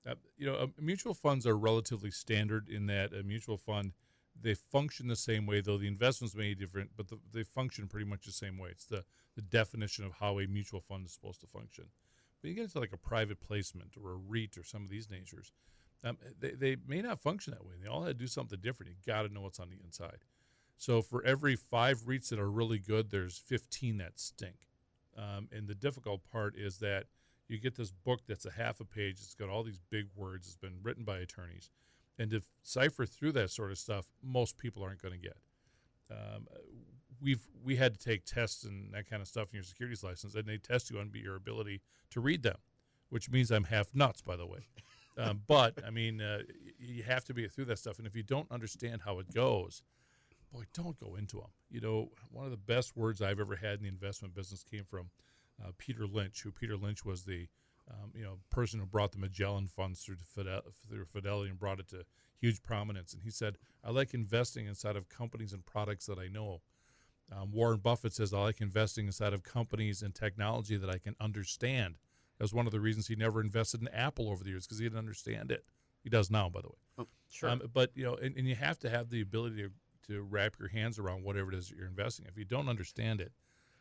Uh, 0.08 0.16
you 0.38 0.46
know, 0.46 0.56
uh, 0.56 0.68
mutual 0.80 1.14
funds 1.14 1.48
are 1.48 1.58
relatively 1.58 2.12
standard 2.12 2.70
in 2.70 2.86
that 2.88 3.12
a 3.14 3.24
mutual 3.24 3.58
fund 3.58 3.94
they 4.42 4.54
function 4.54 5.08
the 5.08 5.16
same 5.16 5.46
way, 5.46 5.62
though 5.62 5.78
the 5.78 5.88
investments 5.88 6.36
may 6.36 6.50
be 6.50 6.56
different, 6.56 6.92
but 6.96 7.08
the, 7.08 7.20
they 7.34 7.44
function 7.44 7.88
pretty 7.88 8.06
much 8.06 8.26
the 8.26 8.32
same 8.32 8.58
way. 8.58 8.70
It's 8.70 8.86
the 8.86 9.04
the 9.36 9.42
definition 9.42 10.06
of 10.06 10.14
how 10.14 10.40
a 10.40 10.48
mutual 10.48 10.80
fund 10.80 11.06
is 11.06 11.12
supposed 11.12 11.42
to 11.42 11.48
function. 11.48 11.86
But 12.42 12.50
you 12.50 12.56
get 12.56 12.64
into 12.64 12.80
like 12.80 12.94
a 12.94 12.98
private 12.98 13.42
placement 13.42 13.96
or 14.02 14.12
a 14.12 14.16
REIT 14.16 14.58
or 14.58 14.64
some 14.64 14.84
of 14.84 14.90
these 14.90 15.10
natures, 15.10 15.52
um, 16.06 16.18
they, 16.40 16.52
they 16.52 16.78
may 16.88 17.02
not 17.02 17.20
function 17.20 17.52
that 17.52 17.66
way. 17.66 17.74
They 17.82 17.90
all 17.90 18.04
had 18.04 18.18
to 18.18 18.24
do 18.24 18.28
something 18.28 18.60
different. 18.62 18.92
You 18.92 18.98
got 19.06 19.24
to 19.24 19.34
know 19.34 19.42
what's 19.42 19.60
on 19.60 19.70
the 19.70 19.84
inside. 19.84 20.20
So 20.78 21.02
for 21.02 21.22
every 21.26 21.58
five 21.58 22.06
REITs 22.06 22.30
that 22.30 22.40
are 22.40 22.50
really 22.50 22.80
good, 22.80 23.10
there's 23.10 23.38
15 23.38 23.98
that 23.98 24.20
stink. 24.20 24.68
Um, 25.18 25.48
and 25.52 25.68
the 25.68 25.76
difficult 25.76 26.22
part 26.32 26.56
is 26.58 26.80
that 26.80 27.06
you 27.48 27.60
get 27.60 27.76
this 27.76 27.92
book 27.92 28.22
that's 28.28 28.46
a 28.46 28.52
half 28.52 28.80
a 28.80 28.86
page. 28.86 29.18
It's 29.22 29.36
got 29.36 29.50
all 29.50 29.64
these 29.64 29.80
big 29.90 30.08
words. 30.16 30.48
It's 30.48 30.58
been 30.58 30.80
written 30.82 31.04
by 31.04 31.20
attorneys, 31.20 31.70
and 32.18 32.32
to 32.32 32.42
cipher 32.64 33.06
through 33.06 33.34
that 33.34 33.52
sort 33.52 33.72
of 33.72 33.78
stuff, 33.78 34.08
most 34.24 34.58
people 34.58 34.84
aren't 34.84 35.02
going 35.02 35.14
to 35.14 35.20
get. 35.20 35.38
Um, 36.12 36.48
we've 37.22 37.48
we 37.64 37.76
had 37.76 37.98
to 37.98 38.00
take 38.00 38.26
tests 38.26 38.64
and 38.64 38.94
that 38.94 39.10
kind 39.10 39.22
of 39.22 39.28
stuff 39.28 39.50
in 39.52 39.58
your 39.58 39.64
securities 39.64 40.04
license, 40.04 40.36
and 40.36 40.46
they 40.46 40.58
test 40.58 40.90
you 40.90 41.00
on 41.00 41.12
your 41.14 41.36
ability 41.36 41.82
to 42.12 42.20
read 42.20 42.44
them, 42.44 42.58
which 43.10 43.30
means 43.30 43.52
I'm 43.52 43.66
half 43.66 43.94
nuts, 43.94 44.22
by 44.22 44.36
the 44.36 44.46
way. 44.46 44.68
Um, 45.18 45.42
but 45.48 45.80
I 45.86 45.92
mean, 45.92 46.22
uh, 46.22 46.40
you 46.78 47.04
have 47.04 47.24
to 47.26 47.34
be 47.34 47.48
through 47.48 47.66
that 47.66 47.80
stuff, 47.80 48.00
and 48.00 48.08
if 48.08 48.16
you 48.16 48.24
don't 48.24 48.52
understand 48.52 49.02
how 49.06 49.20
it 49.20 49.34
goes, 49.34 49.82
boy, 50.52 50.64
don't 50.74 51.00
go 51.00 51.16
into 51.16 51.38
them. 51.38 51.50
You 51.70 51.82
know, 51.82 52.10
one 52.32 52.46
of 52.46 52.52
the 52.52 52.58
best 52.58 52.96
words 52.96 53.22
I've 53.22 53.40
ever 53.40 53.56
had 53.56 53.80
in 53.80 53.84
the 53.84 53.90
investment 53.90 54.34
business 54.34 54.64
came 54.64 54.84
from 54.84 55.10
uh, 55.64 55.72
Peter 55.78 56.06
Lynch, 56.06 56.42
who 56.44 56.52
Peter 56.52 56.78
Lynch 56.78 57.06
was 57.06 57.24
the 57.24 57.48
um, 57.90 58.12
you 58.16 58.24
know 58.24 58.40
person 58.50 58.80
who 58.80 58.86
brought 58.86 59.12
the 59.12 59.20
Magellan 59.20 59.68
funds 59.68 60.02
through, 60.02 60.18
Fidel- 60.36 60.64
through 60.90 61.06
Fidelity 61.06 61.50
and 61.50 61.60
brought 61.60 61.80
it 61.80 61.88
to 61.90 62.04
huge 62.40 62.64
prominence. 62.64 63.14
And 63.14 63.24
he 63.24 63.30
said, 63.30 63.58
"I 63.84 63.92
like 63.92 64.14
investing 64.14 64.66
inside 64.66 64.96
of 64.96 65.10
companies 65.10 65.54
and 65.54 65.66
products 65.66 66.06
that 66.08 66.18
I 66.18 66.28
know." 66.28 66.62
Um, 67.32 67.52
Warren 67.52 67.80
Buffett 67.80 68.14
says, 68.14 68.34
I 68.34 68.40
like 68.40 68.62
investing 68.62 69.08
inside 69.08 69.34
of 69.34 69.44
companies 69.44 70.02
and 70.02 70.14
technology 70.14 70.78
that 70.78 70.90
I 70.90 71.00
can 71.00 71.16
understand. 71.20 71.96
That 72.38 72.44
was 72.44 72.54
one 72.54 72.66
of 72.66 72.72
the 72.72 72.80
reasons 72.80 73.08
he 73.08 73.16
never 73.16 73.42
invested 73.42 73.82
in 73.82 73.88
Apple 73.88 74.30
over 74.30 74.44
the 74.44 74.52
years 74.52 74.66
because 74.66 74.80
he 74.80 74.86
didn't 74.86 75.00
understand 75.00 75.52
it. 75.52 75.66
He 76.04 76.10
does 76.10 76.30
now, 76.30 76.50
by 76.50 76.62
the 76.62 76.68
way. 76.68 76.76
Oh, 77.00 77.08
sure. 77.32 77.50
Um, 77.50 77.62
but, 77.74 77.92
you 77.96 78.04
know, 78.04 78.16
and, 78.16 78.38
and, 78.38 78.48
you 78.48 78.56
have 78.56 78.78
to 78.80 78.90
have 78.90 79.10
the 79.10 79.22
ability 79.22 79.56
to, 79.64 79.72
to 80.08 80.22
wrap 80.22 80.56
your 80.60 80.70
hands 80.70 81.00
around 81.00 81.24
whatever 81.24 81.52
it 81.52 81.58
is 81.58 81.70
that 81.70 81.78
you're 81.78 81.88
investing. 81.88 82.26
If 82.28 82.38
you 82.38 82.46
don't 82.46 82.70
understand 82.70 83.22
it, 83.22 83.32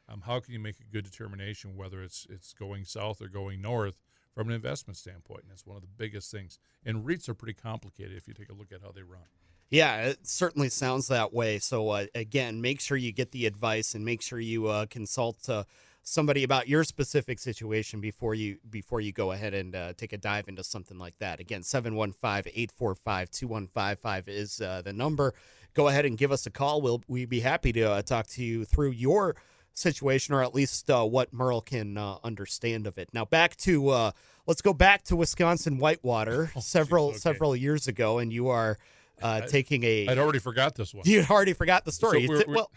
um, 0.08 0.22
how 0.26 0.40
can 0.40 0.52
you 0.52 0.60
make 0.60 0.76
a 0.80 0.92
good 0.92 1.04
determination 1.04 1.76
whether 1.76 2.02
it's 2.02 2.26
it's 2.28 2.52
going 2.52 2.84
south 2.84 3.22
or 3.22 3.28
going 3.28 3.62
north 3.62 4.00
from 4.34 4.48
an 4.48 4.54
investment 4.54 4.96
standpoint? 4.96 5.44
And 5.44 5.52
it's 5.52 5.66
one 5.66 5.76
of 5.76 5.82
the 5.82 5.88
biggest 5.88 6.30
things. 6.30 6.58
And 6.84 7.06
REITs 7.06 7.28
are 7.28 7.34
pretty 7.34 7.54
complicated 7.54 8.16
if 8.16 8.28
you 8.28 8.34
take 8.34 8.50
a 8.50 8.54
look 8.54 8.72
at 8.72 8.82
how 8.82 8.92
they 8.92 9.02
run. 9.02 9.22
Yeah, 9.70 10.02
it 10.02 10.26
certainly 10.26 10.68
sounds 10.68 11.08
that 11.08 11.32
way. 11.32 11.58
So 11.58 11.88
uh, 11.90 12.06
again, 12.14 12.60
make 12.60 12.80
sure 12.80 12.96
you 12.96 13.12
get 13.12 13.32
the 13.32 13.46
advice 13.46 13.94
and 13.94 14.04
make 14.04 14.22
sure 14.22 14.38
you 14.38 14.68
uh, 14.68 14.86
consult 14.86 15.48
uh, 15.48 15.64
somebody 16.04 16.44
about 16.44 16.68
your 16.68 16.84
specific 16.84 17.38
situation 17.38 18.00
before 18.00 18.34
you 18.34 18.58
before 18.70 19.00
you 19.00 19.10
go 19.10 19.32
ahead 19.32 19.54
and 19.54 19.74
uh, 19.74 19.94
take 19.96 20.12
a 20.12 20.18
dive 20.18 20.48
into 20.48 20.62
something 20.62 20.98
like 20.98 21.16
that. 21.18 21.40
Again, 21.40 21.62
715-845-2155 21.62 24.28
is 24.28 24.60
uh, 24.60 24.82
the 24.84 24.92
number. 24.92 25.32
Go 25.74 25.88
ahead 25.88 26.06
and 26.06 26.16
give 26.16 26.32
us 26.32 26.46
a 26.46 26.50
call. 26.50 26.80
We'll 26.80 27.02
we'd 27.08 27.28
be 27.28 27.40
happy 27.40 27.72
to 27.72 27.82
uh, 27.82 28.02
talk 28.02 28.26
to 28.28 28.44
you 28.44 28.64
through 28.64 28.92
your 28.92 29.36
situation 29.72 30.34
or 30.34 30.42
at 30.42 30.54
least 30.54 30.88
what 30.88 31.32
Merle 31.32 31.60
can 31.60 31.98
understand 31.98 32.86
of 32.86 32.96
it. 32.96 33.08
Now 33.12 33.24
back 33.24 33.56
to 33.58 34.12
let's 34.46 34.62
go 34.62 34.72
back 34.72 35.02
to 35.04 35.16
Wisconsin 35.16 35.78
Whitewater 35.78 36.52
oh, 36.56 36.60
several 36.60 37.08
okay. 37.08 37.18
several 37.18 37.56
years 37.56 37.88
ago 37.88 38.18
and 38.18 38.32
you 38.32 38.48
are 38.48 38.78
uh, 39.22 39.42
taking 39.42 39.84
a. 39.84 40.08
I'd 40.08 40.18
already 40.18 40.38
forgot 40.38 40.74
this 40.74 40.94
one. 40.94 41.04
You'd 41.06 41.30
already 41.30 41.52
forgot 41.52 41.84
the 41.84 41.92
story. 41.92 42.26
So 42.26 42.32
we're, 42.32 42.44
we're, 42.46 42.54
well, 42.54 42.70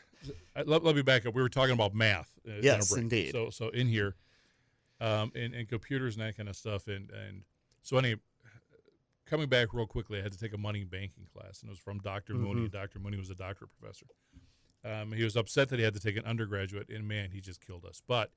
let, 0.66 0.84
let, 0.84 0.96
me 0.96 1.02
back 1.02 1.26
up. 1.26 1.34
We 1.34 1.42
were 1.42 1.50
talking 1.50 1.74
about 1.74 1.94
math. 1.94 2.32
Uh, 2.48 2.54
yes, 2.62 2.92
in 2.94 3.04
indeed. 3.04 3.32
So 3.32 3.50
so 3.50 3.70
in 3.70 3.88
here, 3.88 4.16
um, 5.02 5.32
and, 5.36 5.54
and 5.54 5.68
computers 5.68 6.16
and 6.16 6.26
that 6.26 6.38
kind 6.38 6.50
of 6.50 6.56
stuff, 6.56 6.88
and 6.88 7.10
and 7.12 7.44
so 7.82 7.98
anyway, 7.98 8.20
coming 9.30 9.48
back 9.48 9.74
real 9.74 9.86
quickly, 9.86 10.20
I 10.20 10.24
had 10.24 10.32
to 10.32 10.38
take 10.38 10.54
a 10.54 10.58
money 10.58 10.84
banking 10.84 11.26
class, 11.34 11.62
and 11.62 11.70
it 11.70 11.72
was 11.72 11.80
from 11.80 12.00
Dr. 12.00 12.34
Mm-hmm. 12.34 12.44
Mooney. 12.44 12.70
Dr. 12.70 13.00
Mooney 13.00 13.18
was 13.18 13.30
a 13.30 13.36
doctorate 13.36 13.72
professor. 13.80 14.08
Um, 14.84 15.12
he 15.12 15.24
was 15.24 15.36
upset 15.36 15.70
that 15.70 15.80
he 15.80 15.86
had 15.86 15.94
to 15.94 16.00
take 16.00 16.18
an 16.18 16.26
undergraduate, 16.26 16.90
and 16.90 17.08
man, 17.08 17.32
he 17.32 17.42
just 17.42 17.66
killed 17.66 17.86
us. 17.86 18.02
But 18.08 18.32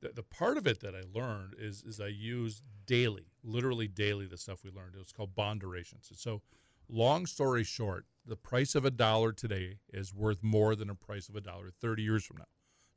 the, 0.00 0.10
the 0.10 0.22
part 0.22 0.56
of 0.56 0.66
it 0.66 0.80
that 0.80 0.94
I 0.94 1.02
learned 1.12 1.54
is 1.58 1.82
is 1.82 2.00
I 2.00 2.08
use 2.08 2.62
daily, 2.86 3.26
literally 3.42 3.88
daily, 3.88 4.26
the 4.26 4.38
stuff 4.38 4.64
we 4.64 4.70
learned. 4.70 4.94
It 4.94 5.00
was 5.00 5.12
called 5.12 5.34
bond 5.34 5.60
durations. 5.60 6.08
And 6.10 6.18
so 6.18 6.42
Long 6.88 7.26
story 7.26 7.64
short, 7.64 8.04
the 8.26 8.36
price 8.36 8.74
of 8.74 8.84
a 8.84 8.90
dollar 8.90 9.32
today 9.32 9.78
is 9.92 10.14
worth 10.14 10.42
more 10.42 10.76
than 10.76 10.90
a 10.90 10.94
price 10.94 11.28
of 11.28 11.36
a 11.36 11.40
dollar 11.40 11.70
30 11.80 12.02
years 12.02 12.24
from 12.24 12.38
now, 12.38 12.46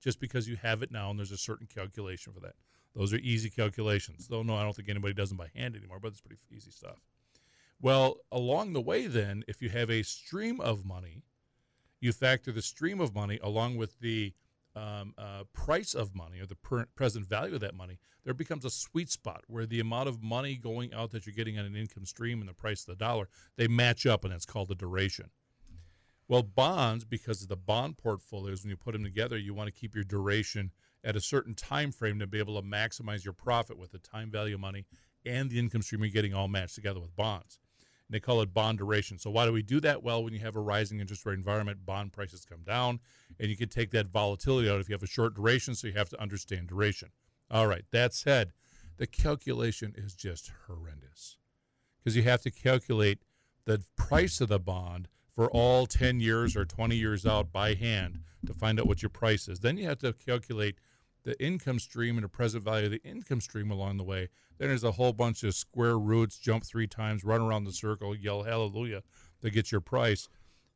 just 0.02 0.20
because 0.20 0.48
you 0.48 0.58
have 0.58 0.84
it 0.84 0.92
now 0.92 1.10
and 1.10 1.18
there's 1.18 1.32
a 1.32 1.38
certain 1.38 1.68
calculation 1.68 2.34
for 2.34 2.40
that. 2.42 2.56
Those 2.96 3.14
are 3.14 3.18
easy 3.18 3.50
calculations. 3.50 4.28
Though, 4.28 4.44
no, 4.44 4.56
I 4.56 4.64
don't 4.64 4.76
think 4.76 4.90
anybody 4.90 5.14
does 5.14 5.30
them 5.30 5.38
by 5.38 5.50
hand 5.56 5.76
anymore, 5.76 6.00
but 6.02 6.10
it's 6.10 6.22
pretty 6.22 6.42
easy 6.52 6.72
stuff. 6.72 6.98
Well, 7.80 8.18
along 8.32 8.74
the 8.74 8.82
way, 8.82 9.08
then, 9.08 9.44
if 9.48 9.62
you 9.62 9.70
have 9.70 9.92
a 9.92 10.04
stream 10.04 10.60
of 10.60 10.84
money, 10.84 11.24
you 12.00 12.12
factor 12.12 12.52
the 12.52 12.62
stream 12.62 13.00
of 13.00 13.14
money 13.14 13.40
along 13.42 13.78
with 13.78 14.00
the 14.00 14.34
um, 14.76 15.14
uh, 15.18 15.44
price 15.54 15.94
of 15.94 16.16
money 16.16 16.40
or 16.40 16.46
the 16.46 16.56
per- 16.56 16.88
present 16.96 17.28
value 17.28 17.56
of 17.56 17.62
that 17.62 17.76
money, 17.76 18.00
there 18.24 18.34
becomes 18.34 18.66
a 18.66 18.70
sweet 18.70 19.10
spot 19.10 19.44
where 19.48 19.66
the 19.66 19.80
amount 19.80 20.10
of 20.10 20.22
money 20.22 20.56
going 20.56 20.94
out 20.94 21.12
that 21.12 21.26
you're 21.26 21.36
getting 21.36 21.58
on 21.58 21.66
an 21.66 21.76
income 21.76 22.06
stream 22.06 22.40
and 22.40 22.50
the 22.50 22.54
price 22.54 22.82
of 22.82 22.98
the 22.98 23.04
dollar 23.04 23.30
they 23.58 23.68
match 23.68 24.06
up, 24.06 24.24
and 24.24 24.34
that's 24.34 24.46
called 24.46 24.68
the 24.68 24.76
duration. 24.76 25.30
Well, 26.28 26.44
bonds, 26.44 27.06
because 27.06 27.42
of 27.42 27.48
the 27.48 27.56
bond 27.56 27.98
portfolios, 27.98 28.64
when 28.64 28.70
you 28.70 28.78
put 28.78 28.94
them 28.94 29.04
together, 29.04 29.38
you 29.38 29.54
want 29.54 29.68
to 29.68 29.80
keep 29.80 29.96
your 29.96 30.04
duration 30.04 30.72
at 31.04 31.16
a 31.16 31.22
certain 31.22 31.54
time 31.54 31.92
frame 31.92 32.20
to 32.20 32.28
be 32.28 32.40
able 32.40 32.60
to 32.60 32.68
maximize 32.68 33.24
your 33.24 33.34
profit 33.34 33.78
with 33.78 33.92
the 33.92 34.00
time 34.00 34.30
value 34.30 34.56
of 34.56 34.62
money 34.62 34.86
and 35.26 35.50
the 35.50 35.58
income 35.58 35.82
stream 35.82 36.04
you're 36.04 36.12
getting 36.12 36.34
all 36.34 36.48
matched 36.48 36.76
together 36.76 37.00
with 37.00 37.16
bonds 37.16 37.60
and 38.08 38.16
they 38.16 38.20
call 38.20 38.42
it 38.42 38.54
bond 38.54 38.78
duration. 38.78 39.18
So 39.18 39.30
why 39.30 39.46
do 39.46 39.52
we 39.52 39.62
do 39.62 39.80
that? 39.82 40.04
Well, 40.04 40.24
when 40.24 40.34
you 40.34 40.40
have 40.40 40.56
a 40.56 40.62
rising 40.62 41.00
interest 41.00 41.26
rate 41.26 41.38
environment, 41.38 41.86
bond 41.86 42.14
prices 42.14 42.46
come 42.46 42.64
down, 42.66 43.00
and 43.40 43.50
you 43.50 43.58
can 43.58 43.70
take 43.70 43.92
that 43.92 44.08
volatility 44.08 44.70
out 44.70 44.80
if 44.80 44.90
you 44.90 44.94
have 44.94 45.04
a 45.04 45.08
short 45.08 45.36
duration. 45.36 45.76
So 45.76 45.88
you 45.88 45.94
have 45.94 46.10
to 46.10 46.22
understand 46.22 46.68
duration. 46.68 47.10
All 47.52 47.68
right. 47.68 47.84
That 47.92 48.14
said, 48.14 48.54
the 48.98 49.08
calculation 49.08 49.94
is 49.98 50.16
just 50.16 50.52
horrendous 50.68 51.38
because 52.00 52.16
you 52.16 52.24
have 52.24 52.42
to 52.42 52.52
calculate 52.52 53.20
the 53.66 53.84
price 53.96 54.42
of 54.42 54.50
the 54.50 54.60
bond 54.60 55.08
for 55.30 55.52
all 55.52 55.86
10 55.86 56.20
years 56.20 56.56
or 56.56 56.66
20 56.66 56.96
years 56.96 57.26
out 57.26 57.52
by 57.52 57.74
hand 57.74 58.22
to 58.46 58.54
find 58.54 58.80
out 58.80 58.88
what 58.88 59.04
your 59.04 59.10
price 59.10 59.48
is. 59.48 59.60
Then 59.60 59.78
you 59.78 59.88
have 59.88 60.00
to 60.00 60.14
calculate 60.14 60.80
the 61.24 61.40
income 61.44 61.78
stream 61.78 62.16
and 62.16 62.24
the 62.24 62.30
present 62.30 62.64
value 62.64 62.86
of 62.86 62.92
the 62.92 63.04
income 63.04 63.42
stream 63.42 63.70
along 63.70 63.98
the 63.98 64.04
way. 64.04 64.30
Then 64.58 64.70
there's 64.70 64.84
a 64.84 64.92
whole 64.92 65.14
bunch 65.14 65.44
of 65.44 65.56
square 65.56 65.98
roots, 65.98 66.38
jump 66.38 66.66
three 66.66 66.88
times, 66.88 67.24
run 67.24 67.42
around 67.42 67.66
the 67.66 67.72
circle, 67.72 68.16
yell 68.16 68.44
hallelujah 68.44 69.04
to 69.42 69.50
get 69.50 69.72
your 69.72 69.82
price. 69.82 70.30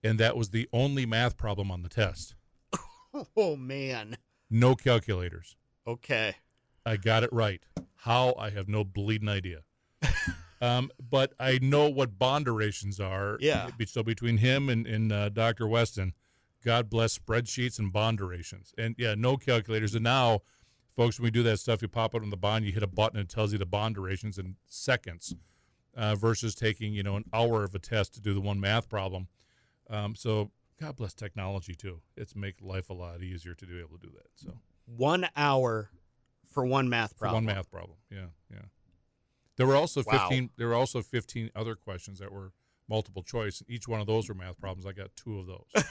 And 0.03 0.19
that 0.19 0.35
was 0.35 0.49
the 0.49 0.67
only 0.73 1.05
math 1.05 1.37
problem 1.37 1.71
on 1.71 1.83
the 1.83 1.89
test. 1.89 2.35
Oh, 3.35 3.57
man. 3.57 4.15
No 4.49 4.73
calculators. 4.73 5.57
Okay. 5.85 6.35
I 6.85 6.95
got 6.95 7.23
it 7.23 7.33
right. 7.33 7.61
How? 7.97 8.33
I 8.39 8.51
have 8.51 8.69
no 8.69 8.85
bleeding 8.85 9.27
idea. 9.27 9.63
um, 10.61 10.89
but 11.09 11.33
I 11.37 11.59
know 11.61 11.89
what 11.89 12.17
bond 12.17 12.45
durations 12.45 13.01
are. 13.01 13.37
Yeah. 13.41 13.69
So 13.85 14.01
between 14.01 14.37
him 14.37 14.69
and, 14.69 14.87
and 14.87 15.11
uh, 15.11 15.27
Dr. 15.27 15.67
Weston, 15.67 16.13
God 16.63 16.89
bless 16.89 17.17
spreadsheets 17.17 17.79
and 17.79 17.91
bond 17.91 18.19
durations. 18.19 18.73
And 18.77 18.95
yeah, 18.97 19.15
no 19.17 19.37
calculators. 19.37 19.95
And 19.95 20.03
now, 20.03 20.39
folks, 20.95 21.19
when 21.19 21.25
we 21.25 21.31
do 21.31 21.43
that 21.43 21.57
stuff, 21.59 21.81
you 21.81 21.87
pop 21.87 22.15
it 22.15 22.21
on 22.21 22.29
the 22.29 22.37
bond, 22.37 22.65
you 22.65 22.71
hit 22.71 22.83
a 22.83 22.87
button, 22.87 23.19
and 23.19 23.29
it 23.29 23.33
tells 23.33 23.51
you 23.51 23.57
the 23.57 23.65
bond 23.65 23.95
durations 23.95 24.37
in 24.37 24.55
seconds 24.67 25.35
uh, 25.95 26.15
versus 26.15 26.55
taking, 26.55 26.93
you 26.93 27.03
know, 27.03 27.15
an 27.15 27.25
hour 27.33 27.63
of 27.63 27.75
a 27.75 27.79
test 27.79 28.13
to 28.15 28.21
do 28.21 28.33
the 28.33 28.41
one 28.41 28.59
math 28.59 28.89
problem. 28.89 29.27
Um, 29.89 30.15
so 30.15 30.51
God 30.79 30.95
bless 30.95 31.13
technology 31.13 31.75
too. 31.75 32.01
It's 32.15 32.35
make 32.35 32.55
life 32.61 32.89
a 32.89 32.93
lot 32.93 33.21
easier 33.21 33.53
to 33.53 33.65
be 33.65 33.79
able 33.79 33.97
to 33.97 34.07
do 34.07 34.13
that. 34.13 34.27
So 34.35 34.53
one 34.85 35.27
hour 35.35 35.89
for 36.49 36.65
one 36.65 36.89
math 36.89 37.17
problem. 37.17 37.45
One 37.45 37.55
math 37.55 37.69
problem. 37.69 37.97
Yeah, 38.09 38.27
yeah. 38.51 38.63
There 39.57 39.67
were 39.67 39.75
also 39.75 40.01
Wow. 40.03 40.27
15 40.29 40.49
there 40.57 40.67
were 40.67 40.73
also 40.75 41.01
15 41.01 41.51
other 41.55 41.75
questions 41.75 42.19
that 42.19 42.31
were 42.31 42.53
multiple 42.89 43.21
choice. 43.21 43.59
and 43.61 43.69
Each 43.69 43.87
one 43.87 44.01
of 44.01 44.07
those 44.07 44.27
were 44.27 44.35
math 44.35 44.59
problems. 44.59 44.85
I 44.85 44.91
got 44.93 45.15
two 45.15 45.39
of 45.39 45.47
those. 45.47 45.67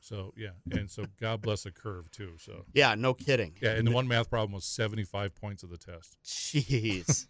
so, 0.00 0.32
yeah. 0.36 0.50
And 0.70 0.90
so 0.90 1.04
God 1.20 1.40
bless 1.42 1.62
the 1.64 1.70
curve 1.70 2.10
too. 2.10 2.32
So, 2.38 2.64
Yeah, 2.72 2.94
no 2.94 3.14
kidding. 3.14 3.54
yeah, 3.60 3.72
and 3.72 3.86
the 3.86 3.92
one 3.92 4.08
math 4.08 4.28
problem 4.30 4.52
was 4.52 4.64
75 4.64 5.34
points 5.34 5.62
of 5.62 5.70
the 5.70 5.78
test. 5.78 6.16
Jeez. 6.24 7.26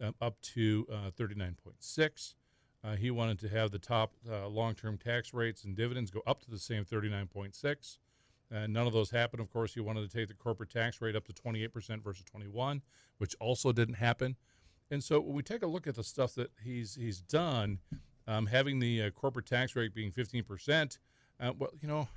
um, 0.00 0.14
up 0.20 0.40
to 0.40 0.86
uh, 0.90 1.10
39.6. 1.10 2.34
Uh, 2.84 2.96
he 2.96 3.10
wanted 3.10 3.38
to 3.38 3.48
have 3.48 3.70
the 3.70 3.78
top 3.78 4.12
uh, 4.30 4.48
long-term 4.48 4.98
tax 4.98 5.32
rates 5.32 5.64
and 5.64 5.76
dividends 5.76 6.10
go 6.10 6.20
up 6.26 6.40
to 6.42 6.50
the 6.50 6.58
same 6.58 6.84
39.6. 6.84 7.98
And 8.50 8.72
none 8.72 8.86
of 8.86 8.92
those 8.92 9.10
happened. 9.10 9.40
Of 9.40 9.50
course, 9.50 9.72
he 9.72 9.80
wanted 9.80 10.08
to 10.08 10.14
take 10.14 10.28
the 10.28 10.34
corporate 10.34 10.70
tax 10.70 11.00
rate 11.00 11.16
up 11.16 11.26
to 11.26 11.32
28% 11.32 12.02
versus 12.02 12.24
21, 12.24 12.82
which 13.18 13.34
also 13.40 13.72
didn't 13.72 13.94
happen. 13.94 14.36
And 14.90 15.02
so 15.02 15.20
when 15.20 15.34
we 15.34 15.42
take 15.42 15.62
a 15.62 15.66
look 15.66 15.86
at 15.86 15.94
the 15.94 16.04
stuff 16.04 16.34
that 16.34 16.50
he's 16.62 16.96
he's 16.96 17.22
done, 17.22 17.78
um, 18.26 18.46
having 18.46 18.78
the 18.78 19.04
uh, 19.04 19.10
corporate 19.10 19.46
tax 19.46 19.74
rate 19.74 19.94
being 19.94 20.12
15%, 20.12 20.98
uh, 21.40 21.52
well, 21.58 21.70
you 21.80 21.88
know, 21.88 22.08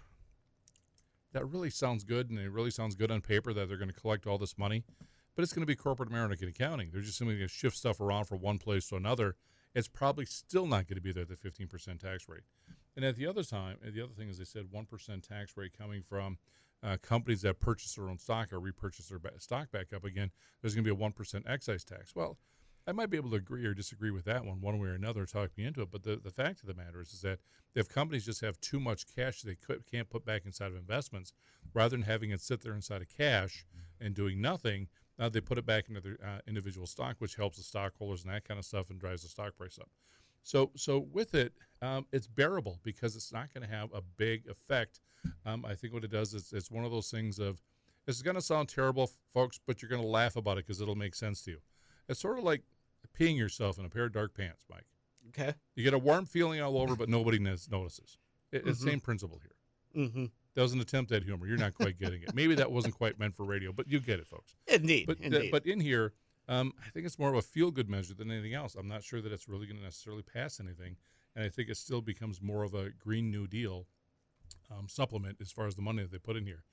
that 1.31 1.45
really 1.45 1.69
sounds 1.69 2.03
good, 2.03 2.29
and 2.29 2.37
it 2.37 2.51
really 2.51 2.71
sounds 2.71 2.95
good 2.95 3.11
on 3.11 3.21
paper 3.21 3.53
that 3.53 3.69
they're 3.69 3.77
going 3.77 3.91
to 3.91 3.99
collect 3.99 4.27
all 4.27 4.37
this 4.37 4.57
money. 4.57 4.83
But 5.35 5.43
it's 5.43 5.53
going 5.53 5.61
to 5.61 5.67
be 5.67 5.75
corporate 5.75 6.09
American 6.09 6.49
accounting. 6.49 6.89
They're 6.91 7.01
just 7.01 7.17
simply 7.17 7.35
going 7.35 7.47
to 7.47 7.53
shift 7.53 7.77
stuff 7.77 8.01
around 8.01 8.25
from 8.25 8.39
one 8.39 8.57
place 8.57 8.87
to 8.89 8.95
another. 8.95 9.35
It's 9.75 9.87
probably 9.89 10.25
still 10.25 10.65
not 10.65 10.87
going 10.87 10.95
to 10.95 11.01
be 11.01 11.11
there 11.11 11.23
at 11.23 11.29
the 11.29 11.35
15% 11.35 11.99
tax 11.99 12.29
rate. 12.29 12.43
And 12.95 13.03
at 13.03 13.17
the 13.17 13.27
other 13.27 13.43
time, 13.43 13.77
the 13.83 14.01
other 14.01 14.13
thing 14.13 14.29
is 14.29 14.37
they 14.37 14.45
said 14.45 14.67
1% 14.73 15.27
tax 15.27 15.57
rate 15.57 15.77
coming 15.77 16.01
from 16.01 16.37
uh, 16.81 16.97
companies 17.01 17.41
that 17.41 17.59
purchase 17.59 17.95
their 17.95 18.09
own 18.09 18.17
stock 18.17 18.53
or 18.53 18.59
repurchase 18.59 19.09
their 19.09 19.19
ba- 19.19 19.39
stock 19.39 19.71
back 19.71 19.91
up 19.93 20.05
again. 20.05 20.31
There's 20.61 20.73
going 20.73 20.85
to 20.85 20.95
be 20.95 21.03
a 21.05 21.09
1% 21.09 21.43
excise 21.45 21.83
tax. 21.83 22.15
Well, 22.15 22.37
I 22.87 22.91
might 22.91 23.09
be 23.09 23.17
able 23.17 23.31
to 23.31 23.37
agree 23.37 23.65
or 23.65 23.73
disagree 23.73 24.11
with 24.11 24.25
that 24.25 24.45
one, 24.45 24.61
one 24.61 24.79
way 24.79 24.89
or 24.89 24.93
another, 24.93 25.25
talk 25.25 25.57
me 25.57 25.65
into 25.65 25.81
it. 25.81 25.89
But 25.91 26.03
the, 26.03 26.17
the 26.17 26.29
fact 26.29 26.61
of 26.61 26.67
the 26.67 26.75
matter 26.75 27.01
is, 27.01 27.13
is 27.13 27.21
that 27.21 27.39
if 27.73 27.89
companies 27.89 28.25
just 28.25 28.41
have 28.41 28.61
too 28.61 28.79
much 28.79 29.05
cash 29.13 29.41
they 29.41 29.55
could, 29.55 29.89
can't 29.89 30.09
put 30.09 30.23
back 30.23 30.45
inside 30.45 30.67
of 30.67 30.75
investments, 30.75 31.33
rather 31.73 31.97
than 31.97 32.03
having 32.03 32.29
it 32.29 32.41
sit 32.41 32.61
there 32.61 32.75
inside 32.75 33.01
of 33.01 33.09
cash 33.09 33.65
and 33.99 34.13
doing 34.13 34.39
nothing, 34.39 34.87
now 35.17 35.29
they 35.29 35.41
put 35.41 35.57
it 35.57 35.65
back 35.65 35.87
into 35.89 36.01
their 36.01 36.17
uh, 36.23 36.39
individual 36.47 36.87
stock, 36.87 37.15
which 37.19 37.35
helps 37.35 37.57
the 37.57 37.63
stockholders 37.63 38.23
and 38.23 38.33
that 38.33 38.47
kind 38.47 38.59
of 38.59 38.65
stuff 38.65 38.89
and 38.89 38.99
drives 38.99 39.21
the 39.23 39.29
stock 39.29 39.55
price 39.57 39.77
up. 39.79 39.89
So, 40.43 40.71
so 40.75 40.99
with 41.11 41.33
it, 41.33 41.53
um, 41.81 42.05
it's 42.11 42.27
bearable 42.27 42.79
because 42.83 43.15
it's 43.15 43.31
not 43.33 43.53
going 43.53 43.67
to 43.67 43.73
have 43.73 43.91
a 43.93 44.01
big 44.01 44.47
effect. 44.47 44.99
Um, 45.45 45.65
I 45.65 45.73
think 45.73 45.93
what 45.93 46.03
it 46.03 46.11
does 46.11 46.33
is 46.33 46.53
it's 46.53 46.69
one 46.69 46.85
of 46.85 46.91
those 46.91 47.09
things 47.09 47.39
of 47.39 47.61
this 48.05 48.15
is 48.15 48.21
going 48.21 48.35
to 48.35 48.41
sound 48.41 48.69
terrible, 48.69 49.09
folks, 49.33 49.59
but 49.65 49.81
you're 49.81 49.89
going 49.89 50.01
to 50.01 50.07
laugh 50.07 50.35
about 50.35 50.57
it 50.59 50.67
because 50.67 50.81
it'll 50.81 50.93
make 50.95 51.15
sense 51.15 51.41
to 51.43 51.51
you. 51.51 51.57
It's 52.07 52.19
sort 52.19 52.37
of 52.37 52.43
like 52.43 52.61
peeing 53.19 53.35
yourself 53.37 53.79
in 53.79 53.85
a 53.85 53.89
pair 53.89 54.03
of 54.03 54.11
dark 54.13 54.35
pants, 54.35 54.65
Mike. 54.69 54.85
Okay. 55.29 55.55
You 55.75 55.83
get 55.83 55.95
a 55.95 55.97
warm 55.97 56.25
feeling 56.27 56.61
all 56.61 56.77
over, 56.77 56.95
but 56.95 57.09
nobody 57.09 57.39
knows- 57.39 57.67
notices. 57.71 58.19
It, 58.51 58.67
It's 58.67 58.79
the 58.81 58.85
Mhm. 58.85 58.89
same 58.91 58.99
principle 58.99 59.39
here. 59.39 60.05
Mm-hmm. 60.05 60.25
That 60.55 60.61
was 60.61 60.73
an 60.73 60.79
attempt 60.79 61.11
at 61.11 61.23
humor. 61.23 61.47
You're 61.47 61.57
not 61.57 61.73
quite 61.73 61.99
getting 61.99 62.21
it. 62.21 62.33
Maybe 62.33 62.55
that 62.55 62.71
wasn't 62.71 62.95
quite 62.95 63.19
meant 63.19 63.35
for 63.35 63.43
radio, 63.43 63.73
but 63.73 63.89
you 63.89 63.99
get 63.99 64.19
it, 64.19 64.27
folks. 64.27 64.55
Indeed. 64.67 65.05
But 65.05 65.17
uh, 65.19 65.23
indeed. 65.23 65.51
but 65.51 65.65
in 65.65 65.81
here, 65.81 66.13
um, 66.47 66.73
I 66.79 66.89
think 66.91 67.05
it's 67.05 67.19
more 67.19 67.29
of 67.29 67.35
a 67.35 67.41
feel 67.41 67.71
good 67.71 67.89
measure 67.89 68.13
than 68.13 68.31
anything 68.31 68.53
else. 68.53 68.75
I'm 68.75 68.87
not 68.87 69.03
sure 69.03 69.21
that 69.21 69.31
it's 69.31 69.49
really 69.49 69.65
going 69.65 69.77
to 69.77 69.83
necessarily 69.83 70.23
pass 70.23 70.59
anything, 70.59 70.95
and 71.35 71.43
I 71.43 71.49
think 71.49 71.69
it 71.69 71.77
still 71.77 72.01
becomes 72.01 72.41
more 72.41 72.63
of 72.63 72.73
a 72.73 72.91
Green 72.91 73.29
New 73.29 73.47
Deal 73.47 73.87
um, 74.71 74.87
supplement 74.87 75.41
as 75.41 75.51
far 75.51 75.67
as 75.67 75.75
the 75.75 75.81
money 75.81 76.01
that 76.03 76.11
they 76.11 76.17
put 76.17 76.37
in 76.37 76.45
here. 76.45 76.63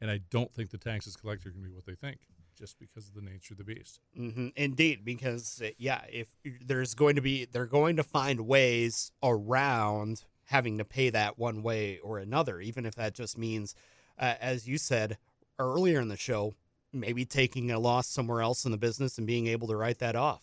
And 0.00 0.10
I 0.10 0.20
don't 0.30 0.52
think 0.52 0.70
the 0.70 0.78
taxes 0.78 1.16
collected 1.16 1.48
are 1.48 1.50
going 1.52 1.64
to 1.64 1.68
be 1.68 1.74
what 1.74 1.86
they 1.86 1.94
think, 1.94 2.18
just 2.58 2.78
because 2.78 3.08
of 3.08 3.14
the 3.14 3.22
nature 3.22 3.54
of 3.54 3.58
the 3.58 3.64
beast. 3.64 4.00
hmm 4.16 4.48
Indeed, 4.56 5.04
because 5.04 5.62
uh, 5.64 5.70
yeah, 5.78 6.02
if 6.10 6.28
there's 6.64 6.94
going 6.94 7.16
to 7.16 7.22
be, 7.22 7.44
they're 7.44 7.66
going 7.66 7.96
to 7.96 8.02
find 8.02 8.40
ways 8.46 9.12
around 9.22 10.24
having 10.50 10.78
to 10.78 10.84
pay 10.84 11.10
that 11.10 11.38
one 11.38 11.62
way 11.62 12.00
or 12.02 12.18
another, 12.18 12.60
even 12.60 12.84
if 12.84 12.96
that 12.96 13.14
just 13.14 13.38
means, 13.38 13.72
uh, 14.18 14.34
as 14.40 14.66
you 14.66 14.78
said 14.78 15.16
earlier 15.60 16.00
in 16.00 16.08
the 16.08 16.16
show, 16.16 16.54
maybe 16.92 17.24
taking 17.24 17.70
a 17.70 17.78
loss 17.78 18.08
somewhere 18.08 18.40
else 18.40 18.64
in 18.64 18.72
the 18.72 18.76
business 18.76 19.16
and 19.16 19.28
being 19.28 19.46
able 19.46 19.68
to 19.68 19.76
write 19.76 20.00
that 20.00 20.16
off. 20.16 20.42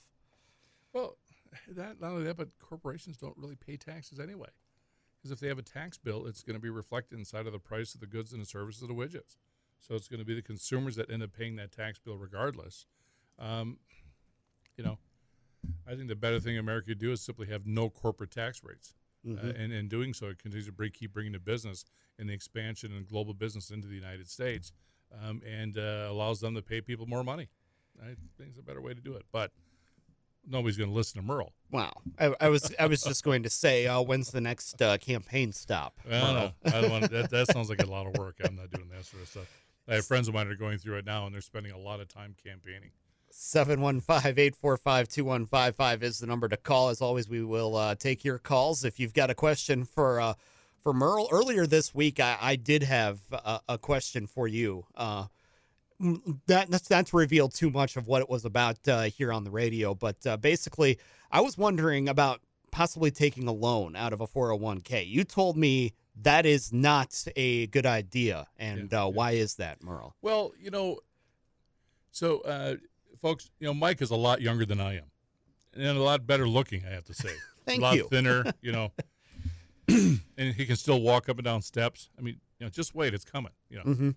Well, 0.94 1.18
that, 1.68 2.00
not 2.00 2.12
only 2.12 2.24
that, 2.24 2.38
but 2.38 2.48
corporations 2.58 3.18
don't 3.18 3.38
really 3.38 3.58
pay 3.58 3.76
taxes 3.76 4.18
anyway. 4.18 4.48
Because 5.18 5.32
if 5.32 5.42
they 5.42 5.50
have 5.50 5.60
a 5.60 5.64
tax 5.64 5.98
bill, 5.98 6.26
it's 6.26 6.42
going 6.42 6.56
to 6.56 6.62
be 6.62 6.70
reflected 6.70 7.20
inside 7.20 7.46
of 7.46 7.52
the 7.52 7.60
price 7.60 7.94
of 7.94 8.00
the 8.00 8.08
goods 8.08 8.32
and 8.32 8.42
the 8.42 8.46
services 8.46 8.84
of 8.84 8.88
the 8.88 8.94
widgets. 8.94 9.36
So 9.82 9.94
it's 9.96 10.08
going 10.08 10.20
to 10.20 10.26
be 10.26 10.36
the 10.36 10.42
consumers 10.42 10.96
that 10.96 11.12
end 11.12 11.22
up 11.22 11.34
paying 11.38 11.58
that 11.58 11.74
tax 11.74 12.00
bill 12.00 12.18
regardless. 12.18 12.86
Um, 13.38 13.80
you 14.78 14.86
know, 14.86 15.00
I 15.86 15.96
think 15.96 16.08
the 16.08 16.16
better 16.16 16.40
thing 16.40 16.58
America 16.58 16.90
could 16.90 17.00
do 17.00 17.12
is 17.12 17.20
simply 17.20 17.48
have 17.48 17.68
no 17.68 17.90
corporate 17.90 18.32
tax 18.32 18.64
rates. 18.64 18.94
Uh, 19.26 19.30
Mhm. 19.32 19.60
and 19.60 19.74
in 19.74 19.88
doing 19.88 20.14
so, 20.14 20.28
it 20.28 20.38
continues 20.40 20.66
to 20.68 20.72
bring, 20.72 20.92
keep 20.92 21.12
bringing 21.14 21.34
the 21.34 21.40
business 21.40 21.84
and 22.18 22.30
the 22.30 22.34
expansion 22.34 22.94
and 22.94 23.08
global 23.08 23.34
business 23.34 23.70
into 23.72 23.88
the 23.88 23.96
United 23.96 24.30
States 24.30 24.72
um, 25.22 25.42
and 25.46 25.78
uh, 25.78 26.08
allows 26.10 26.40
them 26.40 26.56
to 26.56 26.62
pay 26.62 26.82
people 26.82 27.06
more 27.06 27.24
money. 27.24 27.50
I 28.02 28.16
think 28.38 28.50
it's 28.50 28.60
a 28.60 28.64
better 28.64 28.82
way 28.82 28.94
to 28.94 29.02
do 29.02 29.14
it. 29.16 29.26
But 29.32 29.52
nobody's 30.48 30.78
going 30.78 30.90
to 30.90 30.96
listen 30.96 31.20
to 31.20 31.26
Merle. 31.28 31.54
Wow, 31.72 31.92
I, 32.20 32.34
I 32.40 32.50
was 32.50 32.74
I 32.80 32.86
was 32.86 33.02
just 33.02 33.24
going 33.24 33.44
to 33.44 33.50
say, 33.50 33.88
uh, 33.88 34.02
when's 34.02 34.32
the 34.32 34.40
next 34.42 34.82
uh, 34.82 34.98
campaign 34.98 35.52
stop? 35.52 36.00
Well, 36.10 36.34
no, 36.34 36.72
I 36.72 36.82
don't 36.82 36.92
want 36.92 37.12
that. 37.12 37.30
That 37.32 37.48
sounds 37.52 37.70
like 37.70 37.82
a 37.82 37.86
lot 37.88 38.08
of 38.08 38.16
work. 38.16 38.38
I'm 38.44 38.56
not 38.56 38.70
doing 38.70 38.88
that 38.90 39.06
sort 39.06 39.24
of 39.24 39.30
stuff. 39.30 39.48
I 39.90 39.96
have 39.96 40.06
friends 40.06 40.28
of 40.28 40.34
mine 40.34 40.48
that 40.48 40.54
are 40.54 40.58
going 40.58 40.78
through 40.78 40.98
it 40.98 41.06
now, 41.06 41.26
and 41.26 41.34
they're 41.34 41.42
spending 41.42 41.72
a 41.72 41.78
lot 41.78 42.00
of 42.00 42.08
time 42.08 42.36
campaigning. 42.42 42.92
715-845-2155 43.38 46.02
is 46.02 46.18
the 46.20 46.26
number 46.26 46.48
to 46.48 46.58
call. 46.58 46.90
As 46.90 47.02
always, 47.02 47.30
we 47.30 47.44
will 47.44 47.76
uh, 47.76 47.94
take 47.94 48.26
your 48.26 48.40
calls. 48.40 48.84
If 48.84 49.00
you've 49.00 49.14
got 49.14 49.30
a 49.30 49.36
question 49.36 49.86
for 49.86 50.20
uh, 50.20 50.34
for 50.82 50.92
Merle, 50.92 51.30
earlier 51.32 51.68
this 51.68 51.94
week, 51.94 52.20
I, 52.20 52.38
I 52.42 52.56
did 52.56 52.82
have 52.84 53.20
a, 53.32 53.60
a, 53.70 53.78
question 53.78 54.26
for 54.26 54.48
you. 54.48 54.88
Uh, 54.96 55.26
that 56.48 56.72
that's, 56.72 56.88
that's 56.88 57.14
revealed 57.14 57.54
too 57.54 57.70
much 57.70 57.96
of 57.96 58.08
what 58.08 58.22
it 58.22 58.30
was 58.30 58.44
about 58.44 58.88
uh, 58.88 59.04
here 59.04 59.32
on 59.32 59.44
the 59.44 59.52
radio, 59.52 59.94
but 59.94 60.26
uh, 60.26 60.38
basically, 60.38 60.98
I 61.32 61.42
was 61.42 61.58
wondering 61.58 62.10
about 62.10 62.42
possibly 62.72 63.12
taking 63.12 63.48
a 63.48 63.52
loan 63.52 63.96
out 63.96 64.14
of 64.14 64.22
a 64.22 64.28
401k. 64.28 65.08
You 65.08 65.24
told 65.24 65.58
me 65.58 65.94
that 66.24 66.48
is 66.48 66.74
not 66.74 67.24
a 67.36 67.68
good 67.68 67.86
idea, 67.86 68.48
and 68.58 68.92
yeah, 68.92 69.04
uh, 69.04 69.06
yeah. 69.06 69.12
why 69.12 69.32
is 69.32 69.56
that, 69.56 69.84
Merle? 69.84 70.16
Well, 70.22 70.54
you 70.60 70.72
know, 70.72 71.00
so 72.12 72.40
uh, 72.42 72.76
folks, 73.18 73.50
you 73.60 73.68
know, 73.68 73.74
Mike 73.74 74.02
is 74.02 74.12
a 74.12 74.16
lot 74.16 74.42
younger 74.42 74.66
than 74.66 74.80
I 74.80 74.98
am, 74.98 75.12
and 75.74 75.86
a 75.86 76.02
lot 76.02 76.26
better 76.26 76.48
looking. 76.48 76.84
I 76.86 76.94
have 76.94 77.06
to 77.06 77.14
say, 77.14 77.30
Thank 77.66 77.80
a 77.80 77.84
lot 77.84 77.96
you. 77.96 78.08
thinner, 78.10 78.46
you 78.62 78.72
know, 78.72 78.92
and 79.88 80.54
he 80.56 80.66
can 80.66 80.76
still 80.76 81.02
walk 81.02 81.30
up 81.30 81.38
and 81.38 81.46
down 81.46 81.62
steps. 81.62 82.10
I 82.18 82.22
mean, 82.22 82.40
you 82.60 82.66
know, 82.66 82.70
just 82.70 82.96
wait, 82.96 83.14
it's 83.14 83.26
coming. 83.26 83.54
You 83.70 83.78
know. 83.78 83.84
Mm-hmm. 83.84 84.10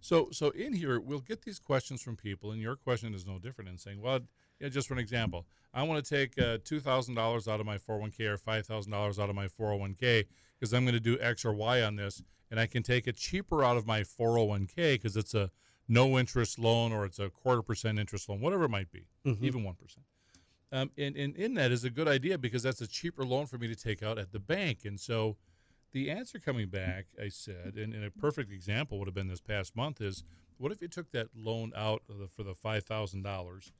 So, 0.00 0.28
so 0.30 0.50
in 0.50 0.72
here, 0.72 1.00
we'll 1.00 1.20
get 1.20 1.42
these 1.42 1.58
questions 1.58 2.00
from 2.00 2.16
people, 2.16 2.52
and 2.52 2.60
your 2.60 2.76
question 2.76 3.14
is 3.14 3.26
no 3.26 3.38
different 3.38 3.70
in 3.70 3.78
saying, 3.78 4.00
well, 4.00 4.20
yeah, 4.60 4.68
just 4.68 4.88
for 4.88 4.94
an 4.94 5.00
example, 5.00 5.46
I 5.74 5.82
want 5.82 6.04
to 6.04 6.14
take 6.14 6.38
uh, 6.38 6.58
two 6.64 6.80
thousand 6.80 7.14
dollars 7.14 7.48
out 7.48 7.60
of 7.60 7.66
my 7.66 7.78
401k 7.78 8.20
or 8.20 8.38
five 8.38 8.66
thousand 8.66 8.92
dollars 8.92 9.18
out 9.18 9.28
of 9.28 9.36
my 9.36 9.48
401k 9.48 10.26
because 10.58 10.72
I'm 10.72 10.84
going 10.84 10.94
to 10.94 11.00
do 11.00 11.18
X 11.20 11.44
or 11.44 11.52
Y 11.52 11.82
on 11.82 11.96
this, 11.96 12.22
and 12.50 12.58
I 12.58 12.66
can 12.66 12.82
take 12.82 13.06
it 13.06 13.16
cheaper 13.16 13.64
out 13.64 13.76
of 13.76 13.86
my 13.86 14.02
401k 14.02 14.94
because 14.94 15.16
it's 15.16 15.34
a 15.34 15.50
no 15.88 16.18
interest 16.18 16.58
loan 16.58 16.92
or 16.92 17.04
it's 17.04 17.18
a 17.18 17.30
quarter 17.30 17.62
percent 17.62 17.98
interest 17.98 18.28
loan, 18.28 18.40
whatever 18.40 18.64
it 18.64 18.70
might 18.70 18.90
be, 18.90 19.06
mm-hmm. 19.24 19.44
even 19.44 19.64
one 19.64 19.74
percent. 19.74 20.04
Um, 20.72 20.90
and, 20.98 21.16
and 21.16 21.36
in 21.36 21.54
that 21.54 21.70
is 21.70 21.84
a 21.84 21.90
good 21.90 22.08
idea 22.08 22.38
because 22.38 22.62
that's 22.62 22.80
a 22.80 22.88
cheaper 22.88 23.24
loan 23.24 23.46
for 23.46 23.56
me 23.56 23.68
to 23.68 23.76
take 23.76 24.02
out 24.02 24.18
at 24.18 24.32
the 24.32 24.40
bank. 24.40 24.80
And 24.84 24.98
so 24.98 25.36
the 25.92 26.10
answer 26.10 26.38
coming 26.38 26.68
back, 26.68 27.06
I 27.22 27.28
said, 27.28 27.74
and, 27.76 27.94
and 27.94 28.04
a 28.04 28.10
perfect 28.10 28.50
example 28.52 28.98
would 28.98 29.08
have 29.08 29.14
been 29.14 29.28
this 29.28 29.40
past 29.40 29.76
month 29.76 30.00
is 30.00 30.24
what 30.58 30.72
if 30.72 30.82
you 30.82 30.88
took 30.88 31.12
that 31.12 31.28
loan 31.36 31.72
out 31.76 32.02
the, 32.08 32.26
for 32.26 32.42
the 32.42 32.54
$5,000 32.54 33.70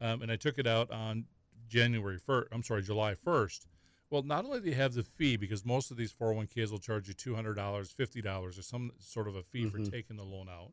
um, 0.00 0.22
and 0.22 0.32
I 0.32 0.36
took 0.36 0.58
it 0.58 0.66
out 0.66 0.90
on 0.90 1.26
January 1.68 2.18
1st, 2.18 2.46
I'm 2.50 2.62
sorry, 2.62 2.82
July 2.82 3.14
1st. 3.14 3.66
Well, 4.10 4.22
not 4.22 4.44
only 4.44 4.60
do 4.60 4.68
you 4.68 4.74
have 4.74 4.92
the 4.92 5.02
fee 5.02 5.36
because 5.36 5.64
most 5.64 5.90
of 5.90 5.96
these 5.96 6.12
401ks 6.12 6.70
will 6.70 6.78
charge 6.78 7.08
you 7.08 7.14
$200, 7.14 7.54
$50 7.56 8.42
or 8.42 8.52
some 8.62 8.90
sort 8.98 9.28
of 9.28 9.36
a 9.36 9.42
fee 9.42 9.64
mm-hmm. 9.64 9.84
for 9.84 9.90
taking 9.90 10.16
the 10.16 10.24
loan 10.24 10.48
out. 10.50 10.72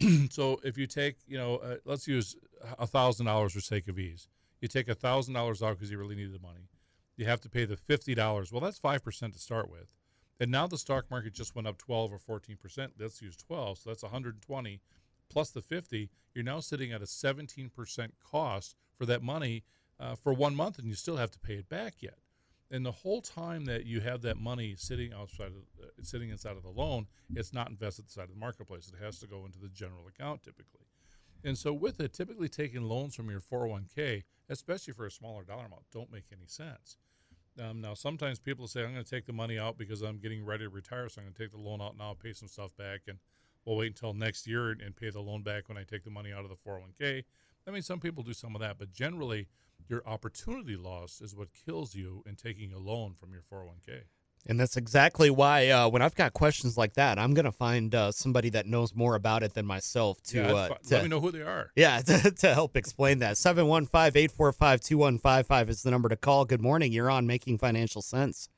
so 0.30 0.60
if 0.62 0.76
you 0.76 0.86
take, 0.86 1.16
you 1.26 1.38
know, 1.38 1.56
uh, 1.56 1.76
let's 1.84 2.06
use 2.06 2.36
a 2.78 2.86
$1,000 2.86 3.50
for 3.50 3.60
sake 3.60 3.88
of 3.88 3.98
ease. 3.98 4.28
You 4.60 4.68
take 4.68 4.88
a 4.88 4.94
$1,000 4.94 5.66
out 5.66 5.76
because 5.76 5.90
you 5.90 5.98
really 5.98 6.16
need 6.16 6.32
the 6.32 6.38
money. 6.38 6.68
You 7.16 7.26
have 7.26 7.40
to 7.42 7.48
pay 7.48 7.64
the 7.64 7.76
$50. 7.76 8.52
Well, 8.52 8.60
that's 8.60 8.78
5% 8.78 9.32
to 9.32 9.38
start 9.38 9.70
with. 9.70 9.94
And 10.38 10.50
now 10.50 10.66
the 10.66 10.76
stock 10.76 11.10
market 11.10 11.32
just 11.32 11.54
went 11.54 11.66
up 11.66 11.78
12 11.78 12.12
or 12.12 12.40
14%. 12.40 12.90
Let's 12.98 13.22
use 13.22 13.36
12. 13.36 13.78
So 13.78 13.90
that's 13.90 14.02
120 14.02 14.80
plus 15.30 15.50
the 15.50 15.62
50. 15.62 16.10
You're 16.34 16.44
now 16.44 16.60
sitting 16.60 16.92
at 16.92 17.00
a 17.02 17.06
17% 17.06 18.10
cost 18.22 18.76
for 18.98 19.06
that 19.06 19.22
money 19.22 19.64
uh, 19.98 20.14
for 20.14 20.34
one 20.34 20.54
month, 20.54 20.78
and 20.78 20.88
you 20.88 20.94
still 20.94 21.16
have 21.16 21.30
to 21.30 21.38
pay 21.38 21.54
it 21.54 21.68
back 21.68 21.94
yet. 22.00 22.18
And 22.70 22.84
the 22.84 22.92
whole 22.92 23.20
time 23.20 23.64
that 23.66 23.86
you 23.86 24.00
have 24.00 24.22
that 24.22 24.36
money 24.36 24.74
sitting 24.76 25.12
outside, 25.12 25.48
of, 25.48 25.84
uh, 25.84 25.86
sitting 26.02 26.30
inside 26.30 26.56
of 26.56 26.62
the 26.62 26.70
loan, 26.70 27.06
it's 27.34 27.52
not 27.52 27.70
invested 27.70 28.06
inside 28.06 28.24
of 28.24 28.30
the 28.30 28.40
marketplace. 28.40 28.90
It 28.92 29.02
has 29.04 29.20
to 29.20 29.26
go 29.26 29.44
into 29.44 29.58
the 29.58 29.68
general 29.68 30.06
account 30.08 30.42
typically. 30.42 30.86
And 31.44 31.56
so, 31.56 31.72
with 31.72 32.00
it, 32.00 32.12
typically 32.12 32.48
taking 32.48 32.82
loans 32.82 33.14
from 33.14 33.30
your 33.30 33.40
401k, 33.40 34.24
especially 34.48 34.94
for 34.94 35.06
a 35.06 35.10
smaller 35.10 35.44
dollar 35.44 35.66
amount, 35.66 35.84
don't 35.92 36.10
make 36.10 36.24
any 36.32 36.46
sense. 36.46 36.96
Um, 37.62 37.80
now, 37.80 37.94
sometimes 37.94 38.38
people 38.38 38.66
say, 38.66 38.82
I'm 38.82 38.92
going 38.92 39.04
to 39.04 39.08
take 39.10 39.26
the 39.26 39.32
money 39.32 39.58
out 39.58 39.78
because 39.78 40.02
I'm 40.02 40.18
getting 40.18 40.44
ready 40.44 40.64
to 40.64 40.68
retire, 40.68 41.08
so 41.08 41.20
I'm 41.20 41.26
going 41.26 41.34
to 41.34 41.42
take 41.42 41.52
the 41.52 41.58
loan 41.58 41.80
out 41.80 41.96
now, 41.96 42.16
pay 42.20 42.32
some 42.32 42.48
stuff 42.48 42.70
back, 42.76 43.02
and 43.08 43.18
we'll 43.64 43.76
wait 43.76 43.88
until 43.88 44.12
next 44.12 44.46
year 44.46 44.70
and, 44.70 44.96
pay 44.96 45.10
the 45.10 45.20
loan 45.20 45.42
back 45.42 45.68
when 45.68 45.78
I 45.78 45.84
take 45.84 46.04
the 46.04 46.10
money 46.10 46.32
out 46.32 46.44
of 46.44 46.50
the 46.50 46.56
401k. 46.56 47.24
I 47.66 47.70
mean, 47.70 47.82
some 47.82 48.00
people 48.00 48.22
do 48.22 48.32
some 48.32 48.54
of 48.54 48.60
that, 48.60 48.78
but 48.78 48.92
generally, 48.92 49.48
your 49.88 50.02
opportunity 50.06 50.76
loss 50.76 51.20
is 51.20 51.34
what 51.34 51.48
kills 51.52 51.94
you 51.94 52.22
in 52.26 52.36
taking 52.36 52.72
a 52.72 52.78
loan 52.78 53.14
from 53.18 53.32
your 53.32 53.42
401k. 53.42 54.02
And 54.48 54.60
that's 54.60 54.76
exactly 54.76 55.28
why 55.28 55.68
uh, 55.70 55.88
when 55.88 56.02
I've 56.02 56.14
got 56.14 56.32
questions 56.32 56.78
like 56.78 56.94
that, 56.94 57.18
I'm 57.18 57.34
going 57.34 57.46
to 57.46 57.52
find 57.52 57.92
uh, 57.94 58.12
somebody 58.12 58.48
that 58.50 58.66
knows 58.66 58.94
more 58.94 59.16
about 59.16 59.42
it 59.42 59.54
than 59.54 59.66
myself 59.66 60.22
to, 60.24 60.36
yeah, 60.36 60.52
uh, 60.52 60.68
to 60.68 60.94
let 60.94 61.02
me 61.02 61.08
know 61.08 61.20
who 61.20 61.32
they 61.32 61.42
are. 61.42 61.72
Yeah, 61.74 62.00
to, 62.02 62.30
to 62.30 62.54
help 62.54 62.76
explain 62.76 63.18
that. 63.20 63.38
715 63.38 64.22
845 64.22 64.80
2155 64.82 65.70
is 65.70 65.82
the 65.82 65.90
number 65.90 66.08
to 66.08 66.16
call. 66.16 66.44
Good 66.44 66.60
morning. 66.60 66.92
You're 66.92 67.10
on 67.10 67.26
Making 67.26 67.58
Financial 67.58 68.02
Sense. 68.02 68.48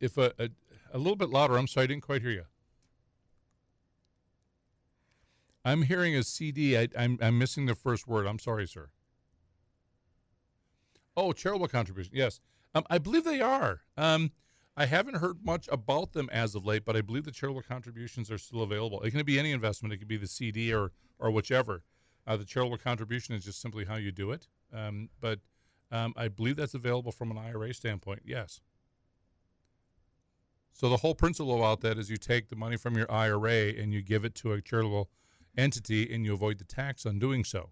If 0.00 0.16
a, 0.16 0.32
a, 0.38 0.48
a 0.94 0.98
little 0.98 1.16
bit 1.16 1.28
louder, 1.28 1.58
I'm 1.58 1.66
sorry, 1.66 1.84
I 1.84 1.86
didn't 1.88 2.04
quite 2.04 2.22
hear 2.22 2.30
you. 2.30 2.44
I'm 5.64 5.82
hearing 5.82 6.16
a 6.16 6.22
CD. 6.22 6.78
I, 6.78 6.88
I'm, 6.96 7.18
I'm 7.20 7.38
missing 7.38 7.66
the 7.66 7.74
first 7.74 8.06
word. 8.06 8.26
I'm 8.26 8.38
sorry, 8.38 8.66
sir. 8.66 8.90
Oh, 11.16 11.32
charitable 11.32 11.68
contribution. 11.68 12.12
Yes. 12.14 12.40
Um, 12.74 12.84
I 12.88 12.98
believe 12.98 13.24
they 13.24 13.40
are. 13.40 13.80
Um, 13.96 14.30
I 14.76 14.86
haven't 14.86 15.16
heard 15.16 15.44
much 15.44 15.68
about 15.70 16.12
them 16.12 16.30
as 16.32 16.54
of 16.54 16.64
late, 16.64 16.84
but 16.84 16.96
I 16.96 17.02
believe 17.02 17.24
the 17.24 17.32
charitable 17.32 17.62
contributions 17.62 18.30
are 18.30 18.38
still 18.38 18.62
available. 18.62 19.02
It 19.02 19.10
can 19.10 19.24
be 19.24 19.38
any 19.38 19.52
investment. 19.52 19.92
It 19.92 19.98
could 19.98 20.08
be 20.08 20.16
the 20.16 20.28
CD 20.28 20.72
or 20.72 20.92
or 21.18 21.30
whichever. 21.30 21.82
Uh, 22.26 22.36
the 22.36 22.44
charitable 22.44 22.78
contribution 22.78 23.34
is 23.34 23.44
just 23.44 23.60
simply 23.60 23.84
how 23.84 23.96
you 23.96 24.12
do 24.12 24.30
it. 24.30 24.46
Um, 24.72 25.10
but 25.20 25.40
um, 25.90 26.14
I 26.16 26.28
believe 26.28 26.56
that's 26.56 26.74
available 26.74 27.12
from 27.12 27.30
an 27.30 27.38
IRA 27.38 27.74
standpoint. 27.74 28.22
Yes. 28.24 28.60
So 30.72 30.88
the 30.88 30.98
whole 30.98 31.14
principle 31.14 31.56
about 31.56 31.80
that 31.80 31.98
is 31.98 32.08
you 32.08 32.16
take 32.16 32.48
the 32.48 32.56
money 32.56 32.76
from 32.76 32.96
your 32.96 33.10
IRA 33.10 33.74
and 33.76 33.92
you 33.92 34.00
give 34.00 34.24
it 34.24 34.34
to 34.36 34.52
a 34.52 34.62
charitable 34.62 35.10
entity, 35.56 36.12
and 36.12 36.24
you 36.24 36.34
avoid 36.34 36.58
the 36.58 36.64
tax 36.64 37.06
on 37.06 37.18
doing 37.18 37.44
so. 37.44 37.70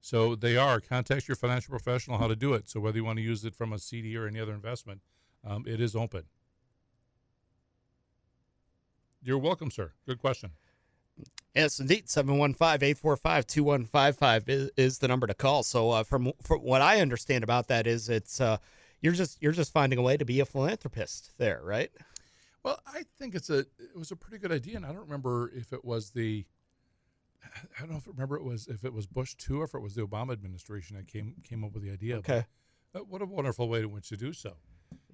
So 0.00 0.34
they 0.34 0.56
are. 0.56 0.80
Contact 0.80 1.28
your 1.28 1.36
financial 1.36 1.70
professional 1.70 2.18
how 2.18 2.28
to 2.28 2.36
do 2.36 2.54
it. 2.54 2.68
So 2.68 2.80
whether 2.80 2.96
you 2.96 3.04
want 3.04 3.18
to 3.18 3.22
use 3.22 3.44
it 3.44 3.54
from 3.54 3.72
a 3.72 3.78
CD 3.78 4.16
or 4.16 4.26
any 4.26 4.40
other 4.40 4.54
investment, 4.54 5.02
um, 5.44 5.64
it 5.66 5.80
is 5.80 5.94
open. 5.94 6.24
You're 9.22 9.38
welcome, 9.38 9.70
sir. 9.70 9.92
Good 10.06 10.18
question. 10.18 10.52
Yes, 11.54 11.78
indeed. 11.80 12.06
715-845-2155 12.06 14.48
is, 14.48 14.70
is 14.76 14.98
the 14.98 15.08
number 15.08 15.26
to 15.26 15.34
call. 15.34 15.62
So 15.62 15.90
uh, 15.90 16.02
from 16.04 16.32
from 16.42 16.60
what 16.60 16.80
I 16.80 17.00
understand 17.00 17.44
about 17.44 17.68
that 17.68 17.86
is 17.86 18.08
it's 18.08 18.40
uh, 18.40 18.56
you're 19.02 19.12
just 19.12 19.42
you're 19.42 19.52
just 19.52 19.72
finding 19.72 19.98
a 19.98 20.02
way 20.02 20.16
to 20.16 20.24
be 20.24 20.40
a 20.40 20.46
philanthropist 20.46 21.32
there, 21.38 21.60
right? 21.62 21.90
Well, 22.62 22.80
I 22.86 23.02
think 23.18 23.34
it's 23.34 23.50
a 23.50 23.58
it 23.58 23.96
was 23.96 24.10
a 24.10 24.16
pretty 24.16 24.38
good 24.38 24.52
idea, 24.52 24.76
and 24.76 24.86
I 24.86 24.92
don't 24.92 25.02
remember 25.02 25.50
if 25.54 25.72
it 25.72 25.84
was 25.84 26.10
the 26.10 26.46
I 27.44 27.80
don't 27.80 27.90
know 27.90 27.96
if 27.96 28.06
I 28.06 28.10
remember 28.10 28.36
it 28.36 28.44
was 28.44 28.68
if 28.68 28.84
it 28.84 28.92
was 28.92 29.06
Bush 29.06 29.34
two 29.36 29.60
or 29.60 29.64
if 29.64 29.74
it 29.74 29.80
was 29.80 29.94
the 29.94 30.06
Obama 30.06 30.32
administration 30.32 30.96
that 30.96 31.08
came 31.08 31.34
came 31.42 31.64
up 31.64 31.72
with 31.72 31.82
the 31.82 31.90
idea. 31.90 32.16
Okay, 32.16 32.44
but, 32.92 33.02
uh, 33.02 33.04
what 33.04 33.22
a 33.22 33.26
wonderful 33.26 33.68
way 33.68 33.80
in 33.80 33.90
which 33.90 34.08
to 34.10 34.16
do 34.16 34.32
so. 34.32 34.54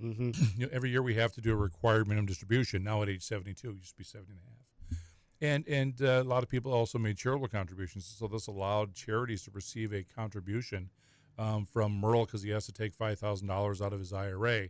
Mm-hmm. 0.02 0.30
You 0.56 0.66
know, 0.66 0.72
every 0.72 0.90
year 0.90 1.02
we 1.02 1.14
have 1.14 1.32
to 1.34 1.40
do 1.40 1.52
a 1.52 1.56
required 1.56 2.08
minimum 2.08 2.26
distribution. 2.26 2.82
Now 2.82 3.02
at 3.02 3.08
age 3.08 3.22
seventy 3.22 3.54
two, 3.54 3.70
it 3.70 3.76
used 3.76 3.90
to 3.90 3.96
be 3.96 4.04
seventy 4.04 4.32
and 4.32 4.40
a 4.40 4.48
half. 4.48 4.56
And 5.40 5.68
and 5.68 6.02
uh, 6.02 6.22
a 6.22 6.28
lot 6.28 6.42
of 6.42 6.48
people 6.48 6.72
also 6.72 6.98
made 6.98 7.16
charitable 7.16 7.48
contributions. 7.48 8.06
So 8.06 8.26
this 8.26 8.46
allowed 8.46 8.94
charities 8.94 9.42
to 9.44 9.50
receive 9.52 9.92
a 9.92 10.02
contribution 10.02 10.90
um, 11.38 11.66
from 11.66 12.00
Merle 12.00 12.24
because 12.24 12.42
he 12.42 12.50
has 12.50 12.66
to 12.66 12.72
take 12.72 12.94
five 12.94 13.18
thousand 13.18 13.48
dollars 13.48 13.82
out 13.82 13.92
of 13.92 13.98
his 13.98 14.12
IRA. 14.12 14.68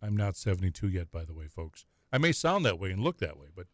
I'm 0.00 0.16
not 0.16 0.36
seventy 0.36 0.70
two 0.70 0.88
yet, 0.88 1.10
by 1.10 1.24
the 1.24 1.34
way, 1.34 1.48
folks. 1.48 1.84
I 2.12 2.18
may 2.18 2.30
sound 2.30 2.64
that 2.64 2.78
way 2.78 2.92
and 2.92 3.02
look 3.02 3.18
that 3.18 3.36
way, 3.36 3.48
but 3.54 3.66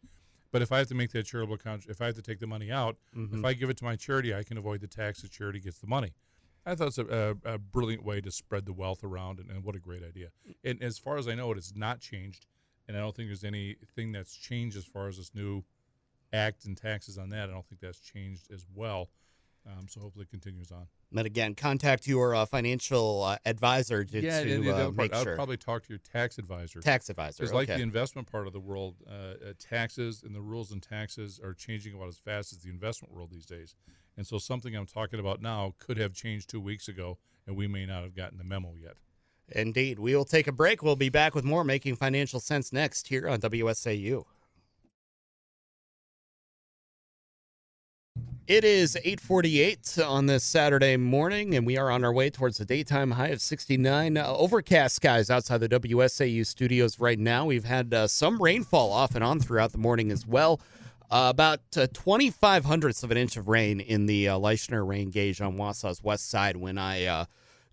but 0.51 0.61
if 0.61 0.71
I 0.71 0.79
have 0.79 0.87
to 0.87 0.95
make 0.95 1.11
that 1.11 1.25
charitable 1.25 1.57
con- 1.57 1.81
if 1.87 2.01
I 2.01 2.07
have 2.07 2.15
to 2.15 2.21
take 2.21 2.39
the 2.39 2.47
money 2.47 2.71
out, 2.71 2.97
mm-hmm. 3.15 3.39
if 3.39 3.45
I 3.45 3.53
give 3.53 3.69
it 3.69 3.77
to 3.77 3.85
my 3.85 3.95
charity, 3.95 4.33
I 4.35 4.43
can 4.43 4.57
avoid 4.57 4.81
the 4.81 4.87
tax. 4.87 5.21
The 5.21 5.29
charity 5.29 5.59
gets 5.59 5.79
the 5.79 5.87
money. 5.87 6.13
I 6.65 6.75
thought 6.75 6.87
it's 6.87 6.97
a, 6.99 7.37
a, 7.45 7.53
a 7.53 7.57
brilliant 7.57 8.03
way 8.03 8.21
to 8.21 8.31
spread 8.31 8.65
the 8.65 8.73
wealth 8.73 9.03
around, 9.03 9.39
and, 9.39 9.49
and, 9.49 9.63
what 9.63 9.75
a 9.75 9.79
great 9.79 10.03
idea. 10.03 10.27
And 10.63 10.81
as 10.81 10.99
far 10.99 11.17
as 11.17 11.27
I 11.27 11.33
know, 11.33 11.51
it 11.51 11.55
has 11.55 11.73
not 11.75 11.99
changed, 11.99 12.45
and 12.87 12.95
I 12.95 12.99
don't 12.99 13.15
think 13.15 13.29
there's 13.29 13.43
anything 13.43 14.11
that's 14.11 14.35
changed 14.35 14.77
as 14.77 14.85
far 14.85 15.07
as 15.07 15.17
this 15.17 15.33
new 15.33 15.63
act 16.31 16.65
and 16.65 16.77
taxes 16.77 17.17
on 17.17 17.29
that. 17.29 17.49
I 17.49 17.53
don't 17.53 17.65
think 17.65 17.81
that's 17.81 17.99
changed 17.99 18.51
as 18.51 18.65
well. 18.75 19.09
Um, 19.67 19.87
so 19.87 19.99
hopefully 19.99 20.23
it 20.23 20.31
continues 20.31 20.71
on. 20.71 20.87
But 21.11 21.25
again, 21.25 21.53
contact 21.53 22.07
your 22.07 22.33
uh, 22.33 22.45
financial 22.45 23.23
uh, 23.23 23.37
advisor 23.45 24.03
to, 24.03 24.21
yeah, 24.21 24.43
to 24.43 24.71
uh, 24.71 24.91
make 24.91 25.11
part, 25.11 25.23
sure. 25.23 25.33
I'd 25.33 25.35
probably 25.35 25.57
talk 25.57 25.83
to 25.83 25.89
your 25.89 25.99
tax 25.99 26.37
advisor. 26.37 26.79
Tax 26.79 27.09
advisor. 27.09 27.43
Because 27.43 27.51
okay. 27.51 27.57
like 27.57 27.67
the 27.67 27.83
investment 27.83 28.31
part 28.31 28.47
of 28.47 28.53
the 28.53 28.59
world, 28.59 28.95
uh, 29.07 29.11
uh, 29.11 29.53
taxes 29.59 30.23
and 30.23 30.33
the 30.33 30.41
rules 30.41 30.71
and 30.71 30.81
taxes 30.81 31.39
are 31.43 31.53
changing 31.53 31.93
about 31.93 32.07
as 32.07 32.17
fast 32.17 32.53
as 32.53 32.59
the 32.59 32.69
investment 32.69 33.13
world 33.13 33.29
these 33.31 33.45
days. 33.45 33.75
And 34.17 34.25
so 34.25 34.37
something 34.37 34.75
I'm 34.75 34.87
talking 34.87 35.19
about 35.19 35.41
now 35.41 35.75
could 35.77 35.97
have 35.97 36.13
changed 36.13 36.49
two 36.49 36.59
weeks 36.59 36.87
ago, 36.87 37.17
and 37.45 37.55
we 37.55 37.67
may 37.67 37.85
not 37.85 38.03
have 38.03 38.15
gotten 38.15 38.37
the 38.37 38.43
memo 38.43 38.73
yet. 38.81 38.95
Indeed. 39.49 39.99
We 39.99 40.15
will 40.15 40.25
take 40.25 40.47
a 40.47 40.51
break. 40.51 40.81
We'll 40.81 40.95
be 40.95 41.09
back 41.09 41.35
with 41.35 41.43
more 41.43 41.63
Making 41.63 41.95
Financial 41.97 42.39
Sense 42.39 42.71
next 42.71 43.07
here 43.09 43.27
on 43.27 43.39
WSAU. 43.41 44.23
It 48.47 48.63
is 48.63 48.97
8:48 49.05 49.99
on 49.99 50.25
this 50.25 50.43
Saturday 50.43 50.97
morning, 50.97 51.53
and 51.53 51.65
we 51.65 51.77
are 51.77 51.91
on 51.91 52.03
our 52.03 52.11
way 52.11 52.31
towards 52.31 52.59
a 52.59 52.65
daytime 52.65 53.11
high 53.11 53.27
of 53.27 53.39
69. 53.39 54.17
Uh, 54.17 54.25
overcast 54.25 54.95
skies 54.95 55.29
outside 55.29 55.59
the 55.59 55.69
WSAU 55.69 56.43
studios 56.43 56.99
right 56.99 57.19
now. 57.19 57.45
We've 57.45 57.65
had 57.65 57.93
uh, 57.93 58.07
some 58.07 58.41
rainfall 58.41 58.91
off 58.91 59.13
and 59.13 59.23
on 59.23 59.39
throughout 59.39 59.73
the 59.73 59.77
morning 59.77 60.11
as 60.11 60.25
well. 60.25 60.59
Uh, 61.11 61.27
about 61.29 61.59
uh, 61.77 61.85
25 61.93 62.65
hundredths 62.65 63.03
of 63.03 63.11
an 63.11 63.17
inch 63.17 63.37
of 63.37 63.47
rain 63.47 63.79
in 63.79 64.07
the 64.07 64.29
uh, 64.29 64.39
Leischner 64.39 64.87
rain 64.87 65.11
gauge 65.11 65.39
on 65.39 65.55
Wausau's 65.55 66.03
west 66.03 66.27
side 66.27 66.57
when 66.57 66.79
I 66.79 67.05
uh, 67.05 67.25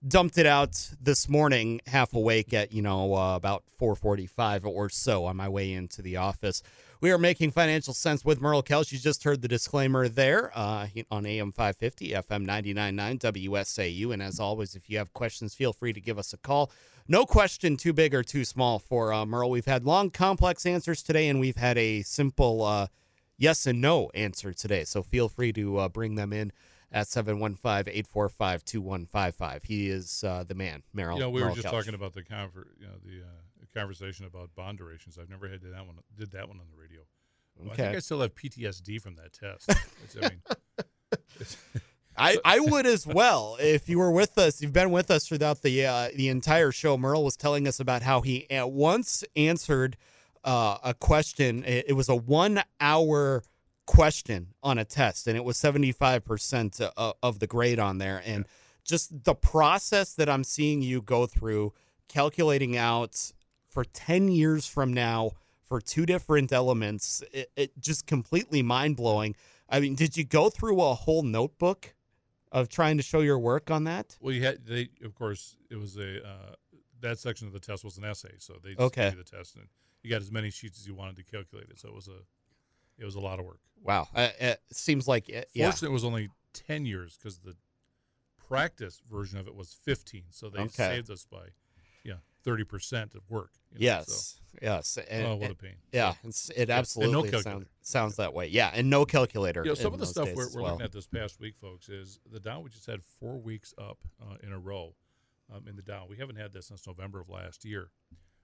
dumped 0.07 0.37
it 0.37 0.47
out 0.47 0.91
this 1.01 1.31
morning, 1.31 1.81
half 1.87 2.13
awake 2.13 2.53
at 2.53 2.73
you 2.73 2.83
know 2.83 3.15
uh, 3.15 3.37
about 3.37 3.65
4:45 3.81 4.67
or 4.67 4.91
so 4.91 5.25
on 5.25 5.37
my 5.37 5.49
way 5.49 5.73
into 5.73 6.03
the 6.03 6.19
office. 6.19 6.63
We 7.01 7.13
are 7.13 7.19
making 7.19 7.53
financial 7.53 7.95
sense 7.95 8.25
with 8.25 8.41
Merle 8.41 8.65
Kelch. 8.65 8.91
You 8.91 8.99
just 8.99 9.23
heard 9.23 9.41
the 9.41 9.47
disclaimer 9.47 10.09
there 10.09 10.51
uh, 10.53 10.89
on 11.13 11.27
AM 11.27 11.53
550, 11.53 12.11
FM 12.11 12.45
99.9 12.45 13.21
WSAU. 13.21 14.13
And 14.13 14.21
as 14.21 14.41
always, 14.41 14.75
if 14.75 14.91
you 14.91 14.99
have 14.99 15.13
questions, 15.13 15.55
feel 15.55 15.73
free 15.73 15.93
to 15.93 16.01
give 16.01 16.19
us 16.19 16.33
a 16.33 16.37
call. 16.37 16.73
No 17.07 17.25
question 17.25 17.77
too 17.77 17.93
big 17.93 18.17
or 18.17 18.25
too 18.25 18.45
small 18.45 18.81
for 18.81 19.13
uh, 19.13 19.25
Merle. 19.25 19.51
We've 19.51 19.65
had 19.65 19.85
long, 19.85 20.11
complex 20.11 20.67
answers 20.67 21.01
today, 21.03 21.29
and 21.29 21.39
we've 21.39 21.55
had 21.57 21.79
a 21.79 22.03
simple 22.03 22.65
uh, 22.65 22.89
yes 23.37 23.65
and 23.65 23.81
no 23.81 24.11
answer 24.13 24.53
today. 24.53 24.83
So 24.83 25.05
feel 25.05 25.29
free 25.29 25.53
to 25.53 25.79
uh, 25.79 25.89
bring 25.89 26.17
them 26.17 26.33
in 26.33 26.51
at 26.91 27.07
715-845-2155. 27.07 29.65
He 29.65 29.89
is 29.89 30.25
uh, 30.25 30.43
the 30.47 30.55
man, 30.55 30.83
Merle. 30.93 31.15
You 31.15 31.21
know, 31.21 31.31
we 31.31 31.41
Merle 31.43 31.51
were 31.51 31.57
just 31.57 31.69
Kelch. 31.69 31.71
talking 31.71 31.95
about 31.95 32.15
the 32.15 32.23
conver- 32.23 32.67
you 32.81 32.87
know, 32.87 32.95
the 33.05 33.23
uh, 33.23 33.27
conversation 33.75 34.27
about 34.27 34.51
bond 34.55 34.79
durations. 34.79 35.19
I've 35.21 35.31
never 35.31 35.49
had 35.49 35.61
that 35.63 35.87
one 35.87 35.97
did 36.17 36.31
that 36.33 36.49
one 36.49 36.59
on 36.61 36.67
the 36.71 36.81
radio. 36.81 37.01
Well, 37.57 37.73
I 37.73 37.77
think 37.77 37.97
I 37.97 37.99
still 38.01 38.21
have 38.21 38.35
PTSD 38.35 39.01
from 39.01 39.17
that 39.17 39.33
test. 39.33 39.69
It's- 40.05 40.17
I 40.23 40.29
mean, 40.29 40.43
I, 42.21 42.37
I 42.45 42.59
would 42.61 42.85
as 42.87 43.07
well 43.07 43.57
if 43.61 43.89
you 43.89 43.99
were 43.99 44.11
with 44.11 44.39
us. 44.39 44.61
You've 44.61 44.73
been 44.73 44.91
with 44.91 45.09
us 45.11 45.29
throughout 45.29 45.63
the 45.63 45.87
uh, 45.87 46.09
the 46.17 46.29
entire 46.29 46.73
show. 46.73 46.97
Merle 46.99 47.23
was 47.25 47.37
telling 47.37 47.69
us 47.69 47.79
about 47.79 48.03
how 48.03 48.23
he 48.23 48.51
at 48.51 48.71
once 48.73 49.23
answered 49.37 49.97
uh, 50.45 50.79
a 50.83 50.95
question. 50.95 51.63
It, 51.65 51.87
it 51.89 51.93
was 51.93 52.09
a 52.09 52.17
one 52.17 52.63
hour 52.81 53.45
question 53.87 54.49
on 54.65 54.79
a 54.79 54.85
test, 54.85 55.29
and 55.29 55.37
it 55.37 55.45
was 55.45 55.57
seventy 55.57 55.93
five 55.93 56.25
percent 56.25 56.81
of 56.97 57.39
the 57.39 57.47
grade 57.47 57.79
on 57.79 57.99
there. 57.99 58.21
And 58.27 58.47
just 58.85 59.23
the 59.25 59.35
process 59.37 60.15
that 60.15 60.29
I'm 60.29 60.43
seeing 60.45 60.83
you 60.83 61.01
go 61.01 61.27
through, 61.27 61.73
calculating 62.09 62.77
out 62.77 63.33
for 63.79 63.85
ten 63.85 64.27
years 64.27 64.67
from 64.67 64.93
now 64.93 65.31
for 65.63 65.81
two 65.81 66.05
different 66.05 66.53
elements, 66.53 67.23
it, 67.33 67.49
it 67.55 67.71
just 67.79 68.07
completely 68.09 68.61
mind 68.61 68.97
blowing. 68.97 69.37
I 69.69 69.79
mean, 69.79 69.95
did 69.95 70.17
you 70.17 70.25
go 70.25 70.51
through 70.51 70.81
a 70.81 70.95
whole 70.95 71.23
notebook 71.23 71.95
of 72.51 72.69
trying 72.69 72.97
to 72.97 73.05
show 73.05 73.21
your 73.21 73.39
work 73.39 73.71
on 73.71 73.85
that? 73.85 74.17
well, 74.21 74.35
you 74.35 74.43
had 74.43 74.67
they 74.67 74.89
of 75.05 75.15
course 75.15 75.57
it 75.71 75.77
was 75.77 75.97
a 75.97 76.27
uh, 76.27 76.55
that 76.99 77.21
section 77.21 77.47
of 77.47 77.53
the 77.53 77.61
test 77.61 77.85
was 77.85 77.99
an 77.99 78.05
essay, 78.05 78.35
so 78.39 78.55
they 78.61 78.71
just 78.71 78.81
Okay. 78.81 79.11
gave 79.11 79.19
you 79.19 79.23
the 79.23 79.31
test 79.37 79.55
and 79.55 79.69
you 80.03 80.11
got 80.11 80.23
as 80.23 80.33
many 80.33 80.51
sheets 80.51 80.81
as 80.81 80.85
you 80.89 80.97
wanted 80.97 81.15
to 81.15 81.23
calculate 81.23 81.69
it. 81.71 81.79
So 81.79 81.87
it 81.87 81.95
was 81.95 82.09
a 82.09 82.19
it 82.99 83.05
was 83.05 83.15
a 83.15 83.21
lot 83.21 83.39
of 83.39 83.47
work. 83.47 83.61
Wow, 83.81 84.09
uh, 84.13 84.31
it 84.41 84.61
seems 84.73 85.07
like 85.07 85.31
uh, 85.33 85.43
yeah. 85.55 85.67
Fortunately, 85.67 85.91
it 85.91 85.93
was 85.93 86.05
only 86.05 86.31
ten 86.53 86.85
years 86.85 87.17
because 87.17 87.39
the 87.39 87.55
practice 88.49 89.01
version 89.09 89.39
of 89.39 89.47
it 89.47 89.55
was 89.55 89.73
fifteen. 89.73 90.25
So 90.31 90.49
they 90.51 90.59
Okay. 90.63 90.89
saved 90.89 91.11
us 91.13 91.25
by 91.31 91.51
yeah 92.03 92.15
thirty 92.49 92.65
percent 92.65 93.15
of 93.15 93.23
work. 93.29 93.51
you 93.77 93.89
know, 93.89 94.03
so- 94.07 94.39
Yes, 94.61 94.97
yes, 94.97 94.99
and, 95.11 95.27
oh, 95.27 95.37
what 95.37 95.51
a 95.51 95.55
pain. 95.55 95.77
yeah, 95.93 96.15
it's, 96.25 96.49
it 96.51 96.61
and 96.61 96.69
no 96.71 96.75
absolutely 96.75 97.43
sounds 97.43 97.67
sounds 97.83 98.17
that 98.17 98.33
way. 98.33 98.47
Yeah, 98.47 98.71
and 98.75 98.89
no 98.89 99.05
calculator. 99.05 99.63
Know, 99.63 99.75
some 99.75 99.93
of 99.93 100.01
the 100.01 100.07
stuff 100.07 100.31
we're, 100.35 100.49
we're 100.55 100.63
well. 100.63 100.73
looking 100.73 100.85
at 100.87 100.93
this 100.93 101.07
past 101.07 101.39
week, 101.39 101.55
folks, 101.61 101.89
is 101.89 102.19
the 102.33 102.41
Dow. 102.41 102.61
We 102.61 102.71
just 102.71 102.87
had 102.87 103.03
four 103.21 103.39
weeks 103.39 103.75
up 103.79 103.99
uh, 104.23 104.37
in 104.43 104.53
a 104.53 104.59
row 104.59 104.95
um, 105.55 105.69
in 105.69 105.77
the 105.77 105.83
Dow. 105.83 106.07
We 106.09 106.17
haven't 106.17 106.37
had 106.37 106.53
that 106.55 106.65
since 106.65 106.87
November 106.87 107.21
of 107.21 107.29
last 107.29 107.65
year. 107.65 107.91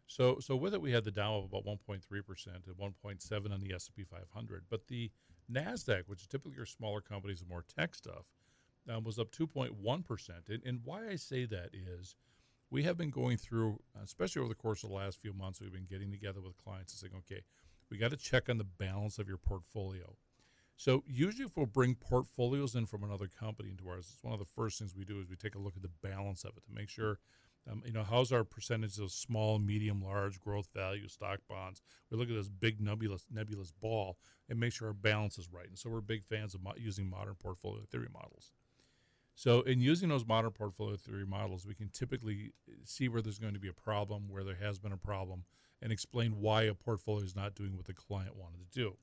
So, 0.06 0.38
so 0.40 0.54
with 0.54 0.74
it, 0.74 0.82
we 0.82 0.92
had 0.92 1.04
the 1.04 1.10
Dow 1.10 1.36
of 1.36 1.44
about 1.46 1.64
1.3 1.64 2.00
percent 2.26 2.66
and 2.66 2.76
1.7 2.76 3.52
on 3.52 3.60
the 3.60 3.72
S&P 3.74 4.04
500. 4.04 4.64
But 4.68 4.86
the 4.88 5.10
Nasdaq, 5.50 6.02
which 6.06 6.20
is 6.20 6.26
typically 6.26 6.56
your 6.56 6.66
smaller 6.66 7.00
companies 7.00 7.40
and 7.40 7.48
more 7.48 7.64
tech 7.76 7.94
stuff, 7.94 8.26
um, 8.88 9.02
was 9.04 9.18
up 9.18 9.30
2.1 9.32 10.04
percent. 10.04 10.48
And, 10.48 10.62
and 10.64 10.80
why 10.84 11.08
I 11.08 11.16
say 11.16 11.46
that 11.46 11.70
is. 11.72 12.14
We 12.74 12.82
have 12.82 12.98
been 12.98 13.10
going 13.10 13.36
through, 13.36 13.78
especially 14.02 14.40
over 14.40 14.48
the 14.48 14.56
course 14.56 14.82
of 14.82 14.90
the 14.90 14.96
last 14.96 15.20
few 15.20 15.32
months, 15.32 15.60
we've 15.60 15.72
been 15.72 15.86
getting 15.88 16.10
together 16.10 16.40
with 16.40 16.56
clients 16.56 16.92
and 16.92 16.98
saying, 16.98 17.12
okay, 17.18 17.44
we 17.88 17.98
got 17.98 18.10
to 18.10 18.16
check 18.16 18.48
on 18.48 18.58
the 18.58 18.64
balance 18.64 19.20
of 19.20 19.28
your 19.28 19.36
portfolio. 19.36 20.16
So 20.76 21.04
usually, 21.06 21.44
if 21.44 21.56
we'll 21.56 21.66
bring 21.66 21.94
portfolios 21.94 22.74
in 22.74 22.86
from 22.86 23.04
another 23.04 23.28
company 23.28 23.70
into 23.70 23.88
ours, 23.88 24.10
it's 24.12 24.24
one 24.24 24.32
of 24.32 24.40
the 24.40 24.44
first 24.44 24.80
things 24.80 24.92
we 24.92 25.04
do 25.04 25.20
is 25.20 25.30
we 25.30 25.36
take 25.36 25.54
a 25.54 25.60
look 25.60 25.76
at 25.76 25.82
the 25.82 26.08
balance 26.08 26.42
of 26.42 26.56
it 26.56 26.64
to 26.64 26.72
make 26.74 26.88
sure, 26.88 27.20
um, 27.70 27.84
you 27.86 27.92
know, 27.92 28.02
how's 28.02 28.32
our 28.32 28.42
percentage 28.42 28.98
of 28.98 29.12
small, 29.12 29.60
medium, 29.60 30.02
large 30.02 30.40
growth 30.40 30.66
value 30.74 31.06
stock 31.06 31.38
bonds. 31.48 31.80
We 32.10 32.18
look 32.18 32.28
at 32.28 32.34
this 32.34 32.48
big 32.48 32.80
nebulous 32.80 33.24
nebulous 33.30 33.70
ball 33.70 34.18
and 34.48 34.58
make 34.58 34.72
sure 34.72 34.88
our 34.88 34.94
balance 34.94 35.38
is 35.38 35.48
right. 35.48 35.68
And 35.68 35.78
so 35.78 35.90
we're 35.90 36.00
big 36.00 36.24
fans 36.24 36.56
of 36.56 36.64
mo- 36.64 36.74
using 36.76 37.08
modern 37.08 37.36
portfolio 37.36 37.84
theory 37.88 38.08
models. 38.12 38.50
So 39.34 39.62
in 39.62 39.80
using 39.80 40.08
those 40.08 40.26
modern 40.26 40.52
portfolio 40.52 40.96
theory 40.96 41.26
models, 41.26 41.66
we 41.66 41.74
can 41.74 41.88
typically 41.88 42.52
eh, 42.68 42.74
see 42.84 43.08
where 43.08 43.20
there's 43.20 43.38
going 43.38 43.54
to 43.54 43.60
be 43.60 43.68
a 43.68 43.72
problem, 43.72 44.28
where 44.28 44.44
there 44.44 44.58
has 44.60 44.78
been 44.78 44.92
a 44.92 44.96
problem, 44.96 45.44
and 45.82 45.92
explain 45.92 46.40
why 46.40 46.62
a 46.62 46.74
portfolio 46.74 47.24
is 47.24 47.34
not 47.34 47.54
doing 47.54 47.76
what 47.76 47.86
the 47.86 47.94
client 47.94 48.36
wanted 48.36 48.58
to 48.58 48.78
do. 48.78 48.96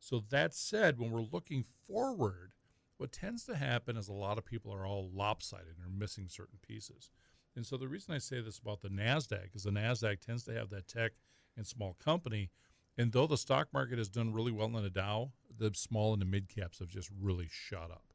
So 0.00 0.24
that 0.30 0.54
said, 0.54 0.98
when 0.98 1.10
we're 1.10 1.20
looking 1.20 1.64
forward, 1.86 2.52
what 2.96 3.12
tends 3.12 3.44
to 3.44 3.56
happen 3.56 3.96
is 3.96 4.08
a 4.08 4.12
lot 4.12 4.38
of 4.38 4.44
people 4.44 4.72
are 4.72 4.86
all 4.86 5.10
lopsided 5.12 5.76
and 5.76 5.86
are 5.86 5.98
missing 5.98 6.28
certain 6.28 6.58
pieces. 6.66 7.10
And 7.54 7.66
so 7.66 7.76
the 7.76 7.88
reason 7.88 8.14
I 8.14 8.18
say 8.18 8.40
this 8.40 8.58
about 8.58 8.80
the 8.80 8.88
Nasdaq 8.88 9.54
is 9.54 9.64
the 9.64 9.70
Nasdaq 9.70 10.20
tends 10.20 10.44
to 10.44 10.54
have 10.54 10.70
that 10.70 10.88
tech 10.88 11.12
and 11.56 11.66
small 11.66 11.96
company, 12.02 12.50
and 12.96 13.12
though 13.12 13.26
the 13.26 13.36
stock 13.36 13.68
market 13.72 13.98
has 13.98 14.08
done 14.08 14.32
really 14.32 14.52
well 14.52 14.66
in 14.66 14.82
the 14.82 14.90
Dow, 14.90 15.32
the 15.56 15.72
small 15.74 16.12
and 16.12 16.22
the 16.22 16.26
mid 16.26 16.48
caps 16.48 16.78
have 16.78 16.88
just 16.88 17.10
really 17.20 17.48
shot 17.50 17.90
up. 17.90 18.07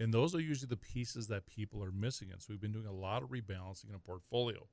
And 0.00 0.14
those 0.14 0.34
are 0.34 0.40
usually 0.40 0.68
the 0.68 0.76
pieces 0.76 1.26
that 1.28 1.46
people 1.46 1.82
are 1.82 1.90
missing. 1.90 2.28
And 2.32 2.40
so 2.40 2.48
we've 2.50 2.60
been 2.60 2.72
doing 2.72 2.86
a 2.86 2.92
lot 2.92 3.22
of 3.22 3.30
rebalancing 3.30 3.88
in 3.88 3.94
a 3.94 3.98
portfolio. 3.98 4.68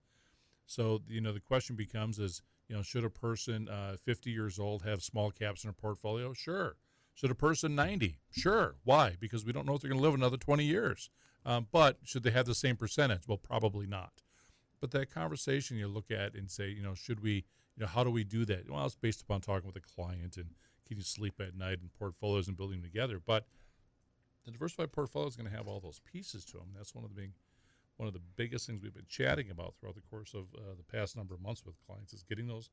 So, 0.65 1.01
you 1.07 1.21
know, 1.21 1.31
the 1.31 1.39
question 1.39 1.75
becomes 1.75 2.19
is, 2.19 2.41
you 2.67 2.75
know, 2.75 2.81
should 2.81 3.03
a 3.03 3.09
person 3.09 3.67
uh, 3.69 3.97
50 4.03 4.31
years 4.31 4.59
old 4.59 4.83
have 4.83 5.03
small 5.03 5.31
caps 5.31 5.63
in 5.63 5.69
a 5.69 5.73
portfolio? 5.73 6.33
Sure. 6.33 6.75
Should 7.13 7.31
a 7.31 7.35
person 7.35 7.75
90? 7.75 8.17
Sure. 8.31 8.75
Why? 8.83 9.15
Because 9.19 9.45
we 9.45 9.53
don't 9.53 9.65
know 9.65 9.75
if 9.75 9.81
they're 9.81 9.89
going 9.89 10.01
to 10.01 10.05
live 10.05 10.15
another 10.15 10.37
20 10.37 10.63
years. 10.63 11.09
Um, 11.45 11.67
but 11.71 11.97
should 12.03 12.23
they 12.23 12.31
have 12.31 12.45
the 12.45 12.55
same 12.55 12.75
percentage? 12.75 13.27
Well, 13.27 13.37
probably 13.37 13.85
not. 13.85 14.23
But 14.81 14.91
that 14.91 15.13
conversation 15.13 15.77
you 15.77 15.87
look 15.87 16.11
at 16.11 16.35
and 16.35 16.49
say, 16.49 16.69
you 16.69 16.81
know, 16.81 16.93
should 16.93 17.21
we, 17.21 17.45
you 17.77 17.81
know, 17.81 17.87
how 17.87 18.03
do 18.03 18.09
we 18.09 18.23
do 18.23 18.45
that? 18.45 18.69
Well, 18.69 18.85
it's 18.85 18.95
based 18.95 19.21
upon 19.21 19.41
talking 19.41 19.67
with 19.67 19.75
a 19.75 19.95
client 19.95 20.37
and 20.37 20.49
can 20.87 20.97
you 20.97 21.03
sleep 21.03 21.39
at 21.39 21.55
night 21.55 21.79
and 21.81 21.93
portfolios 21.97 22.47
and 22.47 22.57
building 22.57 22.81
them 22.81 22.89
together. 22.89 23.21
But 23.25 23.45
the 24.45 24.51
diversified 24.51 24.91
portfolio 24.91 25.27
is 25.27 25.35
going 25.35 25.49
to 25.49 25.55
have 25.55 25.67
all 25.67 25.79
those 25.79 25.99
pieces 25.99 26.45
to 26.45 26.57
them. 26.57 26.67
That's 26.75 26.93
one 26.93 27.03
of 27.03 27.13
the 27.13 27.19
big, 27.19 27.31
one 27.97 28.07
of 28.07 28.13
the 28.13 28.21
biggest 28.35 28.67
things 28.67 28.81
we've 28.81 28.93
been 28.93 29.05
chatting 29.07 29.49
about 29.49 29.75
throughout 29.75 29.95
the 29.95 30.01
course 30.01 30.33
of 30.33 30.45
uh, 30.55 30.75
the 30.77 30.83
past 30.83 31.17
number 31.17 31.33
of 31.33 31.41
months 31.41 31.65
with 31.65 31.75
clients 31.85 32.13
is 32.13 32.23
getting 32.23 32.47
those 32.47 32.69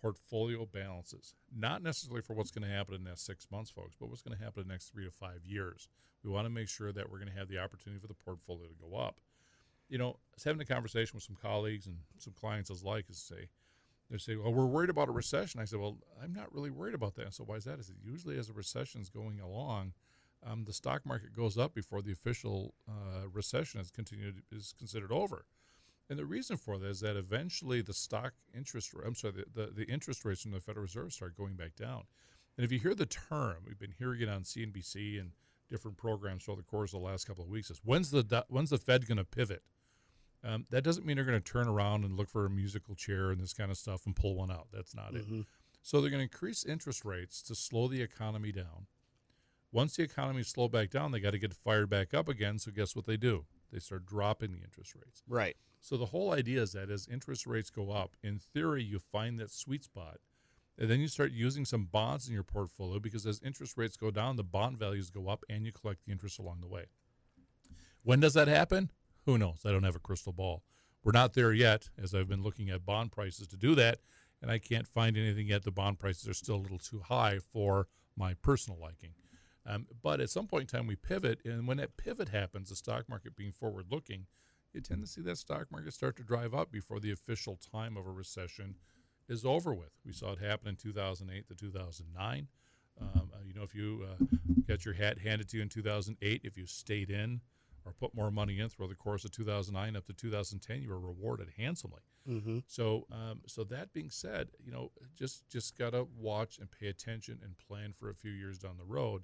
portfolio 0.00 0.66
balances. 0.66 1.34
Not 1.56 1.82
necessarily 1.82 2.22
for 2.22 2.34
what's 2.34 2.50
going 2.50 2.68
to 2.68 2.74
happen 2.74 2.94
in 2.94 3.04
the 3.04 3.10
next 3.10 3.24
six 3.24 3.46
months, 3.50 3.70
folks, 3.70 3.94
but 3.98 4.08
what's 4.08 4.22
going 4.22 4.36
to 4.36 4.44
happen 4.44 4.62
in 4.62 4.68
the 4.68 4.74
next 4.74 4.92
three 4.92 5.04
to 5.04 5.12
five 5.12 5.44
years. 5.44 5.88
We 6.24 6.30
want 6.30 6.46
to 6.46 6.50
make 6.50 6.68
sure 6.68 6.92
that 6.92 7.10
we're 7.10 7.18
going 7.18 7.30
to 7.30 7.38
have 7.38 7.48
the 7.48 7.58
opportunity 7.58 8.00
for 8.00 8.08
the 8.08 8.14
portfolio 8.14 8.66
to 8.66 8.74
go 8.74 8.96
up. 8.96 9.20
You 9.88 9.98
know, 9.98 10.18
having 10.44 10.60
a 10.60 10.64
conversation 10.64 11.12
with 11.14 11.22
some 11.22 11.36
colleagues 11.40 11.86
and 11.86 11.98
some 12.18 12.32
clients 12.32 12.70
as 12.70 12.82
like 12.82 13.10
is 13.10 13.18
say, 13.18 13.48
they 14.10 14.18
say, 14.18 14.36
well, 14.36 14.52
we're 14.52 14.66
worried 14.66 14.90
about 14.90 15.08
a 15.08 15.12
recession. 15.12 15.60
I 15.60 15.64
said, 15.64 15.80
well, 15.80 15.96
I'm 16.22 16.34
not 16.34 16.52
really 16.52 16.70
worried 16.70 16.94
about 16.94 17.14
that. 17.14 17.32
So 17.34 17.44
why 17.44 17.56
is 17.56 17.64
that? 17.64 17.78
I 17.78 17.82
said, 17.82 17.96
usually 18.02 18.38
as 18.38 18.50
a 18.50 18.52
recession 18.52 19.00
is 19.00 19.08
going 19.08 19.40
along, 19.40 19.92
um, 20.44 20.64
the 20.64 20.72
stock 20.72 21.06
market 21.06 21.34
goes 21.34 21.56
up 21.56 21.74
before 21.74 22.02
the 22.02 22.12
official 22.12 22.74
uh, 22.88 23.28
recession 23.32 23.80
is 23.80 23.90
continued 23.90 24.42
is 24.50 24.74
considered 24.78 25.12
over. 25.12 25.46
And 26.10 26.18
the 26.18 26.26
reason 26.26 26.56
for 26.56 26.78
that 26.78 26.86
is 26.88 27.00
that 27.00 27.16
eventually 27.16 27.80
the 27.80 27.94
stock 27.94 28.34
interest, 28.54 28.92
I'm 29.04 29.14
sorry, 29.14 29.44
the, 29.54 29.62
the, 29.62 29.70
the 29.72 29.84
interest 29.84 30.24
rates 30.24 30.42
from 30.42 30.50
the 30.50 30.60
Federal 30.60 30.82
Reserve 30.82 31.12
start 31.12 31.36
going 31.36 31.54
back 31.54 31.74
down. 31.76 32.02
And 32.56 32.64
if 32.64 32.72
you 32.72 32.78
hear 32.78 32.94
the 32.94 33.06
term, 33.06 33.58
we've 33.66 33.78
been 33.78 33.94
hearing 33.98 34.20
it 34.20 34.28
on 34.28 34.42
CNBC 34.42 35.18
and 35.18 35.30
different 35.70 35.96
programs 35.96 36.48
over 36.48 36.60
the 36.60 36.66
course 36.66 36.92
of 36.92 37.00
the 37.00 37.06
last 37.06 37.26
couple 37.26 37.44
of 37.44 37.48
weeks, 37.48 37.70
is 37.70 37.80
when's 37.84 38.10
the 38.10 38.44
when's 38.48 38.70
the 38.70 38.78
Fed 38.78 39.06
going 39.06 39.18
to 39.18 39.24
pivot? 39.24 39.62
Um, 40.44 40.66
that 40.70 40.82
doesn't 40.82 41.06
mean 41.06 41.16
they're 41.16 41.24
going 41.24 41.40
to 41.40 41.52
turn 41.52 41.68
around 41.68 42.04
and 42.04 42.16
look 42.16 42.28
for 42.28 42.44
a 42.44 42.50
musical 42.50 42.94
chair 42.94 43.30
and 43.30 43.40
this 43.40 43.54
kind 43.54 43.70
of 43.70 43.78
stuff 43.78 44.04
and 44.06 44.14
pull 44.16 44.34
one 44.34 44.50
out. 44.50 44.66
That's 44.72 44.94
not 44.94 45.14
it. 45.14 45.26
Mhm. 45.30 45.46
So 45.82 46.00
they're 46.00 46.10
going 46.10 46.18
to 46.18 46.24
increase 46.24 46.64
interest 46.64 47.04
rates 47.04 47.42
to 47.42 47.54
slow 47.54 47.88
the 47.88 48.02
economy 48.02 48.52
down. 48.52 48.86
Once 49.72 49.96
the 49.96 50.02
economy 50.02 50.42
slow 50.42 50.68
back 50.68 50.90
down, 50.90 51.10
they 51.10 51.20
got 51.20 51.30
to 51.30 51.38
get 51.38 51.54
fired 51.54 51.88
back 51.88 52.12
up 52.12 52.28
again. 52.28 52.58
So 52.58 52.70
guess 52.70 52.94
what 52.94 53.06
they 53.06 53.16
do? 53.16 53.46
They 53.72 53.78
start 53.78 54.04
dropping 54.04 54.52
the 54.52 54.62
interest 54.62 54.94
rates. 54.94 55.22
Right. 55.26 55.56
So 55.80 55.96
the 55.96 56.06
whole 56.06 56.32
idea 56.32 56.60
is 56.62 56.72
that 56.72 56.90
as 56.90 57.08
interest 57.10 57.46
rates 57.46 57.70
go 57.70 57.90
up, 57.90 58.14
in 58.22 58.38
theory, 58.38 58.84
you 58.84 58.98
find 58.98 59.40
that 59.40 59.50
sweet 59.50 59.82
spot 59.82 60.18
And 60.78 60.90
then 60.90 61.00
you 61.00 61.08
start 61.08 61.32
using 61.32 61.64
some 61.64 61.84
bonds 61.84 62.28
in 62.28 62.34
your 62.34 62.42
portfolio 62.42 62.98
because 62.98 63.26
as 63.26 63.40
interest 63.44 63.76
rates 63.76 63.96
go 63.96 64.10
down, 64.10 64.36
the 64.36 64.44
bond 64.44 64.78
values 64.78 65.10
go 65.10 65.28
up 65.28 65.44
and 65.48 65.64
you 65.66 65.72
collect 65.72 66.04
the 66.04 66.12
interest 66.12 66.38
along 66.38 66.60
the 66.60 66.66
way. 66.66 66.86
When 68.02 68.20
does 68.20 68.34
that 68.34 68.48
happen? 68.48 68.90
Who 69.26 69.38
knows? 69.38 69.60
I 69.64 69.70
don't 69.70 69.84
have 69.84 69.96
a 69.96 70.00
crystal 70.00 70.32
ball. 70.32 70.62
We're 71.04 71.12
not 71.12 71.34
there 71.34 71.52
yet, 71.52 71.88
as 72.00 72.14
I've 72.14 72.28
been 72.28 72.42
looking 72.42 72.70
at 72.70 72.84
bond 72.86 73.12
prices 73.12 73.46
to 73.48 73.56
do 73.56 73.74
that, 73.76 73.98
and 74.40 74.50
I 74.50 74.58
can't 74.58 74.86
find 74.88 75.16
anything 75.16 75.48
yet. 75.48 75.62
The 75.64 75.70
bond 75.70 75.98
prices 75.98 76.28
are 76.28 76.34
still 76.34 76.56
a 76.56 76.56
little 76.56 76.78
too 76.78 77.00
high 77.00 77.38
for 77.38 77.88
my 78.16 78.34
personal 78.34 78.78
liking. 78.80 79.10
Um, 79.64 79.86
but 80.02 80.20
at 80.20 80.30
some 80.30 80.46
point 80.46 80.62
in 80.62 80.78
time, 80.78 80.86
we 80.86 80.96
pivot, 80.96 81.40
and 81.44 81.66
when 81.68 81.76
that 81.76 81.96
pivot 81.96 82.30
happens, 82.30 82.68
the 82.68 82.76
stock 82.76 83.08
market 83.08 83.36
being 83.36 83.52
forward 83.52 83.86
looking, 83.90 84.26
you 84.72 84.80
tend 84.80 85.02
to 85.02 85.06
see 85.06 85.20
that 85.22 85.38
stock 85.38 85.66
market 85.70 85.92
start 85.94 86.16
to 86.16 86.22
drive 86.22 86.54
up 86.54 86.72
before 86.72 86.98
the 86.98 87.12
official 87.12 87.58
time 87.72 87.96
of 87.96 88.06
a 88.06 88.10
recession 88.10 88.76
is 89.28 89.44
over 89.44 89.72
with. 89.72 89.92
We 90.04 90.12
saw 90.12 90.32
it 90.32 90.40
happen 90.40 90.68
in 90.68 90.76
2008 90.76 91.46
to 91.48 91.54
2009. 91.54 92.48
Um, 93.00 93.30
uh, 93.32 93.38
you 93.46 93.54
know, 93.54 93.62
if 93.62 93.74
you 93.74 94.06
uh, 94.10 94.24
got 94.66 94.84
your 94.84 94.94
hat 94.94 95.18
handed 95.18 95.48
to 95.50 95.56
you 95.58 95.62
in 95.62 95.68
2008, 95.68 96.40
if 96.44 96.56
you 96.56 96.66
stayed 96.66 97.10
in 97.10 97.40
or 97.84 97.92
put 97.92 98.14
more 98.14 98.30
money 98.30 98.58
in 98.60 98.68
through 98.68 98.88
the 98.88 98.94
course 98.94 99.24
of 99.24 99.30
2009 99.32 99.96
up 99.96 100.06
to 100.06 100.12
2010, 100.12 100.82
you 100.82 100.90
were 100.90 101.00
rewarded 101.00 101.48
handsomely. 101.56 102.02
Mm-hmm. 102.28 102.58
So, 102.66 103.06
um, 103.10 103.40
so 103.46 103.64
that 103.64 103.92
being 103.92 104.10
said, 104.10 104.48
you 104.64 104.70
know, 104.70 104.92
just 105.16 105.48
just 105.48 105.76
gotta 105.76 106.06
watch 106.16 106.58
and 106.58 106.70
pay 106.70 106.86
attention 106.86 107.40
and 107.42 107.56
plan 107.58 107.92
for 107.92 108.08
a 108.08 108.14
few 108.14 108.30
years 108.30 108.58
down 108.58 108.76
the 108.78 108.84
road, 108.84 109.22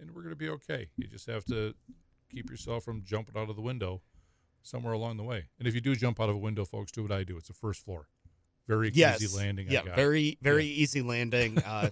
and 0.00 0.10
we're 0.10 0.22
gonna 0.22 0.36
be 0.36 0.48
okay. 0.48 0.88
You 0.96 1.06
just 1.06 1.26
have 1.26 1.44
to 1.46 1.74
keep 2.30 2.50
yourself 2.50 2.84
from 2.84 3.02
jumping 3.04 3.40
out 3.40 3.50
of 3.50 3.56
the 3.56 3.62
window 3.62 4.02
somewhere 4.62 4.92
along 4.92 5.16
the 5.16 5.24
way. 5.24 5.46
And 5.58 5.68
if 5.68 5.74
you 5.74 5.80
do 5.80 5.94
jump 5.94 6.20
out 6.20 6.28
of 6.28 6.36
a 6.36 6.38
window, 6.38 6.64
folks, 6.64 6.92
do 6.92 7.02
what 7.02 7.12
I 7.12 7.24
do. 7.24 7.36
It's 7.36 7.50
a 7.50 7.54
first 7.54 7.84
floor. 7.84 8.08
Very 8.68 8.90
yes. 8.94 9.20
easy 9.20 9.36
landing. 9.36 9.66
Yeah, 9.68 9.82
very 9.94 10.38
very 10.40 10.64
yeah. 10.64 10.82
easy 10.82 11.02
landing. 11.02 11.62
Uh, 11.72 11.88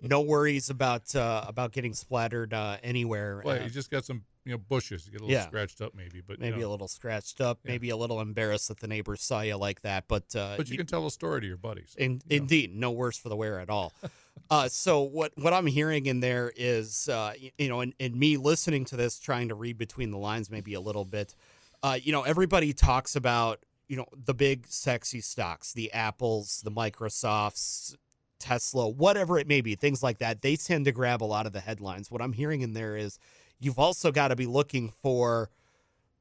no 0.00 0.22
worries 0.22 0.70
about 0.70 1.14
uh, 1.14 1.44
about 1.46 1.72
getting 1.72 1.94
splattered 1.94 2.52
uh, 2.54 2.78
anywhere. 2.82 3.42
Well, 3.44 3.62
you 3.62 3.70
just 3.70 3.90
got 3.90 4.04
some 4.04 4.22
you 4.44 4.52
know 4.52 4.58
bushes, 4.58 5.06
you 5.06 5.12
get 5.12 5.20
a 5.20 5.24
little 5.24 5.34
yeah. 5.34 5.46
scratched 5.46 5.80
up 5.80 5.94
maybe, 5.94 6.20
but 6.20 6.40
maybe 6.40 6.56
you 6.56 6.62
know. 6.62 6.68
a 6.68 6.70
little 6.70 6.88
scratched 6.88 7.40
up, 7.40 7.58
yeah. 7.64 7.72
maybe 7.72 7.90
a 7.90 7.96
little 7.96 8.20
embarrassed 8.20 8.68
that 8.68 8.80
the 8.80 8.88
neighbors 8.88 9.22
saw 9.22 9.40
you 9.42 9.56
like 9.56 9.82
that. 9.82 10.04
But 10.08 10.34
uh, 10.34 10.54
but 10.56 10.68
you, 10.68 10.72
you, 10.72 10.78
can 10.78 10.86
tell 10.86 11.06
a 11.06 11.10
story 11.10 11.42
to 11.42 11.46
your 11.46 11.56
buddies. 11.56 11.94
In, 11.98 12.22
indeed, 12.28 12.74
no 12.74 12.90
worse 12.90 13.18
for 13.18 13.28
the 13.28 13.36
wear 13.36 13.60
at 13.60 13.68
all. 13.68 13.92
uh, 14.48 14.68
so 14.68 15.02
what 15.02 15.32
what 15.36 15.52
I'm 15.52 15.66
hearing 15.66 16.06
in 16.06 16.20
there 16.20 16.52
is 16.56 17.08
uh, 17.08 17.34
you 17.58 17.68
know, 17.68 17.80
and, 17.80 17.94
and 18.00 18.14
me 18.14 18.36
listening 18.36 18.84
to 18.86 18.96
this, 18.96 19.18
trying 19.18 19.48
to 19.48 19.54
read 19.54 19.78
between 19.78 20.10
the 20.10 20.18
lines 20.18 20.50
maybe 20.50 20.74
a 20.74 20.80
little 20.80 21.04
bit. 21.04 21.34
Uh, 21.82 21.98
you 22.00 22.12
know, 22.12 22.22
everybody 22.22 22.72
talks 22.72 23.16
about 23.16 23.64
you 23.88 23.96
know 23.96 24.06
the 24.12 24.34
big 24.34 24.66
sexy 24.68 25.20
stocks, 25.20 25.72
the 25.72 25.92
Apples, 25.92 26.62
the 26.64 26.70
Microsofts, 26.70 27.96
Tesla, 28.38 28.88
whatever 28.88 29.38
it 29.38 29.46
may 29.46 29.60
be, 29.60 29.74
things 29.74 30.02
like 30.02 30.18
that. 30.18 30.42
They 30.42 30.56
tend 30.56 30.86
to 30.86 30.92
grab 30.92 31.22
a 31.22 31.24
lot 31.24 31.46
of 31.46 31.52
the 31.52 31.60
headlines. 31.60 32.10
What 32.10 32.22
I'm 32.22 32.32
hearing 32.32 32.62
in 32.62 32.72
there 32.72 32.96
is 32.96 33.18
you've 33.60 33.78
also 33.78 34.10
got 34.10 34.28
to 34.28 34.36
be 34.36 34.46
looking 34.46 34.88
for 34.88 35.50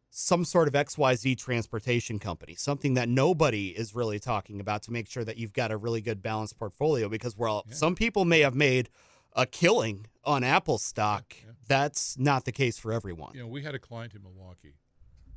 some 0.10 0.44
sort 0.44 0.68
of 0.68 0.74
XYZ 0.74 1.38
transportation 1.38 2.20
company, 2.20 2.56
something 2.56 2.96
that 2.96 3.08
nobody 3.08 3.70
is 3.70 3.94
really 3.94 4.20
talking 4.20 4.60
about 4.60 4.82
to 4.84 4.92
make 4.92 5.08
sure 5.08 5.24
that 5.24 5.38
you've 5.38 5.54
got 5.54 5.72
a 5.72 5.78
really 5.78 6.02
good 6.02 6.22
balanced 6.22 6.58
portfolio 6.58 7.08
because 7.08 7.38
well, 7.38 7.64
yeah. 7.68 7.76
some 7.76 7.96
people 7.96 8.26
may 8.26 8.40
have 8.40 8.56
made 8.56 8.90
a 9.34 9.46
killing 9.46 10.08
on 10.24 10.44
Apple 10.44 10.78
stock. 10.78 11.36
Yeah, 11.38 11.46
yeah. 11.46 11.54
That's 11.68 12.18
not 12.18 12.46
the 12.46 12.52
case 12.52 12.80
for 12.80 12.92
everyone. 12.92 13.32
You 13.36 13.42
know, 13.42 13.48
we 13.48 13.64
had 13.64 13.76
a 13.76 13.80
client 13.80 14.16
in 14.16 14.24
Milwaukee 14.24 14.76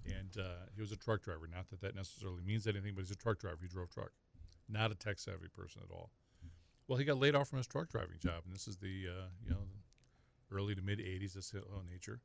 and 0.06 0.36
uh, 0.38 0.66
he 0.74 0.80
was 0.80 0.92
a 0.92 0.96
truck 0.96 1.22
driver. 1.22 1.48
Not 1.52 1.68
that 1.70 1.80
that 1.80 1.94
necessarily 1.94 2.42
means 2.42 2.66
anything, 2.66 2.94
but 2.94 3.02
he's 3.02 3.10
a 3.10 3.16
truck 3.16 3.38
driver. 3.38 3.58
He 3.60 3.68
drove 3.68 3.90
truck, 3.90 4.10
not 4.68 4.90
a 4.90 4.94
tech 4.94 5.18
savvy 5.18 5.48
person 5.54 5.82
at 5.84 5.94
all. 5.94 6.10
Well, 6.88 6.98
he 6.98 7.04
got 7.04 7.18
laid 7.18 7.34
off 7.34 7.48
from 7.48 7.58
his 7.58 7.66
truck 7.66 7.88
driving 7.88 8.18
job, 8.20 8.42
and 8.44 8.54
this 8.54 8.66
is 8.66 8.76
the 8.78 9.06
uh, 9.08 9.28
you 9.44 9.50
know 9.50 9.62
early 10.50 10.74
to 10.74 10.82
mid 10.82 10.98
'80s. 10.98 11.34
This 11.34 11.54
nature. 11.90 12.20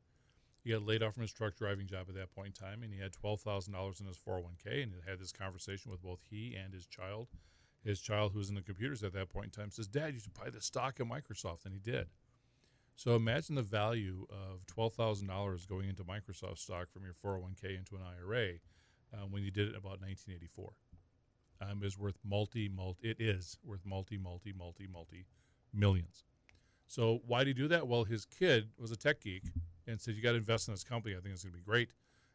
He 0.68 0.74
got 0.74 0.86
laid 0.86 1.02
off 1.02 1.14
from 1.14 1.22
his 1.22 1.32
truck 1.32 1.56
driving 1.56 1.88
job 1.88 2.08
at 2.10 2.16
that 2.16 2.36
point 2.36 2.48
in 2.48 2.68
time, 2.68 2.84
and 2.84 2.92
he 2.94 3.00
had 3.00 3.14
twelve 3.14 3.40
thousand 3.40 3.72
dollars 3.72 4.02
in 4.02 4.06
his 4.06 4.18
401k. 4.18 4.84
And 4.84 4.92
he 4.92 5.10
had 5.10 5.18
this 5.18 5.32
conversation 5.32 5.90
with 5.90 6.02
both 6.02 6.20
he 6.30 6.58
and 6.62 6.74
his 6.74 6.86
child. 6.86 7.30
His 7.86 8.02
child, 8.02 8.34
who 8.34 8.40
was 8.40 8.50
in 8.50 8.56
the 8.56 8.62
computers 8.62 9.02
at 9.02 9.14
that 9.14 9.30
point 9.30 9.46
in 9.46 9.52
time, 9.52 9.72
says, 9.72 9.88
"Dad, 9.88 10.14
you 10.14 10.20
should 10.20 10.34
buy 10.34 10.50
the 10.50 10.60
stock 10.60 11.00
of 11.00 11.08
Microsoft," 11.08 11.64
and 11.64 11.74
he 11.74 11.80
did. 11.80 12.10
So 12.98 13.16
imagine 13.16 13.56
the 13.56 13.62
value 13.62 14.28
of 14.30 14.66
twelve 14.66 14.94
thousand 14.94 15.28
dollars 15.28 15.66
going 15.66 15.88
into 15.88 16.04
Microsoft 16.04 16.58
stock 16.58 16.92
from 16.92 17.06
your 17.06 17.14
four 17.14 17.32
hundred 17.32 17.44
one 17.44 17.56
k 17.56 17.74
into 17.78 17.96
an 17.96 18.02
IRA 18.02 18.56
uh, 19.14 19.26
when 19.26 19.44
you 19.44 19.52
did 19.52 19.70
it 19.70 19.76
about 19.78 20.02
nineteen 20.02 20.36
eighty 20.36 20.50
four. 20.54 20.74
Um, 21.62 21.82
is 21.82 21.98
worth 21.98 22.20
multi 22.26 22.68
multi. 22.68 23.10
It 23.10 23.22
is 23.22 23.58
worth 23.64 23.86
multi 23.86 24.18
multi 24.18 24.52
multi 24.52 24.86
multi 24.86 25.28
millions. 25.74 26.26
So 26.88 27.22
why 27.26 27.46
did 27.46 27.56
he 27.56 27.64
do 27.64 27.70
that? 27.70 27.88
Well, 27.88 28.04
his 28.04 28.26
kid 28.26 28.72
was 28.78 28.92
a 28.92 28.98
tech 28.98 29.22
geek 29.22 29.44
and 29.88 30.00
said, 30.00 30.16
"You 30.16 30.22
got 30.22 30.32
to 30.32 30.38
invest 30.38 30.68
in 30.68 30.74
this 30.74 30.84
company. 30.84 31.16
I 31.16 31.20
think 31.20 31.34
it's 31.34 31.44
going 31.44 31.54
to 31.54 31.58
be 31.58 31.64
great." 31.64 31.90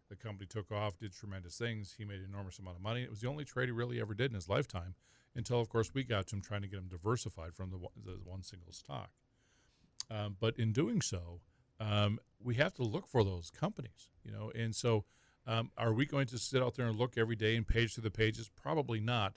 The 0.09 0.17
company 0.17 0.47
took 0.47 0.71
off, 0.71 0.99
did 0.99 1.13
tremendous 1.13 1.57
things. 1.57 1.95
He 1.97 2.05
made 2.05 2.19
an 2.19 2.27
enormous 2.29 2.59
amount 2.59 2.77
of 2.77 2.83
money. 2.83 3.03
It 3.03 3.09
was 3.09 3.21
the 3.21 3.29
only 3.29 3.45
trade 3.45 3.67
he 3.67 3.73
really 3.73 4.01
ever 4.01 4.13
did 4.13 4.31
in 4.31 4.35
his 4.35 4.49
lifetime 4.49 4.95
until, 5.35 5.61
of 5.61 5.69
course, 5.69 5.95
we 5.95 6.05
got 6.05 6.27
to 6.29 6.37
him 6.37 6.43
trying 6.43 6.63
to 6.63 6.69
get 6.69 6.79
him 6.79 6.89
diversified 6.89 7.55
from 7.55 7.71
the, 7.71 7.79
the 8.05 8.19
one 8.23 8.43
single 8.43 8.73
stock. 8.73 9.11
Um, 10.11 10.37
but 10.39 10.59
in 10.59 10.73
doing 10.73 11.01
so, 11.01 11.41
um, 11.81 12.19
we 12.39 12.57
have 12.57 12.75
to 12.75 12.83
look 12.83 13.09
for 13.09 13.25
those 13.25 13.51
companies, 13.51 14.09
you 14.25 14.31
know. 14.31 14.53
And 14.55 14.75
so, 14.75 15.05
um, 15.47 15.71
are 15.77 15.93
we 15.93 16.07
going 16.07 16.27
to 16.27 16.39
sit 16.39 16.63
out 16.63 16.75
there 16.75 16.87
and 16.87 16.99
look 16.99 17.17
every 17.17 17.37
day 17.37 17.57
and 17.57 17.67
page 17.67 17.95
through 17.95 18.03
the 18.03 18.11
pages? 18.11 18.51
Probably 18.55 19.01
not. 19.01 19.37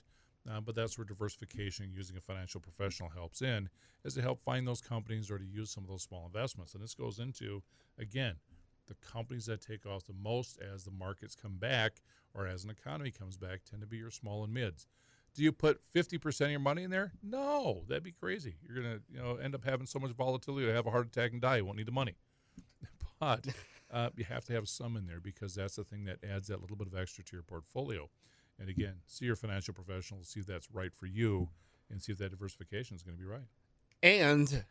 Uh, 0.50 0.60
but 0.60 0.74
that's 0.74 0.96
where 0.96 1.04
diversification 1.04 1.90
using 1.94 2.16
a 2.16 2.20
financial 2.20 2.60
professional 2.60 3.10
helps 3.10 3.42
in, 3.42 3.68
is 4.04 4.14
to 4.14 4.22
help 4.22 4.40
find 4.42 4.66
those 4.66 4.80
companies 4.80 5.30
or 5.30 5.38
to 5.38 5.44
use 5.44 5.70
some 5.70 5.82
of 5.82 5.90
those 5.90 6.02
small 6.02 6.24
investments. 6.26 6.74
And 6.74 6.82
this 6.82 6.94
goes 6.94 7.18
into, 7.18 7.62
again, 7.98 8.36
the 8.86 8.94
companies 8.94 9.46
that 9.46 9.60
take 9.60 9.84
off 9.86 10.04
the 10.04 10.12
most 10.12 10.58
as 10.60 10.84
the 10.84 10.92
markets 10.92 11.34
come 11.34 11.56
back 11.56 12.00
or 12.34 12.46
as 12.46 12.64
an 12.64 12.70
economy 12.70 13.10
comes 13.10 13.36
back 13.36 13.60
tend 13.68 13.82
to 13.82 13.88
be 13.88 13.96
your 13.96 14.10
small 14.10 14.44
and 14.44 14.54
mids. 14.54 14.86
Do 15.34 15.42
you 15.42 15.52
put 15.52 15.80
50% 15.94 16.44
of 16.44 16.50
your 16.50 16.60
money 16.60 16.84
in 16.84 16.90
there? 16.90 17.12
No, 17.22 17.82
that'd 17.88 18.02
be 18.02 18.12
crazy. 18.12 18.56
You're 18.62 18.82
going 18.82 18.96
to, 18.96 19.02
you 19.12 19.18
know, 19.20 19.36
end 19.36 19.54
up 19.54 19.64
having 19.64 19.86
so 19.86 19.98
much 19.98 20.12
volatility 20.12 20.66
to 20.66 20.72
have 20.72 20.86
a 20.86 20.90
heart 20.90 21.06
attack 21.08 21.32
and 21.32 21.42
die. 21.42 21.56
You 21.56 21.64
won't 21.64 21.76
need 21.76 21.86
the 21.86 21.92
money. 21.92 22.14
But 23.18 23.46
uh, 23.90 24.10
you 24.14 24.24
have 24.24 24.44
to 24.44 24.52
have 24.52 24.68
some 24.68 24.94
in 24.94 25.06
there 25.06 25.20
because 25.20 25.54
that's 25.54 25.76
the 25.76 25.84
thing 25.84 26.04
that 26.04 26.18
adds 26.22 26.48
that 26.48 26.60
little 26.60 26.76
bit 26.76 26.86
of 26.86 26.94
extra 26.94 27.24
to 27.24 27.36
your 27.36 27.42
portfolio. 27.42 28.10
And 28.58 28.68
again, 28.68 28.94
see 29.06 29.26
your 29.26 29.36
financial 29.36 29.74
professional, 29.74 30.22
see 30.24 30.40
if 30.40 30.46
that's 30.46 30.68
right 30.72 30.94
for 30.94 31.06
you, 31.06 31.48
and 31.90 32.02
see 32.02 32.12
if 32.12 32.18
that 32.18 32.30
diversification 32.30 32.96
is 32.96 33.02
going 33.02 33.16
to 33.16 33.22
be 33.22 33.28
right. 33.28 33.46
And 34.02 34.64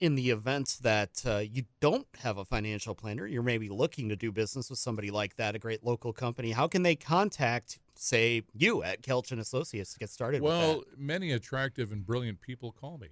in 0.00 0.14
the 0.14 0.30
event 0.30 0.78
that 0.82 1.22
uh, 1.26 1.38
you 1.38 1.64
don't 1.80 2.06
have 2.18 2.38
a 2.38 2.44
financial 2.44 2.94
planner, 2.94 3.26
you're 3.26 3.42
maybe 3.42 3.68
looking 3.68 4.08
to 4.10 4.16
do 4.16 4.30
business 4.30 4.70
with 4.70 4.78
somebody 4.78 5.10
like 5.10 5.36
that, 5.36 5.54
a 5.56 5.58
great 5.58 5.84
local 5.84 6.12
company, 6.12 6.52
how 6.52 6.68
can 6.68 6.82
they 6.82 6.94
contact 6.94 7.78
say 7.98 8.42
you 8.52 8.82
at 8.82 9.02
Kelch 9.02 9.32
and 9.32 9.40
Associates 9.40 9.92
to 9.94 9.98
get 9.98 10.10
started 10.10 10.42
well, 10.42 10.84
many 10.96 11.32
attractive 11.32 11.92
and 11.92 12.04
brilliant 12.04 12.40
people 12.40 12.72
call 12.72 12.98
me. 12.98 13.08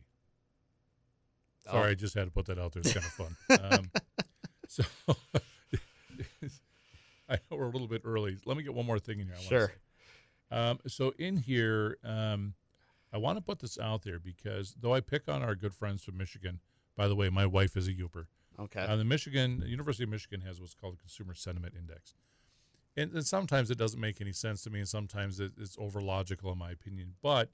Sorry, 1.65 1.89
oh. 1.89 1.91
I 1.91 1.95
just 1.95 2.15
had 2.15 2.27
to 2.27 2.31
put 2.31 2.47
that 2.47 2.59
out 2.59 2.73
there. 2.73 2.83
It's 2.85 2.93
kind 2.93 3.07
of 3.07 3.13
fun. 3.13 3.37
Um, 3.73 3.91
so 4.69 4.85
I 7.29 7.39
know 7.51 7.57
we're 7.57 7.65
a 7.65 7.71
little 7.71 7.89
bit 7.89 8.03
early. 8.05 8.37
Let 8.45 8.57
me 8.57 8.63
get 8.63 8.75
one 8.75 8.87
more 8.87 8.99
thing 8.99 9.21
in 9.21 9.27
here. 9.27 9.37
I 9.39 9.43
sure. 9.43 9.73
Um, 10.55 10.79
so 10.87 11.13
in 11.19 11.37
here, 11.37 11.99
um, 12.05 12.55
I 13.13 13.19
want 13.19 13.39
to 13.39 13.43
put 13.43 13.59
this 13.59 13.79
out 13.79 14.03
there 14.03 14.19
because 14.19 14.75
though 14.81 14.95
I 14.95 15.01
pick 15.01 15.29
on 15.29 15.43
our 15.43 15.55
good 15.55 15.75
friends 15.75 16.05
from 16.05 16.17
Michigan, 16.17 16.61
by 16.97 17.09
the 17.09 17.17
way, 17.17 17.29
my 17.29 17.47
wife 17.47 17.77
is 17.77 17.89
a 17.89 17.93
Yooper. 17.93 18.27
Okay. 18.59 18.81
Uh, 18.81 18.97
the 18.97 19.05
Michigan 19.05 19.63
University 19.67 20.05
of 20.05 20.11
Michigan 20.11 20.41
has 20.43 20.61
what's 20.61 20.75
called 20.75 20.95
a 20.95 20.97
Consumer 20.97 21.35
Sentiment 21.35 21.75
Index 21.77 22.15
and, 22.97 23.13
and, 23.13 23.27
sometimes 23.27 23.71
it 23.71 23.79
doesn't 23.79 24.01
make 24.01 24.21
any 24.21 24.33
sense 24.33 24.63
to 24.63 24.71
me, 24.71 24.81
and 24.81 24.89
sometimes 24.89 25.41
it, 25.41 25.53
it's 25.59 25.77
over 25.79 26.01
logical 26.01 26.53
in 26.53 26.59
my 26.59 26.71
opinion. 26.71 27.15
But 27.23 27.51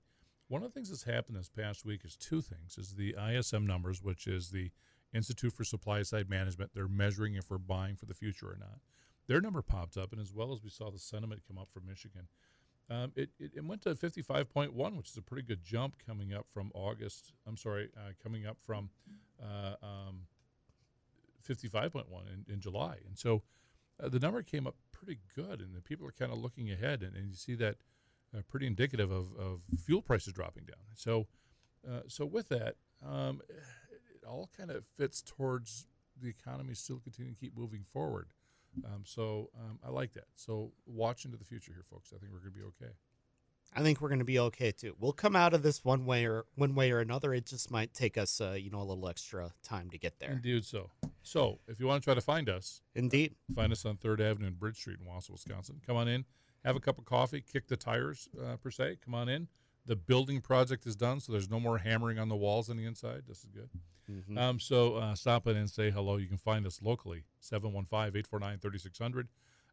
one 0.49 0.63
of 0.63 0.69
the 0.69 0.75
things 0.75 0.91
that's 0.91 1.05
happened 1.05 1.37
this 1.37 1.49
past 1.49 1.85
week 1.85 2.03
is 2.05 2.17
two 2.17 2.41
things: 2.41 2.77
is 2.79 2.95
the 2.95 3.17
ISM 3.19 3.67
numbers, 3.67 4.03
which 4.03 4.27
is 4.27 4.51
the 4.51 4.71
Institute 5.15 5.53
for 5.53 5.65
Supply 5.65 6.03
Side 6.03 6.29
Management. 6.29 6.73
They're 6.75 6.89
measuring 6.89 7.35
if 7.35 7.51
we're 7.51 7.59
buying 7.59 7.97
for 7.97 8.07
the 8.07 8.15
future 8.15 8.47
or 8.47 8.57
not. 8.59 8.81
Their 9.27 9.41
number 9.41 9.63
popped 9.63 9.97
up, 9.97 10.13
and 10.13 10.21
as 10.21 10.33
well 10.33 10.53
as 10.53 10.63
we 10.63 10.71
saw 10.71 10.91
the 10.91 10.99
sentiment 10.99 11.43
come 11.47 11.59
up 11.59 11.69
from 11.73 11.87
Michigan, 11.87 12.29
um, 12.91 13.13
it, 13.15 13.31
it, 13.39 13.53
it, 13.57 13.65
went 13.65 13.83
to 13.83 13.95
55.1, 13.95 14.97
which 14.97 15.11
is 15.11 15.17
a 15.17 15.23
pretty 15.23 15.47
good 15.47 15.63
jump 15.65 15.95
coming 16.05 16.35
up 16.35 16.47
from 16.53 16.73
August. 16.75 17.33
I'm 17.47 17.57
sorry, 17.57 17.89
uh, 17.97 18.11
coming 18.23 18.47
up 18.47 18.57
from 18.67 18.91
uh, 19.41 19.75
um, 19.83 20.23
55.1 21.49 22.05
in, 22.33 22.53
in 22.53 22.61
July. 22.61 22.97
And 23.07 23.17
so 23.17 23.43
uh, 24.03 24.09
the 24.09 24.19
number 24.19 24.43
came 24.43 24.67
up 24.67 24.75
pretty 24.93 25.21
good, 25.37 25.61
and 25.61 25.75
the 25.75 25.81
people 25.81 26.07
are 26.07 26.13
kind 26.13 26.33
of 26.33 26.39
looking 26.39 26.71
ahead, 26.71 27.03
and, 27.03 27.15
and 27.17 27.29
you 27.29 27.37
see 27.37 27.55
that 27.55 27.77
uh, 28.37 28.43
pretty 28.49 28.67
indicative 28.67 29.11
of, 29.11 29.29
of 29.39 29.63
fuel 29.79 30.03
prices 30.03 30.33
dropping 30.33 30.65
down. 30.65 30.85
So, 30.95 31.27
uh, 31.89 32.03
so 32.09 32.27
with 32.27 32.49
that, 32.49 32.75
um, 33.07 33.41
it 33.49 34.27
all 34.27 34.51
kind 34.57 34.71
of 34.71 34.85
fits 34.97 35.23
towards 35.23 35.87
the 36.21 36.29
economy 36.29 36.75
still 36.75 36.99
continuing 36.99 37.35
to 37.35 37.41
keep 37.41 37.57
moving 37.57 37.85
forward. 37.85 38.29
Um, 38.85 39.03
so 39.05 39.51
um, 39.59 39.79
I 39.85 39.91
like 39.91 40.13
that. 40.15 40.27
So 40.35 40.73
watch 40.87 41.25
into 41.25 41.37
the 41.37 41.45
future 41.45 41.73
here, 41.73 41.85
folks. 41.91 42.13
I 42.15 42.19
think 42.19 42.33
we're 42.33 42.39
going 42.41 42.53
to 42.53 42.59
be 42.59 42.65
okay. 42.65 42.93
I 43.75 43.83
think 43.83 44.01
we're 44.01 44.09
going 44.09 44.19
to 44.19 44.25
be 44.25 44.39
okay 44.41 44.73
too. 44.73 44.97
We'll 44.99 45.13
come 45.13 45.37
out 45.37 45.55
of 45.55 45.63
this 45.63 45.85
one 45.85 46.05
way 46.05 46.27
or 46.27 46.47
one 46.57 46.75
way 46.75 46.91
or 46.91 46.99
another. 46.99 47.33
It 47.33 47.47
just 47.47 47.71
might 47.71 47.95
take 47.95 48.19
us, 48.19 48.41
uh, 48.41 48.53
you 48.53 48.69
know, 48.69 48.81
a 48.81 48.83
little 48.83 49.09
extra 49.09 49.53
time 49.63 49.91
to 49.91 49.99
get 49.99 50.19
there. 50.19 50.33
Indeed, 50.33 50.65
so. 50.65 50.91
So, 51.23 51.61
if 51.69 51.79
you 51.79 51.87
want 51.87 52.03
to 52.03 52.05
try 52.05 52.15
to 52.15 52.21
find 52.21 52.49
us, 52.49 52.81
Indeed. 52.95 53.35
find 53.55 53.71
us 53.71 53.85
on 53.85 53.97
Third 53.97 54.21
Avenue 54.21 54.49
and 54.49 54.59
Bridge 54.59 54.77
Street 54.77 54.99
in 55.01 55.07
Wausau, 55.07 55.31
Wisconsin. 55.33 55.81
Come 55.87 55.97
on 55.97 56.09
in, 56.09 56.25
have 56.65 56.77
a 56.77 56.81
cup 56.81 56.99
of 56.99 57.05
coffee, 57.05 57.43
kick 57.43 57.69
the 57.69 57.77
tires 57.77 58.29
uh, 58.43 58.57
per 58.57 58.71
se. 58.71 58.99
Come 59.05 59.15
on 59.15 59.29
in. 59.29 59.47
The 59.91 59.97
building 59.97 60.41
project 60.41 60.87
is 60.87 60.95
done, 60.95 61.19
so 61.19 61.33
there's 61.33 61.51
no 61.51 61.59
more 61.59 61.79
hammering 61.79 62.17
on 62.21 62.29
the 62.29 62.37
walls 62.37 62.71
on 62.71 62.77
the 62.77 62.85
inside. 62.85 63.25
This 63.27 63.39
is 63.43 63.51
good. 63.51 63.69
Mhm. 64.09 64.39
Um, 64.39 64.61
so 64.61 64.95
uh, 64.95 65.17
stop 65.17 65.49
in 65.49 65.57
and 65.57 65.69
say 65.69 65.91
hello. 65.91 66.17
You 66.17 66.29
can 66.29 66.37
find 66.37 66.65
us 66.65 66.81
locally, 66.81 67.25
715 67.41 67.99
849 68.17 68.61
3600. 68.61 69.27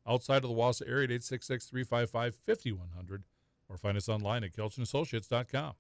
Outside 0.08 0.38
of 0.38 0.50
the 0.50 0.56
Wausau 0.56 0.88
area, 0.90 1.04
866 1.04 1.68
355 1.68 2.34
5100. 2.36 3.26
Or 3.70 3.78
find 3.78 3.96
us 3.96 4.10
online 4.10 4.44
at 4.44 4.54
kelchanassociates.com. 4.54 5.74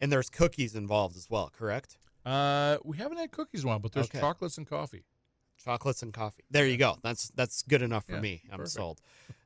And 0.00 0.10
there's 0.10 0.30
cookies 0.30 0.74
involved 0.74 1.18
as 1.18 1.28
well, 1.28 1.50
correct? 1.50 1.98
Uh, 2.24 2.78
we 2.82 2.96
haven't 2.96 3.18
had 3.18 3.30
cookies 3.30 3.60
in 3.60 3.66
a 3.66 3.68
while, 3.72 3.78
but 3.78 3.92
there's 3.92 4.06
Okay. 4.06 4.20
chocolates 4.20 4.56
and 4.56 4.66
coffee. 4.66 5.04
Chocolates 5.64 6.02
and 6.02 6.12
coffee. 6.12 6.42
There 6.50 6.66
you 6.66 6.76
go. 6.76 6.96
That's 7.02 7.28
that's 7.30 7.62
good 7.62 7.82
enough 7.82 8.04
for 8.06 8.14
Yeah, 8.14 8.20
me. 8.20 8.42
I'm 8.50 8.58
perfect. 8.58 8.72
sold. 8.74 9.00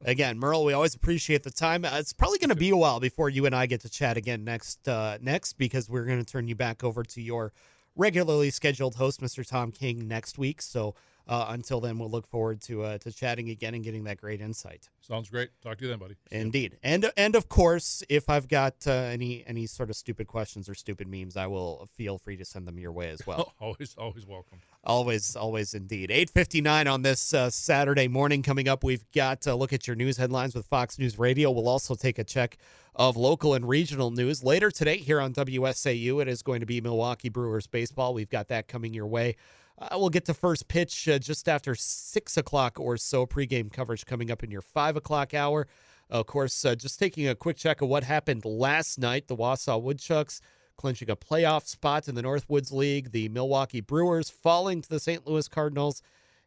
Again, 0.05 0.39
Merle, 0.39 0.65
we 0.65 0.73
always 0.73 0.95
appreciate 0.95 1.43
the 1.43 1.51
time. 1.51 1.85
Uh, 1.85 1.91
It's 1.99 2.13
probably 2.13 2.39
going 2.39 2.51
to 2.51 2.55
be 2.55 2.71
a 2.71 2.77
while 2.77 3.01
before 3.01 3.31
you 3.31 3.47
and 3.47 3.55
I 3.55 3.67
get 3.67 3.81
to 3.83 3.89
chat 3.89 4.17
again 4.17 4.45
next 4.45 4.87
uh, 4.87 5.19
next 5.21 5.55
because 5.55 5.89
we're 5.89 6.05
going 6.05 6.23
to 6.23 6.31
turn 6.31 6.47
you 6.47 6.55
back 6.55 6.85
over 6.85 7.03
to 7.03 7.21
your 7.23 7.53
regularly 7.97 8.51
scheduled 8.51 8.97
host, 8.97 9.21
Mr. 9.21 9.47
Tom 9.47 9.73
King, 9.73 10.07
next 10.09 10.37
week. 10.39 10.61
So 10.63 10.95
uh, 11.27 11.47
until 11.49 11.81
then, 11.81 11.99
we'll 11.99 12.11
look 12.11 12.27
forward 12.27 12.61
to 12.63 12.83
uh, 12.83 12.99
to 12.99 13.11
chatting 13.11 13.49
again 13.49 13.75
and 13.75 13.83
getting 13.83 14.05
that 14.05 14.21
great 14.21 14.41
insight. 14.41 14.91
Sounds 15.01 15.31
great. 15.31 15.51
Talk 15.63 15.79
to 15.79 15.85
you 15.85 15.91
then, 15.91 15.99
buddy. 15.99 16.17
Indeed, 16.31 16.77
and 16.83 17.11
and 17.17 17.35
of 17.35 17.49
course, 17.49 18.03
if 18.11 18.29
I've 18.29 18.47
got 18.47 18.75
uh, 18.87 18.93
any 18.93 19.43
any 19.47 19.67
sort 19.67 19.89
of 19.89 19.97
stupid 19.97 20.27
questions 20.27 20.69
or 20.69 20.75
stupid 20.75 21.09
memes, 21.09 21.37
I 21.37 21.47
will 21.47 21.89
feel 21.95 22.19
free 22.19 22.37
to 22.37 22.45
send 22.45 22.69
them 22.69 22.79
your 22.79 22.93
way 22.93 23.09
as 23.09 23.27
well. 23.27 23.55
always, 23.61 23.95
always 23.97 24.27
welcome. 24.27 24.59
Always, 24.85 25.35
always 25.35 25.73
indeed. 25.73 26.11
859 26.11 26.87
on 26.87 27.01
this 27.01 27.33
uh, 27.33 27.49
Saturday 27.49 28.07
morning. 28.07 28.43
Coming 28.43 28.69
up, 28.69 28.85
we've 28.85 29.11
got 29.13 29.47
a 29.47 29.55
look 29.55 29.73
at 29.73 29.87
your 29.87 29.97
news 29.97 30.19
headlines 30.19 30.55
with 30.55 30.67
Fox 30.67 30.99
News 30.99 31.19
Radio. 31.19 31.51
We'll 31.51 31.69
also 31.69 31.95
take 31.95 32.19
a 32.19 32.25
check 32.25 32.59
of 32.95 33.17
local 33.17 33.55
and 33.55 33.67
regional 33.67 34.11
news. 34.11 34.45
Later 34.45 34.71
today 34.71 34.99
here 34.99 35.23
on 35.23 35.33
WSAU, 35.33 36.21
it 36.21 36.29
is 36.29 36.43
going 36.43 36.61
to 36.61 36.67
be 36.67 36.83
Milwaukee 36.83 37.31
Brewers 37.31 37.67
baseball. 37.67 38.13
We've 38.13 38.29
got 38.29 38.49
that 38.49 38.69
coming 38.69 38.93
your 38.93 39.07
way. 39.07 39.37
Uh, 39.79 39.89
we'll 39.99 40.09
get 40.09 40.25
to 40.27 40.35
first 40.35 40.69
pitch 40.69 41.09
uh, 41.09 41.19
just 41.19 41.49
after 41.49 41.75
6 41.75 42.37
o'clock 42.37 42.79
or 42.79 42.97
so. 42.97 43.27
Pregame 43.27 43.73
coverage 43.73 44.07
coming 44.07 44.31
up 44.31 44.45
in 44.45 44.51
your 44.51 44.63
5 44.63 44.97
o'clock 44.97 45.35
hour. 45.35 45.67
Of 46.11 46.27
course, 46.27 46.65
uh, 46.65 46.75
just 46.75 46.99
taking 46.99 47.27
a 47.27 47.35
quick 47.35 47.57
check 47.57 47.81
of 47.81 47.89
what 47.89 48.05
happened 48.05 48.45
last 48.45 48.99
night. 48.99 49.27
The 49.27 49.37
Wausau 49.37 49.83
Woodchucks 49.83 50.41
clinching 50.77 51.11
a 51.11 51.17
playoff 51.17 51.67
spot 51.67 52.09
in 52.09 52.15
the 52.15 52.23
Northwoods 52.23 52.73
League, 52.73 53.11
the 53.13 53.29
Milwaukee 53.29 53.81
Brewers 53.81 54.31
falling 54.31 54.83
to 54.83 54.89
the 54.89 55.01
St. 55.01 55.27
Louis 55.27 55.49
Cardinals, 55.49 56.03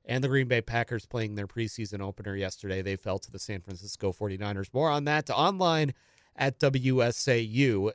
and 0.06 0.24
the 0.24 0.28
Green 0.28 0.48
Bay 0.48 0.62
Packers 0.62 1.06
playing 1.06 1.36
their 1.36 1.48
preseason 1.48 2.02
opener 2.02 2.36
yesterday. 2.36 2.82
They 2.82 2.96
fell 2.96 3.20
to 3.20 3.32
the 3.32 3.40
San 3.40 3.62
Francisco 3.62 4.12
49ers. 4.14 4.74
More 4.74 4.90
on 4.90 5.06
that 5.06 5.30
online 5.30 5.94
at 6.36 6.60
WSAU.com. 6.60 7.92